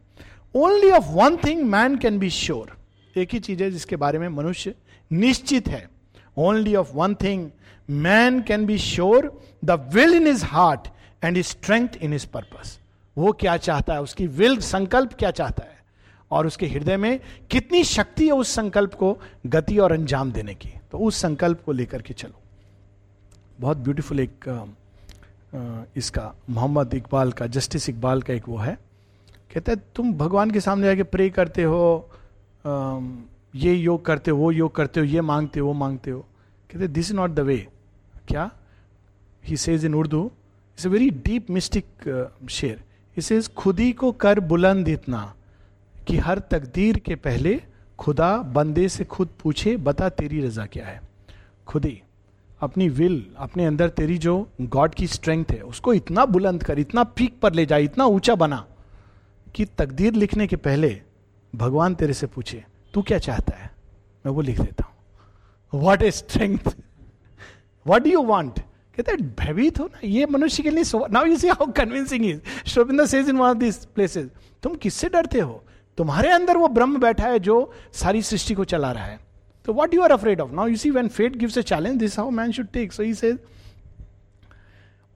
Only 0.55 0.91
of 0.91 1.09
one 1.11 1.37
thing 1.37 1.63
man 1.63 1.95
can 1.97 2.19
be 2.19 2.29
sure 2.29 2.75
एक 3.15 3.33
ही 3.33 3.39
चीज़ 3.39 3.63
है 3.63 3.69
जिसके 3.71 3.95
बारे 3.95 4.19
में 4.19 4.27
मनुष्य 4.29 4.73
निश्चित 5.11 5.67
है। 5.67 5.87
Only 6.37 6.75
of 6.75 6.93
one 6.95 7.15
thing 7.15 7.49
man 7.89 8.41
can 8.41 8.65
be 8.65 8.77
sure 8.77 9.31
the 9.65 9.79
will 9.93 10.13
in 10.13 10.27
his 10.27 10.45
heart 10.45 10.87
and 11.23 11.37
his 11.37 11.47
strength 11.47 11.97
in 12.01 12.13
his 12.13 12.27
purpose 12.27 12.79
वो 13.17 13.31
क्या 13.31 13.55
चाहता 13.57 13.93
है? 13.93 14.01
उसकी 14.01 14.27
विल 14.29 14.57
संकल्प 14.57 15.13
क्या 15.13 15.31
चाहता 15.31 15.63
है? 15.63 15.81
और 16.31 16.47
उसके 16.47 16.67
हृदय 16.67 16.97
में 16.97 17.19
कितनी 17.51 17.83
शक्ति 17.83 18.25
है 18.25 18.31
उस 18.31 18.53
संकल्प 18.55 18.93
को 18.93 19.17
गति 19.45 19.77
और 19.77 19.91
अंजाम 19.91 20.31
देने 20.31 20.55
की? 20.55 20.69
तो 20.91 20.97
उस 20.97 21.21
संकल्प 21.21 21.61
को 21.65 21.71
लेकर 21.71 22.01
के 22.01 22.13
चलो। 22.13 22.39
बहुत 23.59 23.77
ब्यूटीफुल 23.77 24.19
एक 24.19 24.47
इसका, 25.95 26.33
मोहम्मद 26.49 26.93
इकबाल 26.93 27.31
का, 27.31 27.47
जस्टिस 27.47 27.89
इकबाल 27.89 28.21
का 28.21 28.33
एक 28.33 28.47
वो 28.49 28.57
है। 28.57 28.77
कहते 29.53 29.71
हैं, 29.71 29.81
तुम 29.95 30.13
भगवान 30.13 30.51
के 30.51 30.59
सामने 30.59 30.85
जाके 30.85 31.03
प्रे 31.05 31.29
करते 31.29 31.63
हो 31.63 32.09
ये 33.55 33.73
योग 33.73 34.05
करते 34.05 34.31
हो, 34.31 34.37
वो 34.37 34.51
योग 34.51 34.75
करते 34.75 34.99
हो, 34.99 35.05
ये 35.05 35.21
मांगते 35.21 35.59
हो, 35.59 35.67
वो 35.67 35.73
मांगते 35.73 36.11
हो। 36.11 36.19
कहते 36.69 36.87
this 36.87 37.09
is 37.09 37.15
not 37.15 37.31
the 37.31 37.39
way 37.39 37.57
क्या? 38.27 38.49
He 39.43 39.57
says 39.57 39.85
in 39.85 39.93
Urdu 39.93 40.25
it's 40.25 40.85
a 40.85 40.89
very 40.89 41.09
deep 41.21 41.49
mystic 41.49 41.85
शेर. 42.49 42.83
इसे 43.17 43.41
खुदी 43.57 43.91
को 43.91 44.11
कर 44.11 44.39
बुलंद 44.39 44.87
इतना 44.87 45.33
कि 46.07 46.17
हर 46.17 46.39
तकदीर 46.51 46.97
के 46.99 47.15
पहले 47.15 47.61
खुदा 47.99 48.37
बंदे 48.37 48.87
से 48.89 49.03
खुद 49.03 49.29
पूछे, 49.43 49.75
बता 49.77 50.09
तेरी 50.09 50.39
रजा 50.41 50.65
क्या 50.65 50.85
है। 50.85 51.01
खुदी, 51.67 52.01
अपनी 52.61 52.87
विल 52.89 53.25
अपने 53.37 53.65
अंदर 53.65 53.89
तेरी 53.89 54.17
जो 54.17 54.35
गॉड 54.61 54.93
की 54.95 55.07
स्ट्रेंथ 55.07 55.45
है, 55.51 55.61
उसको 55.61 55.93
इतना 55.93 56.25
बुलंद 56.25 56.63
कर, 56.63 56.79
इतना 56.79 57.03
पीक 57.03 57.39
पर 57.39 57.53
ले 57.53 57.65
जाए 57.65 57.83
इतना 57.83 58.05
ऊँचा 58.05 58.35
बना 58.35 58.65
कि 59.55 59.65
तकदीर 59.77 60.13
लिखने 60.13 60.47
के 60.47 60.55
पहले 60.55 61.01
भगवान 61.53 61.95
तेरे 61.95 62.13
से 62.13 62.27
पूछे, 62.27 62.63
तू 62.93 63.01
क्या 63.01 63.17
चाहता 63.19 63.57
है? 63.57 63.71
मैं 64.25 64.33
वो 64.33 64.41
लिख 64.41 64.59
देता 64.61 64.83
हूँ। 64.83 65.81
What 65.81 66.03
a 66.03 66.11
strength 66.11 66.75
what 67.85 68.03
do 68.03 68.09
you 68.09 68.21
want 68.23 68.59
कहते 68.97 69.15
भयभीत 69.15 69.79
हो 69.79 69.85
ना 69.85 69.99
ये 70.03 70.25
मनुष्य 70.25 70.63
के 70.63 70.69
लिए 70.69 70.83
now 71.11 71.25
you 71.25 71.37
see 71.37 71.47
how 71.47 71.71
convincing 71.77 72.25
is 72.25 72.69
शोभिंदर 72.69 73.05
says 73.05 73.29
in 73.29 73.37
one 73.37 73.49
of 73.49 73.57
this 73.57 73.85
places 73.85 74.27
तुम 74.63 74.75
किससे 74.75 75.09
डरते 75.09 75.39
हो? 75.39 75.63
तुम्हारे 75.97 76.29
अंदर 76.31 76.57
वो 76.57 76.67
ब्रह्म 76.67 76.99
बैठा 76.99 77.27
है 77.27 77.39
जो 77.39 77.71
सारी 77.93 78.21
सृष्टि 78.21 78.53
को 78.53 78.63
चला 78.63 78.91
रहा 78.91 79.05
है. 79.05 79.19
तो 79.65 79.73
what 79.73 79.93
you 79.93 80.01
are 80.01 80.11
afraid 80.11 80.41
of 80.41 80.51
now 80.51 80.67
you 80.67 80.75
see 80.75 80.91
when 80.91 81.07
fate 81.07 81.35
gives 81.35 81.57
a 81.57 81.61
challenge 81.61 81.97
this 81.99 82.19
how 82.19 82.29
man 82.29 82.51
should 82.51 82.67
take 82.73 82.93
so 82.93 83.03
he 83.03 83.13
says 83.13 83.39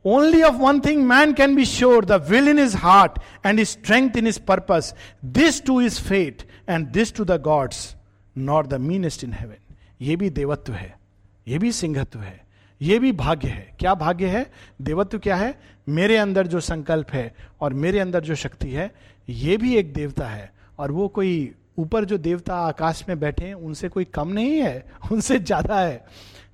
Only 0.05 0.41
of 0.47 0.59
one 0.63 0.77
thing 0.79 0.99
man 1.07 1.31
can 1.37 1.53
be 1.55 1.63
sure 1.65 2.01
the 2.01 2.17
will 2.27 2.47
in 2.47 2.57
his 2.57 2.75
heart 2.81 3.15
and 3.43 3.59
his 3.59 3.71
strength 3.71 4.19
in 4.19 4.25
his 4.25 4.37
purpose. 4.51 4.93
This 5.37 5.59
too 5.59 5.79
is 5.79 5.97
fate, 5.99 6.45
and 6.67 6.93
this 6.97 7.11
to 7.11 7.25
the 7.31 7.37
gods, 7.47 7.95
nor 8.35 8.63
the 8.63 8.79
meanest 8.79 9.25
in 9.27 9.33
heaven. 9.39 9.59
ये 10.01 10.15
भी 10.15 10.29
देवत्व 10.29 10.73
है 10.73 10.99
ये 11.47 11.57
भी 11.57 11.71
सिंहत्व 11.71 12.19
है 12.19 12.46
ये 12.81 12.99
भी 12.99 13.11
भाग्य 13.11 13.47
है। 13.47 13.75
क्या 13.79 13.93
भाग्य 13.93 14.27
है? 14.27 14.51
देवत्व 14.81 15.19
क्या 15.19 15.35
है? 15.35 15.59
मेरे 15.89 16.17
अंदर 16.17 16.47
जो 16.47 16.59
संकल्प 16.59 17.11
है 17.11 17.35
और 17.61 17.73
मेरे 17.73 17.99
अंदर 17.99 18.21
जो 18.21 18.35
शक्ति 18.35 18.71
है, 18.71 18.95
ये 19.29 19.57
भी 19.57 19.75
एक 19.75 19.93
देवता 19.93 20.27
है। 20.27 20.53
और 20.79 20.91
वो 20.91 21.07
कोई 21.07 21.55
ऊपर 21.77 22.05
जो 22.05 22.17
देवता 22.17 22.55
आकाश 22.55 23.05
में 23.09 23.19
बैठे 23.19 23.45
हैं, 23.45 23.53
उनसे 23.53 23.89
कोई 23.89 24.05
कम 24.05 24.27
नहीं 24.27 24.51
है, 24.51 24.85
उनसे 25.11 25.39
ज़्यादा 25.39 25.79
है। 25.79 26.05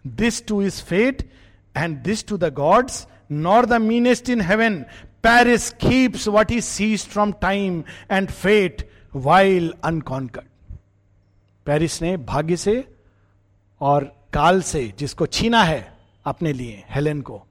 This 0.08 0.48
too 0.48 0.62
is 0.62 0.82
fate 0.82 1.32
and 1.78 1.98
this 1.98 2.28
too 2.28 2.38
the 2.38 2.54
gods 2.54 3.08
nor 3.32 3.66
the 3.66 3.80
meanest 3.80 4.30
in 4.30 4.40
heaven. 4.40 4.86
Paris 5.22 5.74
keeps 5.74 6.28
what 6.28 6.50
he 6.50 6.62
seized 6.62 7.08
from 7.08 7.34
time 7.34 7.86
and 8.10 8.32
fate 8.32 8.84
while 9.12 9.72
unconquered. 9.84 10.48
Paris 11.66 12.02
ने 12.02 12.18
भाग्य 12.18 12.58
से 12.58 12.88
और 13.82 14.04
काल 14.34 14.62
से 14.62 14.94
जिसको 15.00 15.26
छीना 15.26 15.64
है 15.64 15.93
अपने 16.26 16.54
लिए, 16.54 16.84
हेलेन 16.90 17.22
को। 17.22 17.42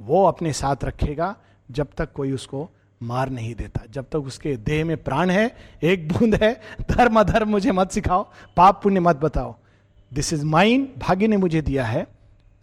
वो 0.00 0.24
अपने 0.26 0.52
साथ 0.52 0.84
रखेगा 0.84 1.34
जब 1.70 1.88
तक 1.96 2.12
कोई 2.12 2.32
उसको 2.32 2.68
मार 3.02 3.30
नहीं 3.30 3.54
देता। 3.54 3.80
जब 3.90 4.04
तक 4.04 4.16
उसके 4.16 4.56
देह 4.56 4.84
में 4.84 4.96
प्राण 5.04 5.30
है, 5.30 5.56
एक 5.82 6.08
बूंद 6.08 6.34
है 6.34 6.52
धर्म 6.90 7.20
अधर्म 7.20 7.48
मुझे 7.48 7.72
मत 7.72 7.90
सिखाओ, 7.90 8.22
पाप 8.56 8.82
पुण्य 8.82 9.00
मत 9.00 9.16
बताओ। 9.16 9.54
दिस 10.12 10.32
इज़ 10.32 10.44
माइन 10.44 10.88
भाग्य 10.98 11.26
ने 11.26 11.36
मुझे 11.36 11.62
दिया 11.62 11.84
है। 11.84 12.06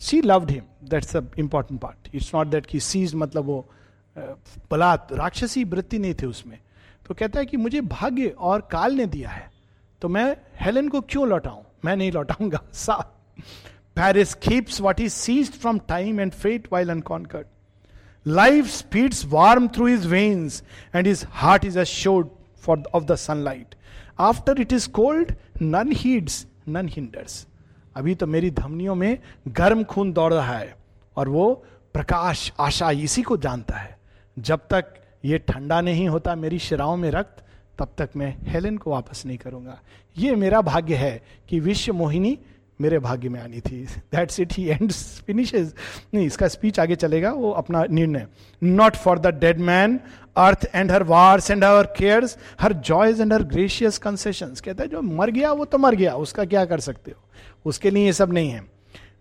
She 0.02 0.22
loved 0.22 0.52
him 0.52 0.64
that's 0.90 1.16
the 1.16 1.32
important 1.40 1.80
part 1.82 2.16
it's 2.16 2.34
not 2.36 2.48
that 2.48 2.66
की 2.66 2.80
सीज 2.80 3.16
मतलब 3.16 3.46
वो 3.46 3.66
बलात्, 4.72 5.14
राक्षसी 5.14 5.64
वृत्ति 5.64 6.00
नहीं 6.00 6.14
थे 6.14 6.26
उसमें। 6.26 6.58
तो 7.08 7.14
कहता 7.14 7.40
है 7.40 7.46
कि 7.46 7.58
मुझे 7.58 7.82
भाग्य 7.82 8.28
और 8.28 8.62
काल 8.72 8.94
ने 8.94 9.06
दिया 9.06 9.30
है। 9.30 9.52
तो 10.02 10.10
मैं 10.10 10.36
हेलन 10.60 10.90
को 10.90 11.02
क्यों 11.02 11.28
लौटाऊं? 11.28 11.64
मैं 11.86 11.96
नहीं 11.96 12.12
लौटाऊँगा 12.12 12.62
सा 12.74 12.96
Paris 14.00 14.34
keeps 14.44 14.82
what 14.82 15.00
is 15.02 15.14
seize 15.14 15.52
from 15.52 15.80
time 15.88 16.20
and 16.20 16.32
fate 16.34 16.68
while 16.74 16.90
unconquered 16.90 17.48
life 18.26 18.68
speeds 18.68 19.26
warm 19.26 19.68
through 19.76 19.88
his 19.88 20.08
veins 20.08 20.64
and 20.96 21.08
his 21.08 21.26
heart 21.42 21.66
is 21.66 21.80
assured 21.80 22.28
for 22.64 22.84
of 22.94 23.04
the 23.04 23.16
sunlight 23.18 23.76
after 24.20 24.62
it 24.62 24.74
is 24.74 24.90
cold 24.92 25.36
none 25.62 25.92
heeds 25.92 26.46
none 26.70 26.90
hinders 26.90 27.46
अभी 27.96 28.14
तो 28.16 28.28
मेरी 28.28 28.50
धमनियों 28.52 28.96
में 28.96 29.18
गर्म 29.48 29.84
खून 29.84 30.12
दौड़ 30.14 30.34
रहा 30.34 30.58
है, 30.58 30.76
और 31.18 31.30
वो 31.30 31.54
प्रकाश, 31.94 32.52
आशा 32.60 32.92
इसी 32.92 33.22
को 33.22 33.38
जानता 33.38 33.78
है। 33.78 33.98
जब 34.38 34.60
तक 34.72 34.94
ये 35.26 35.38
ठंडा 35.40 35.80
नहीं 35.82 36.08
होता 36.10 36.36
मेरी 36.36 36.60
शिराओं 36.60 36.96
में 36.98 37.10
रक्त, 37.12 37.44
तब 37.80 37.94
तक 37.98 38.10
मैं 38.16 38.36
हेलेन 38.48 38.78
को 38.78 38.92
वापस 38.92 39.24
नहीं 39.26 39.38
करूँगा। 39.38 39.80
ये 40.18 40.36
मेरा 40.36 40.62
भाग्य 40.62 40.96
है 40.96 41.22
कि 41.50 41.60
विश्व 41.60 41.94
मोहिनी 41.94 42.38
मेरे 42.80 43.00
भाग्य 43.00 43.30
में 43.30 43.40
आनी 43.42 43.60
थी। 43.60 43.84
That's 43.86 44.40
it 44.40 44.54
he 44.54 44.68
and 44.68 44.92
finishes 44.92 45.74
नहीं, 46.14 46.26
इसका 46.26 46.48
स्पीच 46.48 46.80
आगे 46.80 46.96
चलेगा, 46.96 47.32
वो 47.32 47.52
अपना 47.52 47.84
निर्णय। 47.86 48.28
Not 48.62 48.96
for 48.96 49.20
the 49.20 49.28
dead 49.40 49.60
man 49.60 50.00
earth 50.38 50.66
and 50.76 50.92
her 50.92 51.04
wars 51.04 51.52
and 51.52 51.64
her 51.64 51.86
cares 51.98 52.38
her 52.62 52.74
joys 52.74 53.22
and 53.22 53.34
her 53.34 53.44
gracious 53.44 53.98
concession 53.98 54.54
कहता 54.66 54.84
है, 54.84 54.90
जो 54.90 55.02
मर 55.02 55.32
गया, 55.32 55.52
वो 55.52 55.66
तो 55.66 55.78
मर 55.78 55.96
गया, 55.96 56.16
उसका 56.16 56.46
क्या 56.46 56.66
कर 56.66 56.80
सकते 56.80 57.12
हो? 57.12 57.22
उसके 57.66 57.90
लिए 57.90 58.06
ये 58.06 58.14
सब 58.14 58.34
नहीं 58.34 58.50
है। 58.50 58.64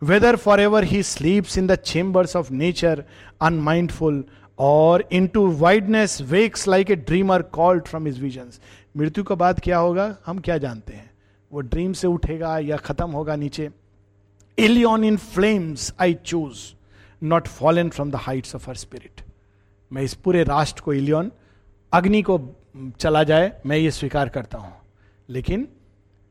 Whether 0.02 0.36
forever 0.60 0.84
he 0.84 1.02
sleeps 1.02 1.58
in 1.58 1.66
the 1.66 1.74
chambers 1.74 2.36
of 2.36 2.52
nature 2.52 3.04
unmindful 3.40 4.24
or 4.58 5.08
into 5.26 5.46
wideness 5.50 6.20
wakes 6.22 6.66
like 6.68 6.90
a 6.90 6.96
dreamer 6.96 7.42
called 7.42 7.84
from 7.84 8.06
his 8.06 8.22
vision 8.22 8.50
मृत्यु 8.96 9.24
के 9.24 9.34
बाद 9.34 9.60
क्या 9.60 9.78
होगा? 9.78 10.14
हम 10.26 10.38
क्या 10.38 10.58
जानते 10.58 10.92
हैं? 10.92 11.07
वो 11.52 11.60
ड्रीम 11.60 11.92
से 11.92 12.06
उठेगा 12.06 12.58
या 12.58 12.76
खत्म 12.76 13.10
होगा 13.10 13.36
नीचे। 13.36 13.68
Ilion 14.58 15.04
in 15.04 15.16
flames 15.16 15.92
I 16.00 16.14
choose 16.26 16.58
not 17.22 17.48
fallen 17.48 17.88
from 17.88 18.10
the 18.10 18.16
heights 18.16 18.54
of 18.54 18.68
her 18.70 18.76
spirit 18.76 19.20
मैं 19.90 20.02
इस 20.02 20.14
पूरे 20.14 20.42
राष्ट्र 20.44 20.82
को 20.82 20.92
इलियन 20.92 21.30
अग्नि 21.92 22.22
को 22.22 22.38
चला 23.00 23.22
जाए, 23.22 23.52
मैं 23.66 23.76
ये 23.76 23.90
स्वीकार 23.90 24.28
करता 24.28 24.58
हूँ। 24.58 24.72
लेकिन 25.28 25.66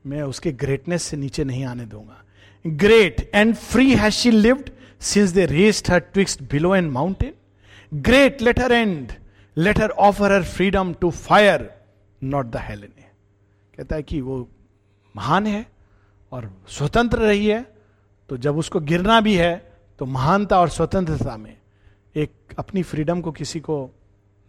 मैं 0.05 0.21
उसके 0.23 0.51
ग्रेटनेस 0.51 1.03
से 1.03 1.17
नीचे 1.17 1.43
नहीं 1.43 1.63
आने 1.65 1.85
दूँगा। 1.85 2.23
Great 2.65 3.29
and 3.35 3.55
free 3.55 3.93
has 3.95 4.13
she 4.13 4.31
lived 4.31 4.69
since 5.01 5.29
they 5.29 5.45
rest 5.45 5.89
her 5.89 5.99
twixt 5.99 6.41
below 6.51 6.75
and 6.75 6.91
mountain 6.91 7.33
great 8.01 8.41
later 8.41 8.71
and 8.71 9.11
later 9.57 9.89
offer 9.89 10.31
her 10.31 10.43
freedom 10.43 10.93
to 10.93 11.09
fire 11.11 11.69
not 12.21 12.45
the 12.45 12.57
Helen 12.57 12.93
कहता 13.77 13.95
है 13.95 14.03
कि 14.03 14.21
वो 14.21 14.47
महान 15.17 15.47
है 15.47 15.65
और 16.31 16.49
स्वतंत्र 16.69 17.17
रही 17.19 17.45
है 17.47 17.65
तो 18.29 18.37
जब 18.37 18.57
उसको 18.57 18.79
गिरना 18.79 19.19
भी 19.21 19.35
है 19.35 19.55
तो 19.99 20.05
महानता 20.05 20.59
और 20.59 20.69
स्वतंत्रता 20.69 21.37
में 21.37 21.55
एक 22.15 22.55
अपनी 22.59 22.83
फ्रीडम 22.83 23.21
को 23.21 23.31
किसी 23.31 23.59
को 23.59 23.77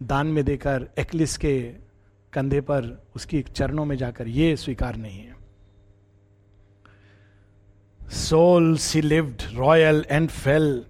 दान 0.01 0.27
में 0.27 0.43
देकर, 0.45 0.87
एक्लिस 0.99 1.37
के 1.37 1.59
कंधे 2.33 2.61
पर 2.61 2.85
उसकी 3.15 3.41
चरणों 3.41 3.85
में 3.85 3.95
जाकर, 3.97 4.27
ये 4.27 4.55
स्वीकार 4.57 4.95
नहीं 4.95 5.19
है। 5.19 5.35
Soul 8.01 8.75
she 8.77 9.01
lived 9.01 9.41
royal 9.53 10.05
and 10.11 10.29
fell 10.29 10.85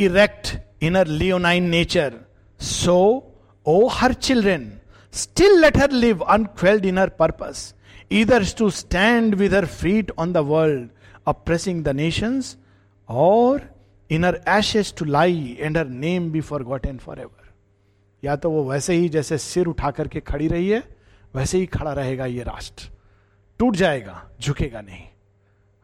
erect 0.00 0.56
in her 0.82 1.06
leonine 1.06 1.68
nature 1.70 2.14
so 2.60 2.98
o 3.66 3.86
her 3.88 4.12
children 4.12 4.72
still 5.14 5.60
let 5.60 5.76
her 5.76 5.90
live 5.92 6.20
unquelled 6.20 6.84
in 6.84 6.98
her 6.98 7.08
purpose 7.20 7.72
इधर 8.20 8.44
to 8.58 8.70
stand 8.70 9.34
with 9.34 9.54
her 9.54 9.66
feet 9.66 10.10
on 10.18 10.32
the 10.32 10.36
world 10.36 10.88
oppressing 11.28 11.82
the 11.84 11.92
nations, 11.92 12.44
or 13.10 13.60
in 14.10 14.24
her 14.24 14.34
ashes 14.48 14.92
to 14.92 15.02
lie 15.02 15.60
and 15.66 15.76
her 15.76 15.90
name 15.90 16.32
be 16.32 16.42
forgotten 16.52 16.98
forever. 16.98 17.54
या 18.24 18.36
तो 18.36 18.50
वो 18.50 18.70
वैसे 18.70 18.94
ही 18.94 19.08
जैसे 19.08 19.38
सिर 19.38 19.66
उठा 19.66 19.90
करके 19.90 20.20
खड़ी 20.20 20.48
रही 20.48 20.68
है 20.68 20.88
वैसे 21.34 21.58
ही 21.58 21.66
खड़ा 21.66 21.92
रहेगा 21.92 22.26
ये 22.26 22.42
राष्ट्र। 22.42 22.90
टूट 23.58 23.76
जाएगा 23.76 24.30
झुकेगा 24.40 24.80
नहीं। 24.80 25.02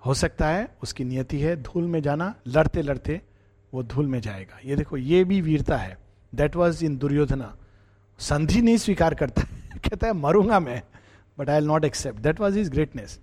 हो 0.07 0.14
सकता 0.14 0.49
है 0.49 0.76
उसकी 0.83 1.05
नियति 1.05 1.41
है 1.41 1.62
धूल 1.62 1.85
में 1.85 2.03
जाना 2.03 2.35
लड़ते 2.47 2.83
लड़ते 2.83 3.20
वो 3.74 3.83
धूल 3.83 4.07
में 4.07 4.20
जाएगा। 4.20 4.59
ये 4.64 4.76
देखो 4.76 4.97
ये 4.97 5.24
भी 5.24 5.41
वीरता 5.41 5.76
है। 5.76 5.99
That 6.35 6.57
was 6.57 6.85
in 6.85 6.99
Duryodhana. 6.99 7.57
संधि 8.18 8.62
नहीं 8.62 8.76
स्वीकार 8.76 9.14
करता। 9.14 9.43
कहता 9.76 10.07
है 10.07 10.12
मरूँगा 10.12 10.61
मैं। 10.61 10.83
But 11.39 11.51
I'll 11.57 11.64
not 11.64 11.84
accept 11.84 12.18
that 12.18 12.41
was 12.41 12.59
his 12.59 12.70
greatness 12.70 13.18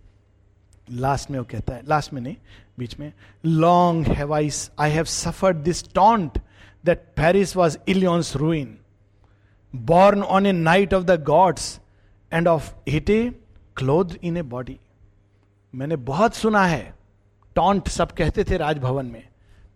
last 0.91 1.32
में 1.32 1.39
वो 1.39 1.45
कहता 1.51 1.76
है 1.76 1.82
लास्ट 1.88 2.13
में 2.13 2.22
नहीं, 2.22 2.36
बीच 2.80 2.99
में 2.99 3.11
long 3.45 4.07
have 4.07 4.34
I 4.34 4.49
I 4.80 4.91
have 4.91 5.03
suffered 5.03 5.57
this 5.57 5.84
taunt 5.93 6.38
that 6.86 6.99
Paris 7.18 7.55
was 7.55 7.78
Ilion's 7.88 8.36
ruin 8.36 8.78
born 9.76 10.24
on 10.24 10.45
a 10.45 10.51
night 10.51 10.93
of 10.93 11.03
the 11.03 11.24
gods 11.24 11.80
and 12.34 12.47
of 12.47 12.74
hit 12.89 13.09
a 13.09 13.24
cloth 13.76 14.05
in 14.24 14.38
a 14.38 14.41
body 14.41 14.80
मैंने 15.76 15.95
बहुत 15.95 16.36
सुना 16.36 16.66
है 16.66 16.93
टॉन्ट 17.55 17.88
सब 17.88 18.11
कहते 18.11 18.43
थे 18.43 18.57
राजभवन 18.57 19.05
में। 19.05 19.28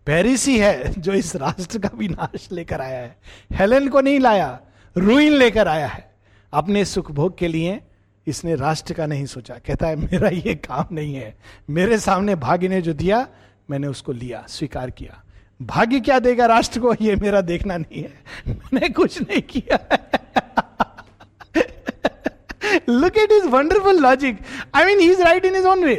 पेरिस 0.06 0.46
ही 0.46 0.58
है 0.58 0.92
जो 0.92 1.12
इस 1.12 1.34
राष्ट्र 1.36 1.78
का 1.78 1.90
विनाश 1.94 2.48
लेकर 2.52 2.80
आया 2.80 2.98
है। 2.98 3.16
हेलेन 3.52 3.88
को 3.88 4.00
नहीं 4.00 4.20
लाया 4.20 4.60
रूइन 4.96 5.32
लेकर 5.32 5.68
आया 5.68 5.86
है। 5.86 6.14
अपने 6.52 6.84
सुख 6.84 7.10
भोग 7.10 7.38
के 7.38 7.48
लिए 7.48 7.80
इसने 8.30 8.54
राष्ट्र 8.54 8.94
का 8.94 9.06
नहीं 9.06 9.26
सोचा। 9.26 9.54
कहता 9.66 9.86
है, 9.86 9.96
मेरा 9.96 10.28
ये 10.28 10.54
काम 10.54 10.94
नहीं 10.94 11.14
है। 11.14 11.34
मेरे 11.70 11.98
सामने 11.98 12.34
भाग्य 12.34 12.68
ने 12.68 12.80
जो 12.82 12.92
दिया, 12.92 13.26
मैंने 13.70 13.86
उसको 13.86 14.12
लिया, 14.12 14.44
स्वीकार 14.48 14.90
किया। 14.90 15.22
भाग्य 15.62 16.00
क्या 16.00 16.18
देगा 16.18 16.46
राष्ट्र 16.46 16.80
को? 16.80 16.94
ये 17.00 17.16
मेरा 17.16 17.40
देखना 17.40 17.76
नहीं 17.76 18.02
है। 18.02 18.12
मैंने 18.48 18.88
कुछ 18.88 19.20
नहीं 19.22 19.42
किया 19.42 19.78
look 22.88 23.18
it 23.18 23.32
is 23.32 23.46
wonderful 23.46 23.98
logic 23.98 24.38
I 24.74 24.84
mean 24.84 25.00
he 25.00 25.10
is 25.10 25.22
right 25.22 25.44
in 25.44 25.54
his 25.56 25.66
own 25.66 25.84
way 25.84 25.94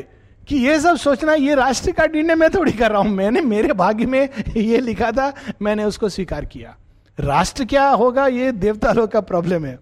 कि 0.47 0.57
ये 0.57 0.79
सब 0.79 0.97
सोचना, 0.97 1.33
ये 1.33 1.55
राष्ट्र 1.55 1.91
का 1.91 2.05
निर्णय 2.05 2.35
मैं 2.35 2.49
थोड़ी 2.49 2.71
कर 2.71 2.91
रहा 2.91 3.01
हूँ। 3.01 3.09
मैंने 3.09 3.41
मेरे 3.41 3.73
भाग्य 3.73 4.05
में 4.05 4.29
ये 4.57 4.79
लिखा 4.79 5.11
था, 5.11 5.33
मैंने 5.61 5.83
उसको 5.83 6.09
स्वीकार 6.09 6.45
किया। 6.45 6.75
राष्ट्र 7.19 7.65
क्या 7.65 7.87
होगा? 7.89 8.27
ये 8.27 8.51
देवता 8.51 8.91
लोग 8.91 9.11
का 9.11 9.21
प्रॉब्लम 9.21 9.65
है। 9.65 9.77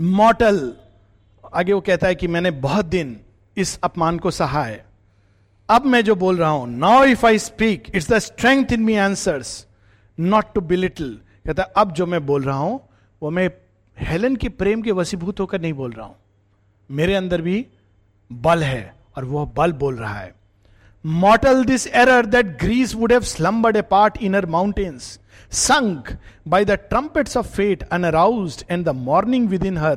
मॉटल 0.00 0.72
आगे 1.54 1.72
वो 1.72 1.80
कहता 1.80 2.06
है 2.06 2.14
कि 2.14 2.28
मैंने 2.28 2.50
बहुत 2.50 2.86
दिन 2.86 3.16
इस 3.56 3.78
अपमान 3.84 4.18
को 4.18 4.30
सहा 4.30 4.62
है 4.64 4.84
अब 5.68 5.86
मैं 5.86 6.02
जो 6.04 6.14
बोल 6.14 6.36
रहा 6.36 6.50
हूँ 6.50 6.68
now 6.70 7.04
if 7.04 7.26
I 7.26 7.38
speak 7.38 7.90
it's 7.94 8.10
the 8.12 8.18
strength 8.18 8.72
in 8.72 8.80
me 8.80 8.96
answers 8.96 9.66
not 10.18 10.52
to 10.54 10.60
be 10.60 10.76
little 10.76 11.18
कहता 11.46 11.62
है, 11.62 11.72
अब 11.76 11.92
जो 11.92 12.06
मैं 12.06 12.24
बोल 12.26 12.42
रहा 12.42 12.56
हूँ, 12.56 12.80
वो 13.22 13.30
मैं 13.30 13.50
हेलन 13.96 14.36
के 14.36 14.48
प्रेम 14.48 14.82
के 14.82 14.92
वसीभूत 14.92 15.40
होकर 15.40 15.60
नहीं 15.60 15.72
बोल 15.72 15.92
रहा 15.92 16.06
हूँ। 16.06 16.16
मेरे 16.90 17.14
अंदर 17.14 17.42
भी 17.42 17.66
बल 18.30 18.62
है 18.62 18.94
और 19.16 19.24
वह 19.24 19.44
बल 19.56 19.72
बोल 19.72 19.96
रहा 19.96 20.18
है। 20.18 20.34
Mortal 21.04 21.64
this 21.64 21.86
error 21.86 22.26
that 22.26 22.46
Greece 22.60 22.94
would 22.94 23.12
have 23.12 23.22
slumbered 23.22 23.76
a 23.76 23.82
part 23.90 24.22
in her 24.22 24.46
mountains 24.46 25.18
sunk 25.52 26.10
by 26.46 26.58
the 26.64 26.74
trumpets 26.90 27.36
of 27.38 27.46
fate 27.54 27.80
unaroused 27.90 28.60
and 28.74 28.88
the 28.88 28.92
morning 28.96 29.46
within 29.52 29.78
her 29.84 29.96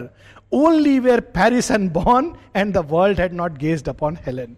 only 0.53 0.97
where 0.99 1.19
Paris 1.35 1.71
and 1.71 1.91
born 1.93 2.31
and 2.55 2.73
the 2.73 2.85
world 2.89 3.19
had 3.19 3.33
not 3.33 3.57
gazed 3.57 3.89
upon 3.89 4.17
Helen 4.25 4.55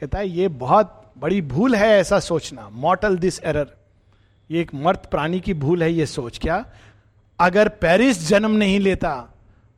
कहता 0.00 0.18
है, 0.18 0.28
ये 0.28 0.48
बहुत 0.48 0.96
बड़ी 1.18 1.40
भूल 1.42 1.74
है 1.74 1.88
ऐसा 1.90 2.18
सोचना। 2.20 2.68
Mortal 2.72 3.16
this 3.18 3.40
error 3.44 3.74
ये 4.50 4.60
एक 4.60 4.74
मर्त 4.74 5.06
प्राणी 5.10 5.40
की 5.40 5.54
भूल 5.54 5.82
है 5.82 5.92
ये 5.92 6.06
सोच। 6.06 6.38
क्या? 6.38 6.64
अगर 7.38 7.68
पेरिस 7.80 8.28
जन्म 8.28 8.50
नहीं 8.52 8.78
लेता 8.80 9.12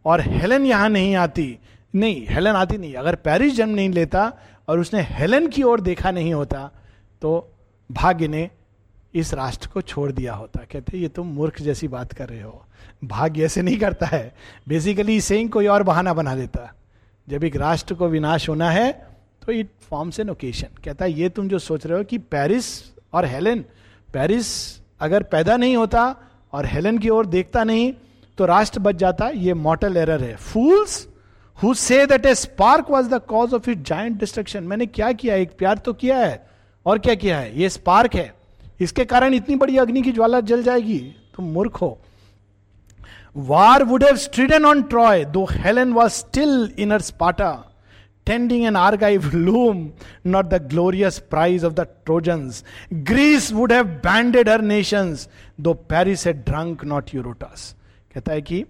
और 0.04 0.20
हेलन 0.22 0.66
यहाँ 0.66 0.88
नहीं 0.88 1.14
आती, 1.16 1.58
नहीं 1.94 2.26
हेलन 2.28 2.56
आती 2.56 2.78
नहीं। 2.78 2.94
अगर 2.94 3.14
पेरिस 3.16 3.54
जन्म 3.56 3.74
नहीं 3.74 3.88
लेता 3.90 4.32
और 4.68 4.80
उसने 4.80 5.00
हेलन 5.10 5.46
की 5.46 5.62
ओर 5.62 5.80
देखा 5.80 6.10
नहीं 6.10 6.32
होता 6.34 6.70
तो 7.22 7.30
भाग्य 7.90 8.28
ने 8.28 8.48
इस 9.14 9.32
राष्ट्र 9.34 9.68
को 9.68 9.80
छोड़ 9.80 10.10
दिया 10.12 10.34
होता। 10.34 10.60
कहते, 10.72 10.98
ये 10.98 11.08
तुम 11.08 11.26
मूर्ख 11.26 11.60
जैसी 11.60 11.88
बात 11.88 12.12
कर 12.12 12.28
रहे 12.28 12.42
हो। 12.42 12.64
भाग्य 13.04 13.44
ऐसे 13.44 13.62
नहीं 13.62 13.78
करता 13.78 14.06
है। 14.06 14.34
बेसिकली 14.68 15.20
सेइंग 15.20 15.50
कोई 15.50 15.66
और 15.66 15.82
बहाना 15.82 16.14
बना 16.14 16.34
देता। 16.34 16.72
जब 17.28 17.44
एक 17.44 17.56
राष्ट्र 17.56 17.94
को 17.94 18.08
विनाश 18.08 18.48
होना 18.48 18.70
है 18.70 18.92
तो 19.46 19.52
इट 19.52 19.68
फॉर्म्स 19.90 20.20
एन 20.20 20.30
ओकेशन 20.30 20.68
कहता 20.84 21.04
है 21.04 21.12
ये 21.12 21.28
तुम 21.28 21.48
जो 21.48 21.58
सोच 21.58 21.86
रहे 21.86 21.98
हो 21.98 22.04
कि 22.04 22.18
पेरिस 22.18 22.66
और 23.12 23.24
हेलेन 23.24 23.64
पेरिस 24.12 24.46
अगर 25.00 25.22
पैदा 25.22 25.56
नहीं 25.56 25.76
होता 25.76 26.04
और 26.52 26.66
हेलेन 26.66 26.98
की 26.98 27.08
ओर 27.08 27.26
देखता 27.26 27.64
नहीं 27.64 27.92
तो 28.38 28.46
राष्ट्र 28.46 28.80
बच 28.80 28.94
जाता। 28.94 29.28
ये 29.28 29.54
मॉटल 29.54 29.96
एरर 29.96 30.22
है। 30.22 30.36
Fools 30.36 31.08
who 31.62 31.74
say 31.74 32.06
that 32.06 32.26
a 32.26 32.34
spark 32.34 32.90
was 32.90 33.08
the 33.08 33.20
cause 33.20 33.54
of 33.54 33.70
it 33.70 33.82
giant 33.82 34.18
destruction 34.18 34.64
मैंने 34.64 34.86
क्या 34.86 35.12
किया? 35.12 35.34
एक 35.34 35.56
प्यार 35.58 35.78
तो 35.78 35.92
किया 35.92 36.18
है। 36.18 36.46
और 36.86 36.98
क्या 36.98 37.14
किया 37.14 37.38
है? 37.38 37.58
ये 37.60 37.68
स्पार्क 37.68 38.14
है। 38.14 38.34
इसके 38.82 39.04
कारण 39.04 39.34
इतनी 39.34 39.56
बड़ी 39.56 39.76
अग्नि 39.78 40.02
की 40.02 40.12
ज्वाला 40.12 40.40
जल 40.52 40.62
जाएगी 40.62 40.98
तुम 41.36 41.52
मूर्ख 41.52 41.76
हो 41.82 41.98
war 43.50 43.84
would 43.84 44.04
have 44.04 44.16
stridden 44.16 44.64
on 44.66 44.82
Troy 44.94 45.24
though 45.34 45.44
Helen 45.50 45.92
was 45.92 46.12
still 46.12 46.72
in 46.78 46.92
her 46.92 47.00
Sparta 47.02 47.52
tending 48.26 48.66
an 48.66 48.76
argive 48.76 49.34
loom, 49.34 49.92
not 50.24 50.50
the 50.50 50.58
glorious 50.60 51.18
prize 51.20 51.62
of 51.62 51.74
the 51.74 51.88
Trojans. 52.06 52.62
Greece 53.04 53.50
would 53.52 53.72
have 53.72 54.00
banded 54.02 54.46
her 54.46 54.58
nations, 54.58 55.28
though 55.58 55.74
Paris 55.74 56.24
had 56.24 56.44
drunk 56.44 56.84
not 56.84 57.12
Eurotas. 57.12 57.74
कहता 58.14 58.32
है 58.32 58.42
कि 58.42 58.64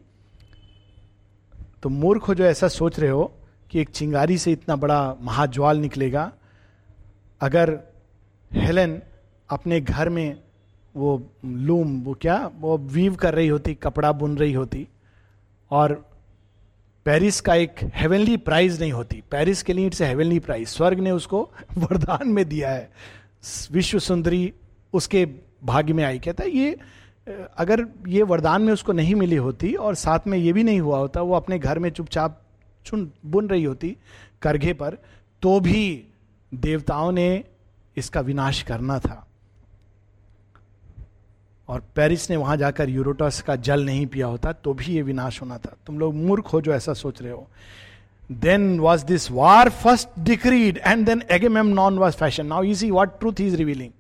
तो 1.83 1.89
मूर्ख 1.89 2.29
हो 2.29 2.35
जो 2.35 2.45
ऐसा 2.45 2.69
सोच 2.69 2.99
रहे 3.01 3.11
हो 3.11 3.25
कि 3.71 3.81
एक 3.81 3.89
चिंगारी 3.91 4.37
से 4.39 4.53
इतना 4.53 4.77
बड़ा 4.77 4.99
महाज्वाल 5.21 5.79
निकलेगा 5.79 6.31
अगर 7.41 7.79
हेलेन 8.51 9.01
अपने 9.53 9.81
घर 9.81 10.09
में 10.09 10.41
वो 10.97 11.31
लूम, 11.45 12.01
वो 12.01 12.15
क्या, 12.15 12.51
वो 12.61 12.79
वीव 12.79 13.15
कर 13.15 13.35
रही 13.35 13.49
होती, 13.49 13.75
कपड़ा 13.75 14.13
बुन 14.13 14.39
रही 14.39 14.53
होती। 14.53 14.89
और 15.71 16.11
पेरिस 17.05 17.41
का 17.41 17.55
एक 17.55 17.75
हेवनली 17.83 18.37
प्राइज 18.37 18.81
नहीं 18.81 18.93
होती। 18.93 19.23
पेरिस 19.31 19.63
के 19.63 19.73
लिए 19.73 19.87
इट्स 19.87 20.03
हेवनली 20.03 20.39
प्राइज 20.39 20.69
स्वर्ग 20.69 20.99
ने 20.99 21.11
उसको 21.11 21.51
वरदान 21.79 22.29
में 22.29 22.49
दिया 22.49 22.71
है। 22.71 22.91
विश्व 23.73 23.99
सुंदरी 23.99 24.53
उसके 24.93 25.29
भाग्य 25.65 25.93
में 25.93 26.05
आई। 26.05 26.19
कहता 26.19 26.45
है, 26.45 26.51
ये, 26.51 26.77
अगर 27.57 27.87
ये 28.09 28.23
वरदान 28.23 28.63
में 28.63 28.73
उसको 28.73 28.93
नहीं 28.93 29.15
मिली 29.15 29.37
होती 29.37 29.75
और 29.75 29.95
साथ 29.95 30.21
में 30.27 30.39
ये 30.39 30.53
भी 30.53 30.63
नहीं 30.63 30.81
हुआ 30.81 30.99
होता, 30.99 31.21
वो 31.21 31.35
अपने 31.35 31.59
घर 31.59 31.79
में 31.79 31.91
चुपचाप 31.91 32.43
चुन, 32.85 33.13
बुन 33.27 33.49
रही 33.49 33.65
होती 33.65 33.97
करघे 34.43 34.73
पर 34.73 34.99
तो 35.43 35.61
भी 35.61 36.05
देवताओं 36.55 37.13
ने 37.13 37.45
इसका 37.97 38.21
विनाश 38.21 38.63
करना 38.63 38.99
था। 38.99 39.27
और 41.73 41.81
पेरिस 41.97 42.29
ने 42.31 42.37
वहाँ 42.37 42.57
जाकर 42.57 42.89
यूरोटस 42.91 43.41
का 43.47 43.57
जल 43.59 43.85
नहीं 43.85 44.07
पिया 44.07 44.27
होता 44.27 44.53
तो 44.55 44.73
भी 44.75 44.93
ये 44.95 45.03
विनाश 45.03 45.41
होना 45.43 45.57
था। 45.59 45.77
तुम 45.87 45.99
लोग 45.99 46.15
मूर्ख 46.15 46.53
हो 46.53 46.61
जो 46.61 46.73
ऐसा 46.73 46.93
सोच 46.95 47.23
रहे 47.23 47.33
हो। 47.33 47.47
Then 48.31 48.79
was 48.81 49.05
this 49.07 49.31
war 49.31 49.69
first 49.71 50.09
decreed 50.21 50.79
and 50.79 51.07
then 51.07 51.23
Agamemnon 51.75 51.99
was 51.99 52.17
fashioned 52.17 52.47
now 52.47 52.63
easy 52.65 52.91
what 52.91 53.19
truth 53.21 53.41
is 53.41 53.57
revealing 53.57 53.91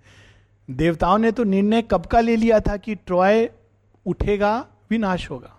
देवताओं 0.68 1.18
ने 1.18 1.32
तो 1.32 1.44
निर्णय 1.44 1.82
कब 1.82 2.06
का 2.06 2.20
ले 2.20 2.36
लिया 2.36 2.60
था 2.60 2.76
कि 2.76 2.94
ट्रॉय 2.96 3.48
उठेगा, 4.06 4.54
विनाश 4.90 5.30
होगा? 5.30 5.56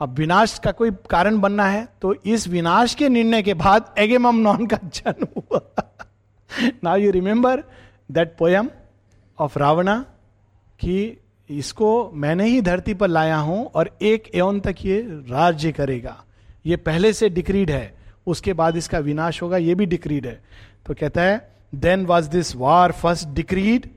अब 0.00 0.14
विनाश 0.18 0.58
का 0.58 0.70
कोई 0.72 0.90
कारण 1.10 1.40
बनना 1.40 1.64
है 1.64 1.86
तो 2.02 2.14
इस 2.14 2.48
विनाश 2.48 2.94
के 2.94 3.08
निर्णय 3.08 3.42
के 3.42 3.54
बाद 3.56 3.94
एगेम 3.98 4.26
एम 4.26 4.40
नॉन 4.40 4.66
का 4.66 4.78
जन्म 4.84 5.26
हुआ। 5.36 5.60
Now 6.84 6.96
you 6.96 7.10
remember 7.10 7.64
that 8.12 8.36
poem 8.38 8.68
of 9.38 9.58
Ravana 9.58 10.04
कि 10.80 11.16
इसको 11.50 12.10
मैंने 12.14 12.44
ही 12.44 12.60
धरती 12.62 12.94
पर 12.94 13.08
लाया 13.08 13.36
हूँ 13.38 13.64
और 13.66 13.90
एक 14.02 14.30
एवं 14.34 14.60
तक 14.60 14.84
ये 14.84 15.00
राज्य 15.30 15.72
करेगा। 15.72 16.16
ये 16.66 16.76
पहले 16.78 17.12
से 17.12 17.28
डिक्रीड 17.28 17.70
है, 17.70 17.94
उसके 18.26 18.52
बाद 18.52 18.76
इसका 18.76 18.98
विनाश 19.00 19.42
होगा, 19.42 19.56
ये 19.56 19.74
भी 19.74 19.86
डिक्रीड 19.86 20.26
है। 20.26 20.40
तो 20.86 20.94
कहता 20.94 21.22
है 21.22 21.36
then 21.74 22.06
was 22.06 22.28
this 22.30 22.54
war 22.56 22.92
first 22.92 23.28
decreed 23.30 23.88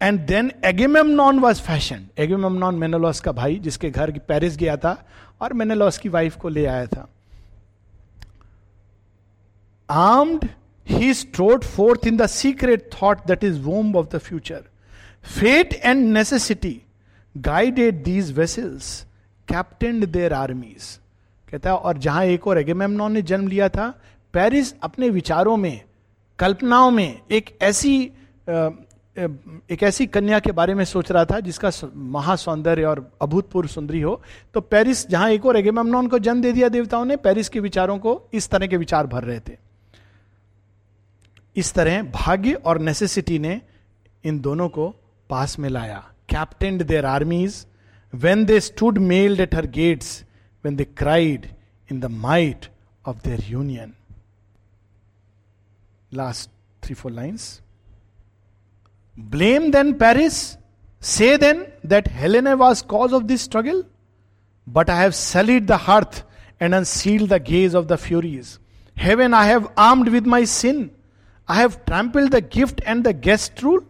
and 0.00 0.20
then 0.26 0.50
Agamemnon 1.06 1.38
was 1.38 1.60
fashioned 1.62 2.06
Agamemnon 2.54 2.74
Menelaus 2.74 3.20
का 3.20 3.32
भाई, 3.32 3.56
जिसके 3.58 3.90
घर 3.90 4.18
पेरिस 4.20 4.56
गया 4.56 4.76
था 4.76 4.96
और 5.40 5.52
मेनोलॉस 5.52 5.98
की 5.98 6.08
वाइफ 6.08 6.36
को 6.36 6.48
ले 6.48 6.64
आया 6.66 6.86
था। 6.86 7.08
Armed 9.88 10.48
he 10.86 11.12
strode 11.14 11.64
forth 11.66 12.06
in 12.06 12.16
the 12.16 12.26
secret 12.28 12.90
thought 12.92 13.26
that 13.26 13.44
is 13.44 13.60
womb 13.60 13.96
of 13.96 14.06
the 14.08 14.18
future 14.18 14.62
fate 15.24 15.74
and 15.74 16.06
necessity 16.12 16.80
guided 17.36 18.02
these 18.04 18.32
vessels 18.38 19.00
captain 19.48 20.04
their 20.06 20.32
armies 20.32 20.98
कहता 21.48 21.70
है, 21.70 21.76
और 21.76 21.98
जहाँ 21.98 22.24
एक 22.24 22.46
और 22.46 22.58
एगेमेमनॉन 22.58 23.12
ने 23.12 23.22
जन्म 23.22 23.48
लिया 23.48 23.68
था 23.68 23.88
पेरिस 24.34 24.72
अपने 24.82 25.08
विचारों 25.08 25.56
में, 25.56 25.80
कल्पनाओं 26.38 26.90
में 26.90 27.20
एक 27.30 27.56
ऐसी 27.62 28.00
एक 28.48 29.82
ऐसी 29.82 30.06
कन्या 30.06 30.38
के 30.38 30.52
बारे 30.52 30.74
में 30.74 30.84
सोच 30.84 31.10
रहा 31.12 31.24
था, 31.24 31.40
जिसका 31.40 31.70
महासौंदर्य 31.94 32.84
और 32.84 33.10
अभूतपूर्व 33.22 33.68
सुंदरी 33.68 34.00
हो 34.00 34.20
तो 34.54 34.60
पेरिस 34.60 35.08
जहाँ 35.08 35.30
एक 35.30 35.46
और 35.46 35.56
एगेमेमनॉन 35.56 36.08
को 36.08 36.18
जन्म 36.18 36.42
दे 36.42 36.52
दिया 36.52 36.68
देवताओं 36.68 37.04
ने 37.04 37.16
पेरिस 37.16 37.48
के 37.48 37.60
विचारों 37.60 37.98
को 37.98 38.20
इस 38.34 38.48
तरह 38.48 38.66
के 38.66 38.76
विचार 38.76 39.06
भर 39.06 39.24
रहे 39.24 39.40
थे। 39.40 39.56
इस 41.56 41.72
तरह 41.74 42.02
भाग्य 42.02 42.52
और 42.54 42.80
नेसेसिटी 42.80 43.38
ने 43.38 43.60
इन 44.24 44.40
दोनों 44.40 44.68
को 44.68 44.94
पास 45.29 45.57
में 45.59 45.69
लाया 45.69 46.03
captain 46.29 46.77
their 46.77 47.05
armies 47.05 47.65
when 48.13 48.45
they 48.45 48.59
stood 48.69 48.97
mailed 49.11 49.39
at 49.41 49.55
her 49.55 49.67
gates 49.81 50.23
when 50.65 50.75
they 50.75 50.85
cried 51.03 51.45
in 51.91 51.99
the 51.99 52.11
might 52.29 52.69
of 53.07 53.23
their 53.23 53.43
union 53.49 53.93
last 56.13 56.49
three 56.83 56.95
four 56.95 57.11
lines 57.11 57.61
Blame 59.17 59.71
then 59.71 59.97
Paris? 59.97 60.57
Say 60.99 61.37
then 61.37 61.71
that 61.83 62.07
Helena 62.07 62.57
was 62.57 62.81
cause 62.81 63.13
of 63.13 63.27
this 63.27 63.41
struggle? 63.43 63.83
But 64.67 64.89
I 64.89 64.97
have 65.01 65.15
sullied 65.15 65.67
the 65.67 65.77
hearth 65.77 66.23
and 66.59 66.75
unsealed 66.75 67.29
the 67.29 67.39
gaze 67.39 67.73
of 67.73 67.87
the 67.87 67.97
Furies. 67.97 68.59
Heaven 68.97 69.33
I 69.33 69.45
have 69.45 69.71
armed 69.77 70.09
with 70.09 70.25
my 70.25 70.43
sin. 70.43 70.91
I 71.47 71.55
have 71.55 71.85
trampled 71.85 72.31
the 72.31 72.41
gift 72.41 72.81
and 72.85 73.03
the 73.03 73.13
guest 73.13 73.61
rule. 73.61 73.83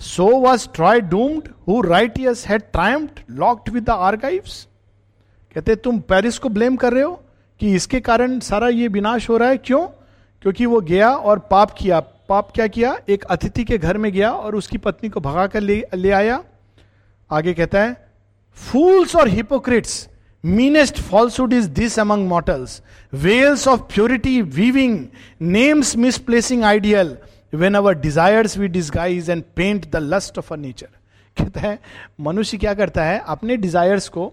So 0.00 0.26
was 0.38 0.66
Troy 0.66 1.00
doomed, 1.00 1.48
who 1.66 1.82
righteous 1.82 2.44
had 2.44 2.72
triumphed, 2.72 3.18
locked 3.28 3.68
with 3.68 3.84
the 3.84 3.94
archives. 3.94 4.66
कहते 5.54 5.76
तुम 5.76 5.98
Paris 6.00 6.38
को 6.38 6.48
blame 6.48 6.76
कर 6.76 6.92
रहे 6.92 7.02
हो 7.02 7.22
कि 7.60 7.74
इसके 7.74 8.00
कारण 8.00 8.38
सारा 8.40 8.68
ये 8.68 8.88
विनाश 8.88 9.28
हो 9.28 9.36
रहा 9.36 9.48
है? 9.48 9.56
क्यों? 9.56 9.86
क्योंकि 10.42 10.66
वो 10.66 10.80
गया 10.80 11.10
और 11.10 11.38
पाप 11.38 11.70
किया। 11.78 12.00
पाप 12.00 12.50
क्या 12.54 12.66
किया? 12.66 12.96
एक 13.08 13.24
अतिथि 13.24 13.64
के 13.64 13.78
घर 13.78 13.98
में 13.98 14.12
गया 14.12 14.32
और 14.32 14.54
उसकी 14.54 14.78
पत्नी 14.78 15.08
को 15.08 15.20
भगा 15.20 15.46
कर 15.46 15.60
ले, 15.60 15.84
ले 15.94 16.10
आया। 16.10 16.44
आगे 17.30 17.54
कहता 17.54 17.82
है 17.82 18.08
fools 18.56 19.16
or 19.16 19.28
hypocrites 19.28 20.08
meanest 20.44 21.00
falsehood 21.00 21.52
is 21.52 21.68
this 21.68 21.98
among 21.98 22.28
mortals 22.28 22.82
veils 23.14 23.68
of 23.68 23.80
purity 23.80 24.42
weaving 24.42 25.06
names 25.40 25.96
misplacing 25.96 26.64
ideal 26.64 27.16
when 27.52 27.74
our 27.74 27.94
desires 28.00 28.56
we 28.58 28.68
disguise 28.68 29.30
and 29.30 29.42
paint 29.56 29.90
the 29.90 29.96
lust 29.96 30.38
of 30.38 30.52
a 30.54 30.56
nature 30.56 30.88
कहता 31.36 31.60
है, 31.60 31.78
मनुष्य 32.20 32.58
क्या 32.58 32.74
करता 32.74 33.04
है, 33.04 33.22
अपने 33.26 33.56
डिजायर्स 33.56 34.08
को 34.08 34.32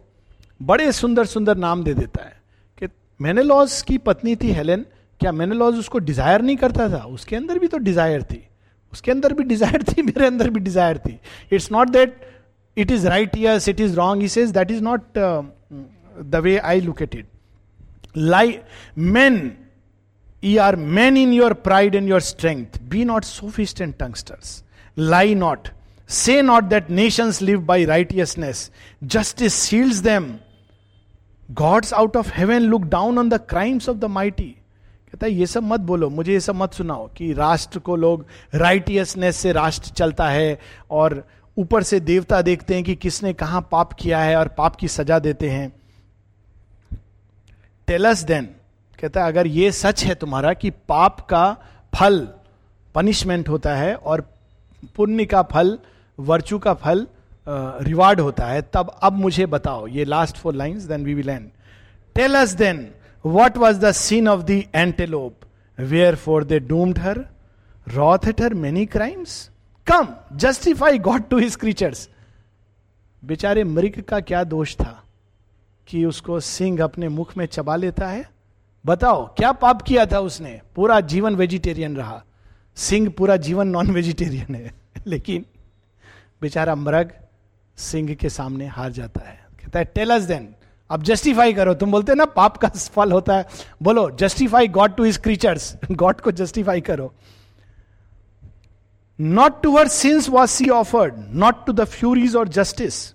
बड़े 0.61 0.91
सुंदर 0.91 1.25
सुंदर 1.25 1.57
नाम 1.57 1.83
दे 1.83 1.93
देता 1.93 2.23
है। 2.23 2.35
कि 2.81 2.87
मैनेलॉस 3.19 3.81
की 3.81 3.97
पत्नी 3.99 4.35
थी 4.35 4.51
हेलेन 4.51 4.85
क्या 5.21 5.31
मेनेलॉज 5.31 5.77
उसको 5.79 5.99
डिज़ायर 5.99 6.41
नहीं 6.41 6.55
करता 6.57 6.89
था? 6.89 7.03
उसके 7.05 7.35
अंदर 7.35 7.59
भी 7.59 7.67
तो 7.67 7.77
डिज़ायर 7.79 8.23
थी। 8.23 8.43
उसके 8.93 9.11
अंदर 9.11 9.33
भी 9.33 9.43
डिज़ायर 9.43 9.83
थी, 9.83 10.01
मेरे 10.01 10.25
अंदर 10.27 10.49
भी 10.49 10.59
डिज़ायर 10.59 10.97
थी। 10.97 11.19
It's 11.51 11.71
not 11.71 11.89
that 11.89 12.19
it 12.77 12.91
is 12.91 13.07
right 13.07 13.37
yes 13.37 13.69
it 13.69 13.79
is 13.79 13.95
wrong 13.95 14.27
says 14.27 14.51
that 14.51 14.71
is 14.71 14.81
not 14.83 15.17
the 15.17 16.41
way 16.43 16.57
I 16.59 16.81
look 16.81 17.01
at 17.01 17.15
it 17.15 17.27
lie 18.17 18.59
men 18.97 19.39
ye 20.47 20.57
are 20.57 20.75
man 20.75 21.17
in 21.17 21.33
your 21.33 21.53
pride 21.53 21.95
and 21.95 22.09
your 22.09 22.21
strength 22.21 22.81
be 22.83 23.05
not 23.05 23.23
sophist 23.23 23.81
and 23.81 23.93
tongsters 23.93 24.63
lie 24.97 25.35
not 25.35 25.67
say 26.09 26.41
not 26.41 26.63
that 26.63 26.89
nations 26.89 27.41
live 27.41 27.61
by 27.61 27.85
righteousness 27.85 28.71
justice 29.03 29.53
seals 29.53 29.95
them 29.95 30.35
gods 31.51 31.93
out 31.93 32.17
of 32.17 32.31
heaven 32.33 32.61
look 32.61 32.81
down 32.81 33.17
on 33.17 33.29
the 33.29 33.33
crimes 33.33 33.89
of 33.89 33.97
the 33.97 34.05
mighty 34.05 34.55
कहता 35.11 35.25
है, 35.25 35.33
ये 35.33 35.45
सब 35.45 35.63
मत 35.63 35.79
बोलो, 35.79 36.09
मुझे 36.09 36.33
ये 36.33 36.39
सब 36.39 36.55
मत 36.55 36.73
सुनाओ 36.73 37.07
कि 37.07 37.33
राष्ट्र 37.33 37.79
को 37.79 37.95
लोग 37.95 38.25
राइटियसनेस 38.55 39.37
से 39.37 39.51
राष्ट्र 39.51 39.89
चलता 39.89 40.29
है 40.29 40.59
और 40.91 41.27
ऊपर 41.57 41.83
से 41.83 41.99
देवता 41.99 42.41
देखते 42.41 42.75
हैं 42.75 42.83
कि 42.83 42.95
किसने 42.95 43.33
कहा 43.33 43.59
पाप 43.59 43.93
किया 43.93 44.19
है 44.19 44.35
और 44.35 44.47
पाप 44.47 44.75
की 44.75 44.87
सजा 44.87 45.19
देते 45.19 45.49
हैं। 45.49 45.73
टेलस 47.87 48.23
देन 48.23 48.49
कहता 48.99 49.23
है 49.23 49.27
अगर 49.27 49.47
ये 49.47 49.71
सच 49.71 50.03
है 50.03 50.15
तुम्हारा 50.15 50.53
कि 50.53 50.69
पाप 50.89 51.19
का 51.29 51.45
फल 51.93 52.27
पनिशमेंट 52.95 53.49
होता 53.49 53.75
है 53.75 53.93
और 53.95 54.21
पुण्य 54.95 55.25
का 55.25 55.41
फल 55.51 55.77
वर्चू 56.17 56.59
का 56.59 56.73
फल 56.83 57.07
रिवार्ड 57.87 58.19
होता 58.19 58.45
है 58.45 58.61
तब 58.73 58.95
अब 59.03 59.13
मुझे 59.13 59.45
बताओ 59.45 59.87
ये 59.87 60.05
last 60.05 60.37
four 60.37 60.53
lines 60.53 60.83
then 60.83 61.05
we 61.05 61.13
will 61.13 61.29
end 61.29 61.49
tell 62.15 62.35
us 62.35 62.53
then 62.55 62.87
What 63.25 63.57
was 63.57 63.79
the 63.79 63.93
sin 63.93 64.27
of 64.27 64.45
the 64.45 64.67
antelope? 64.73 65.45
Wherefore 65.77 66.43
they 66.43 66.59
doomed 66.59 66.99
her, 66.99 67.29
wrought 67.87 68.27
at 68.27 68.39
her 68.39 68.51
many 68.51 68.85
crimes. 68.85 69.49
Come, 69.87 70.15
justify 70.35 70.97
God 70.97 71.29
to 71.29 71.37
his 71.37 71.55
creatures. 71.55 72.07
बेचारे 73.23 73.63
मृग 73.63 74.01
का 74.09 74.19
क्या 74.19 74.43
दोष 74.43 74.75
था 74.75 74.93
कि 75.87 76.05
उसको 76.05 76.39
सिंह 76.39 76.83
अपने 76.83 77.09
मुख 77.09 77.35
में 77.37 77.45
चबा 77.45 77.75
लेता 77.75 78.07
है 78.07 78.23
बताओ, 78.87 79.27
क्या 79.27 79.51
पाप 79.51 79.81
किया 79.81 80.05
था 80.05 80.19
उसने? 80.19 80.61
पूरा 80.75 80.99
जीवन 80.99 81.35
वेजिटेरियन 81.35 81.95
रहा। 81.95 82.23
सिंह 82.75 83.09
पूरा 83.09 83.37
जीवन 83.37 83.67
नॉन 83.67 83.91
वेजिटेरियन 83.91 84.55
है। 84.55 84.73
लेकिन 85.07 85.45
बेचारा 86.41 86.75
मृग 86.75 87.11
सिंह 87.77 88.15
के 88.15 88.29
सामने 88.29 88.67
हार 88.67 88.91
जाता 88.91 89.29
है। 89.29 89.47
कहता 89.61 89.79
है 89.79 89.85
टेल 89.85 90.09
अस 90.09 90.23
देन 90.23 90.55
अब 90.89 91.03
जस्टिफाई 91.03 91.53
करो। 91.53 91.73
तुम 91.73 91.91
बोलते 91.91 92.15
ना, 92.15 92.25
पाप 92.25 92.57
का 92.57 92.67
फल 92.67 93.11
होता 93.11 93.37
है। 93.37 93.45
बोलो 93.81 94.11
justify 94.11 94.67
God 94.67 94.95
to 94.95 95.03
his 95.03 95.17
creatures 95.17 95.77
God 95.91 96.21
को 96.21 96.31
जस्टिफाई 96.31 96.81
करो। 96.81 97.13
Not 99.19 99.63
to 99.63 99.71
were 99.71 99.87
sins 99.87 100.29
was 100.29 100.49
she 100.49 100.69
offered 100.69 101.13
not 101.17 101.65
to 101.65 101.73
the 101.73 101.83
furies 101.83 102.35
or 102.35 102.47
justice 102.47 103.13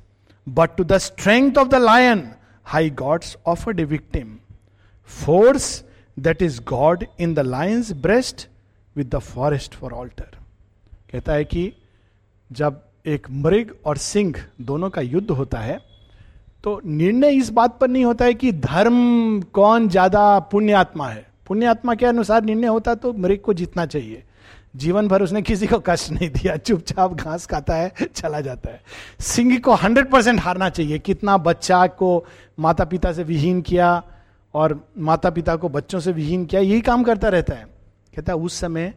but 0.48 0.76
to 0.76 0.84
the 0.84 0.98
strength 0.98 1.58
of 1.58 1.68
the 1.68 1.74
lion 1.74 2.32
high 2.64 2.90
gods 2.90 3.36
offered 3.46 3.80
a 3.80 3.84
victim 3.84 4.38
force 5.14 5.84
that 6.16 6.42
is 6.42 6.60
God 6.68 7.04
in 7.20 7.34
the 7.34 7.38
lion's 7.38 7.92
breast 8.02 8.46
with 8.96 9.14
the 9.14 9.18
forest 9.18 9.74
for 9.74 9.92
altar 9.92 10.36
कहता 11.12 11.32
है 11.32 11.44
कि 11.44 11.72
जब 12.50 12.82
एक 13.06 13.26
मृग 13.30 13.74
और 13.86 13.96
सिंह 13.98 14.34
दोनों 14.60 14.90
का 14.90 15.00
युद्ध 15.02 15.30
होता 15.30 15.58
है 15.58 15.80
तो 16.64 16.80
निर्णय 16.86 17.36
इस 17.36 17.48
बात 17.50 17.78
पर 17.80 17.88
नहीं 17.88 18.04
होता 18.04 18.24
है 18.24 18.34
कि 18.34 18.52
धर्म 18.52 19.40
कौन 19.52 19.88
ज़्यादा 19.88 20.38
पुण्यात्मा 20.50 21.08
है। 21.08 21.26
पुण्यात्मा 21.46 21.94
के 21.94 22.06
अनुसार 22.06 22.44
निर्णय 22.44 22.66
होता 22.66 22.94
तो 22.94 23.12
मृग 23.12 23.40
को 23.40 23.52
जीतना 23.52 23.86
चाहिए। 23.86 24.22
जीवन 24.76 25.08
भर 25.08 25.22
उसने 25.22 25.42
किसी 25.42 25.66
को 25.66 25.78
कष्ट 25.86 26.10
नहीं 26.12 26.28
दिया, 26.30 26.56
चुपचाप 26.56 27.14
घास 27.14 27.46
खाता 27.46 27.74
है, 27.74 27.92
चला 28.06 28.40
जाता 28.40 28.70
है। 28.70 28.80
सिंह 29.20 29.58
को 29.58 29.74
हंड्रेड 29.74 30.10
परसेंट 30.10 30.40
हारना 30.40 30.68
चाहिए। 30.70 30.98
कितना 31.00 31.36
बच्चा 31.38 31.86
को 31.88 32.24
माता 32.58 32.84
पिता 32.84 33.12
से 33.12 33.24
विहीन 33.24 33.60
किया 33.62 34.02
और 34.54 34.88
माता 34.98 35.30
पिता 35.30 35.56
को 35.56 35.68
बच्चों 35.68 36.00
से 36.00 36.12
विहीन 36.12 36.46
किया, 36.46 36.60
यही 36.60 36.80
काम 36.80 37.02
करता 37.02 37.28
रहता 37.28 37.54
है। 37.54 37.64
कहता 38.16 38.32
है, 38.32 38.38
उस 38.38 38.54
समय 38.54 38.94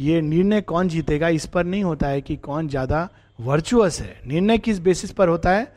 ये 0.00 0.20
निर्णय 0.20 0.60
कौन 0.60 0.88
जीतेगा? 0.88 1.28
इस 1.28 1.46
पर 1.46 1.64
नहीं 1.64 1.84
होता 1.84 2.08
है 2.08 2.20
कि 2.20 2.36
कौन 2.36 2.68
ज़्यादा 2.68 3.08
वर्चुअस 3.40 4.00
है। 4.00 4.20
निर्णय 4.26 4.58
किस 4.58 4.78
बेसिस 4.78 5.10
पर 5.10 5.28
होता 5.28 5.50
है? 5.50 5.72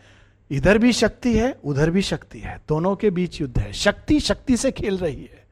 इधर 0.52 0.78
भी 0.78 0.94
शक्ति 0.94 1.38
है, 1.38 1.58
उधर 1.66 1.90
भी 1.90 2.02
शक्ति 2.02 2.40
है। 2.40 2.62
दोनों 2.70 2.96
के 2.96 3.10
बीच 3.10 3.42
युद्ध 3.42 3.60
है। 3.60 3.74
शक्ति 3.74 4.20
शक्ति 4.20 4.58
से 4.58 4.72
खेल 4.72 4.98
रही 4.98 5.24
है। 5.24 5.46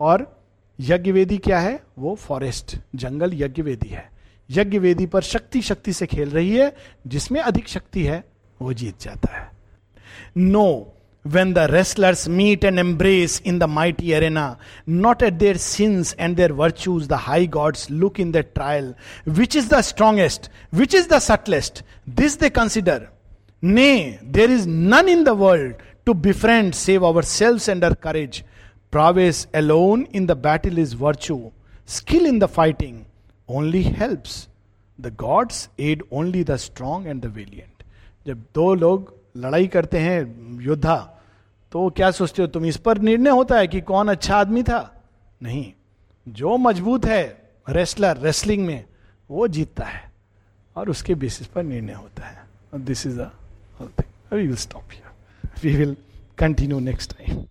और 0.00 0.40
यज्ञ 0.80 1.12
वेदी 1.12 1.38
क्या 1.38 1.58
है? 1.58 1.82
वो 1.98 2.14
फॉरेस्ट 2.14 2.76
जंगल 2.94 3.30
यज्ञ 3.34 3.62
वेदी 3.62 3.88
है। 3.88 4.10
यज्ञ 4.50 4.78
वेदी 4.78 5.06
पर 5.06 5.22
शक्ति 5.22 5.62
शक्ति 5.62 5.92
से 5.92 6.06
खेल 6.06 6.30
रही 6.30 6.56
है। 6.56 6.76
जिसमें 7.06 7.40
अधिक 7.40 7.68
शक्ति 7.68 8.04
है, 8.04 8.24
वो 8.62 8.72
जीत 8.72 9.00
जाता 9.00 9.36
है। 9.36 9.50
No 10.36 10.94
When 11.27 11.53
the 11.53 11.67
wrestlers 11.71 12.27
meet 12.27 12.63
and 12.65 12.79
embrace 12.79 13.41
in 13.45 13.59
the 13.59 13.63
mighty 13.79 14.11
arena 14.13 14.45
not 14.89 15.23
at 15.23 15.33
their 15.33 15.57
sins 15.65 16.15
and 16.19 16.35
their 16.35 16.51
virtues 16.61 17.07
the 17.07 17.19
high 17.27 17.47
gods 17.57 17.89
look 17.91 18.19
in 18.19 18.31
the 18.31 18.45
trial 18.55 18.93
which 19.39 19.55
is 19.55 19.69
the 19.73 19.81
strongest 19.91 20.49
which 20.75 20.95
is 20.95 21.07
the 21.13 21.19
subtlest 21.31 21.83
this 22.21 22.39
they 22.39 22.49
consider 22.59 23.07
Nay, 23.63 24.19
there 24.21 24.51
is 24.51 24.67
none 24.67 25.07
in 25.07 25.23
the 25.23 25.33
world 25.33 25.75
to 26.05 26.13
befriend 26.13 26.75
save 26.75 27.01
ourselves 27.01 27.69
and 27.69 27.81
our 27.81 27.95
courage. 27.95 28.43
Prowess 28.91 29.47
alone 29.53 30.05
in 30.11 30.25
the 30.25 30.35
battle 30.35 30.77
is 30.77 30.91
virtue. 30.91 31.49
Skill 31.85 32.25
in 32.25 32.39
the 32.39 32.49
fighting 32.49 33.05
only 33.47 33.83
helps. 33.83 34.49
The 34.99 35.11
gods 35.11 35.69
aid 35.79 36.03
only 36.11 36.43
the 36.43 36.57
strong 36.57 37.07
and 37.07 37.21
the 37.21 37.29
valiant. 37.29 37.85
जब 38.27 38.43
दो 38.55 38.73
लोग 38.75 39.13
लड़ाई 39.37 39.67
करते 39.67 39.99
हैं 39.99 40.59
योद्धा 40.61 40.97
तो 41.72 41.90
क्या 41.90 42.10
सोचते 42.10 42.42
हो, 42.42 42.48
तुम 42.48 42.64
इस 42.64 42.76
पर 42.76 42.98
निर्णय 42.98 43.30
होता 43.30 43.56
है 43.56 43.66
कि 43.66 43.80
कौन 43.80 44.08
अच्छा 44.08 44.36
आदमी 44.36 44.62
था? 44.62 45.04
नहीं। 45.42 45.72
जो 46.28 46.56
मज़बूत 46.56 47.04
है 47.04 47.50
रेसलर 47.68 48.16
रेसलिंग 48.16 48.66
में, 48.66 48.84
वो 49.30 49.48
जीतता 49.48 49.84
है 49.84 50.12
और 50.76 50.90
उसके 50.90 51.14
बेसिस 51.14 51.46
पर 51.46 51.62
निर्णय 51.62 51.92
होता 51.92 52.26
है। 52.26 52.44
This 52.74 53.06
is 53.06 53.20
a 53.20 53.28
we 54.32 54.46
will 54.46 54.56
stop 54.56 54.82
we 55.62 55.76
will 55.76 55.96
continue 56.38 56.80
next 56.80 57.16
time 57.18 57.44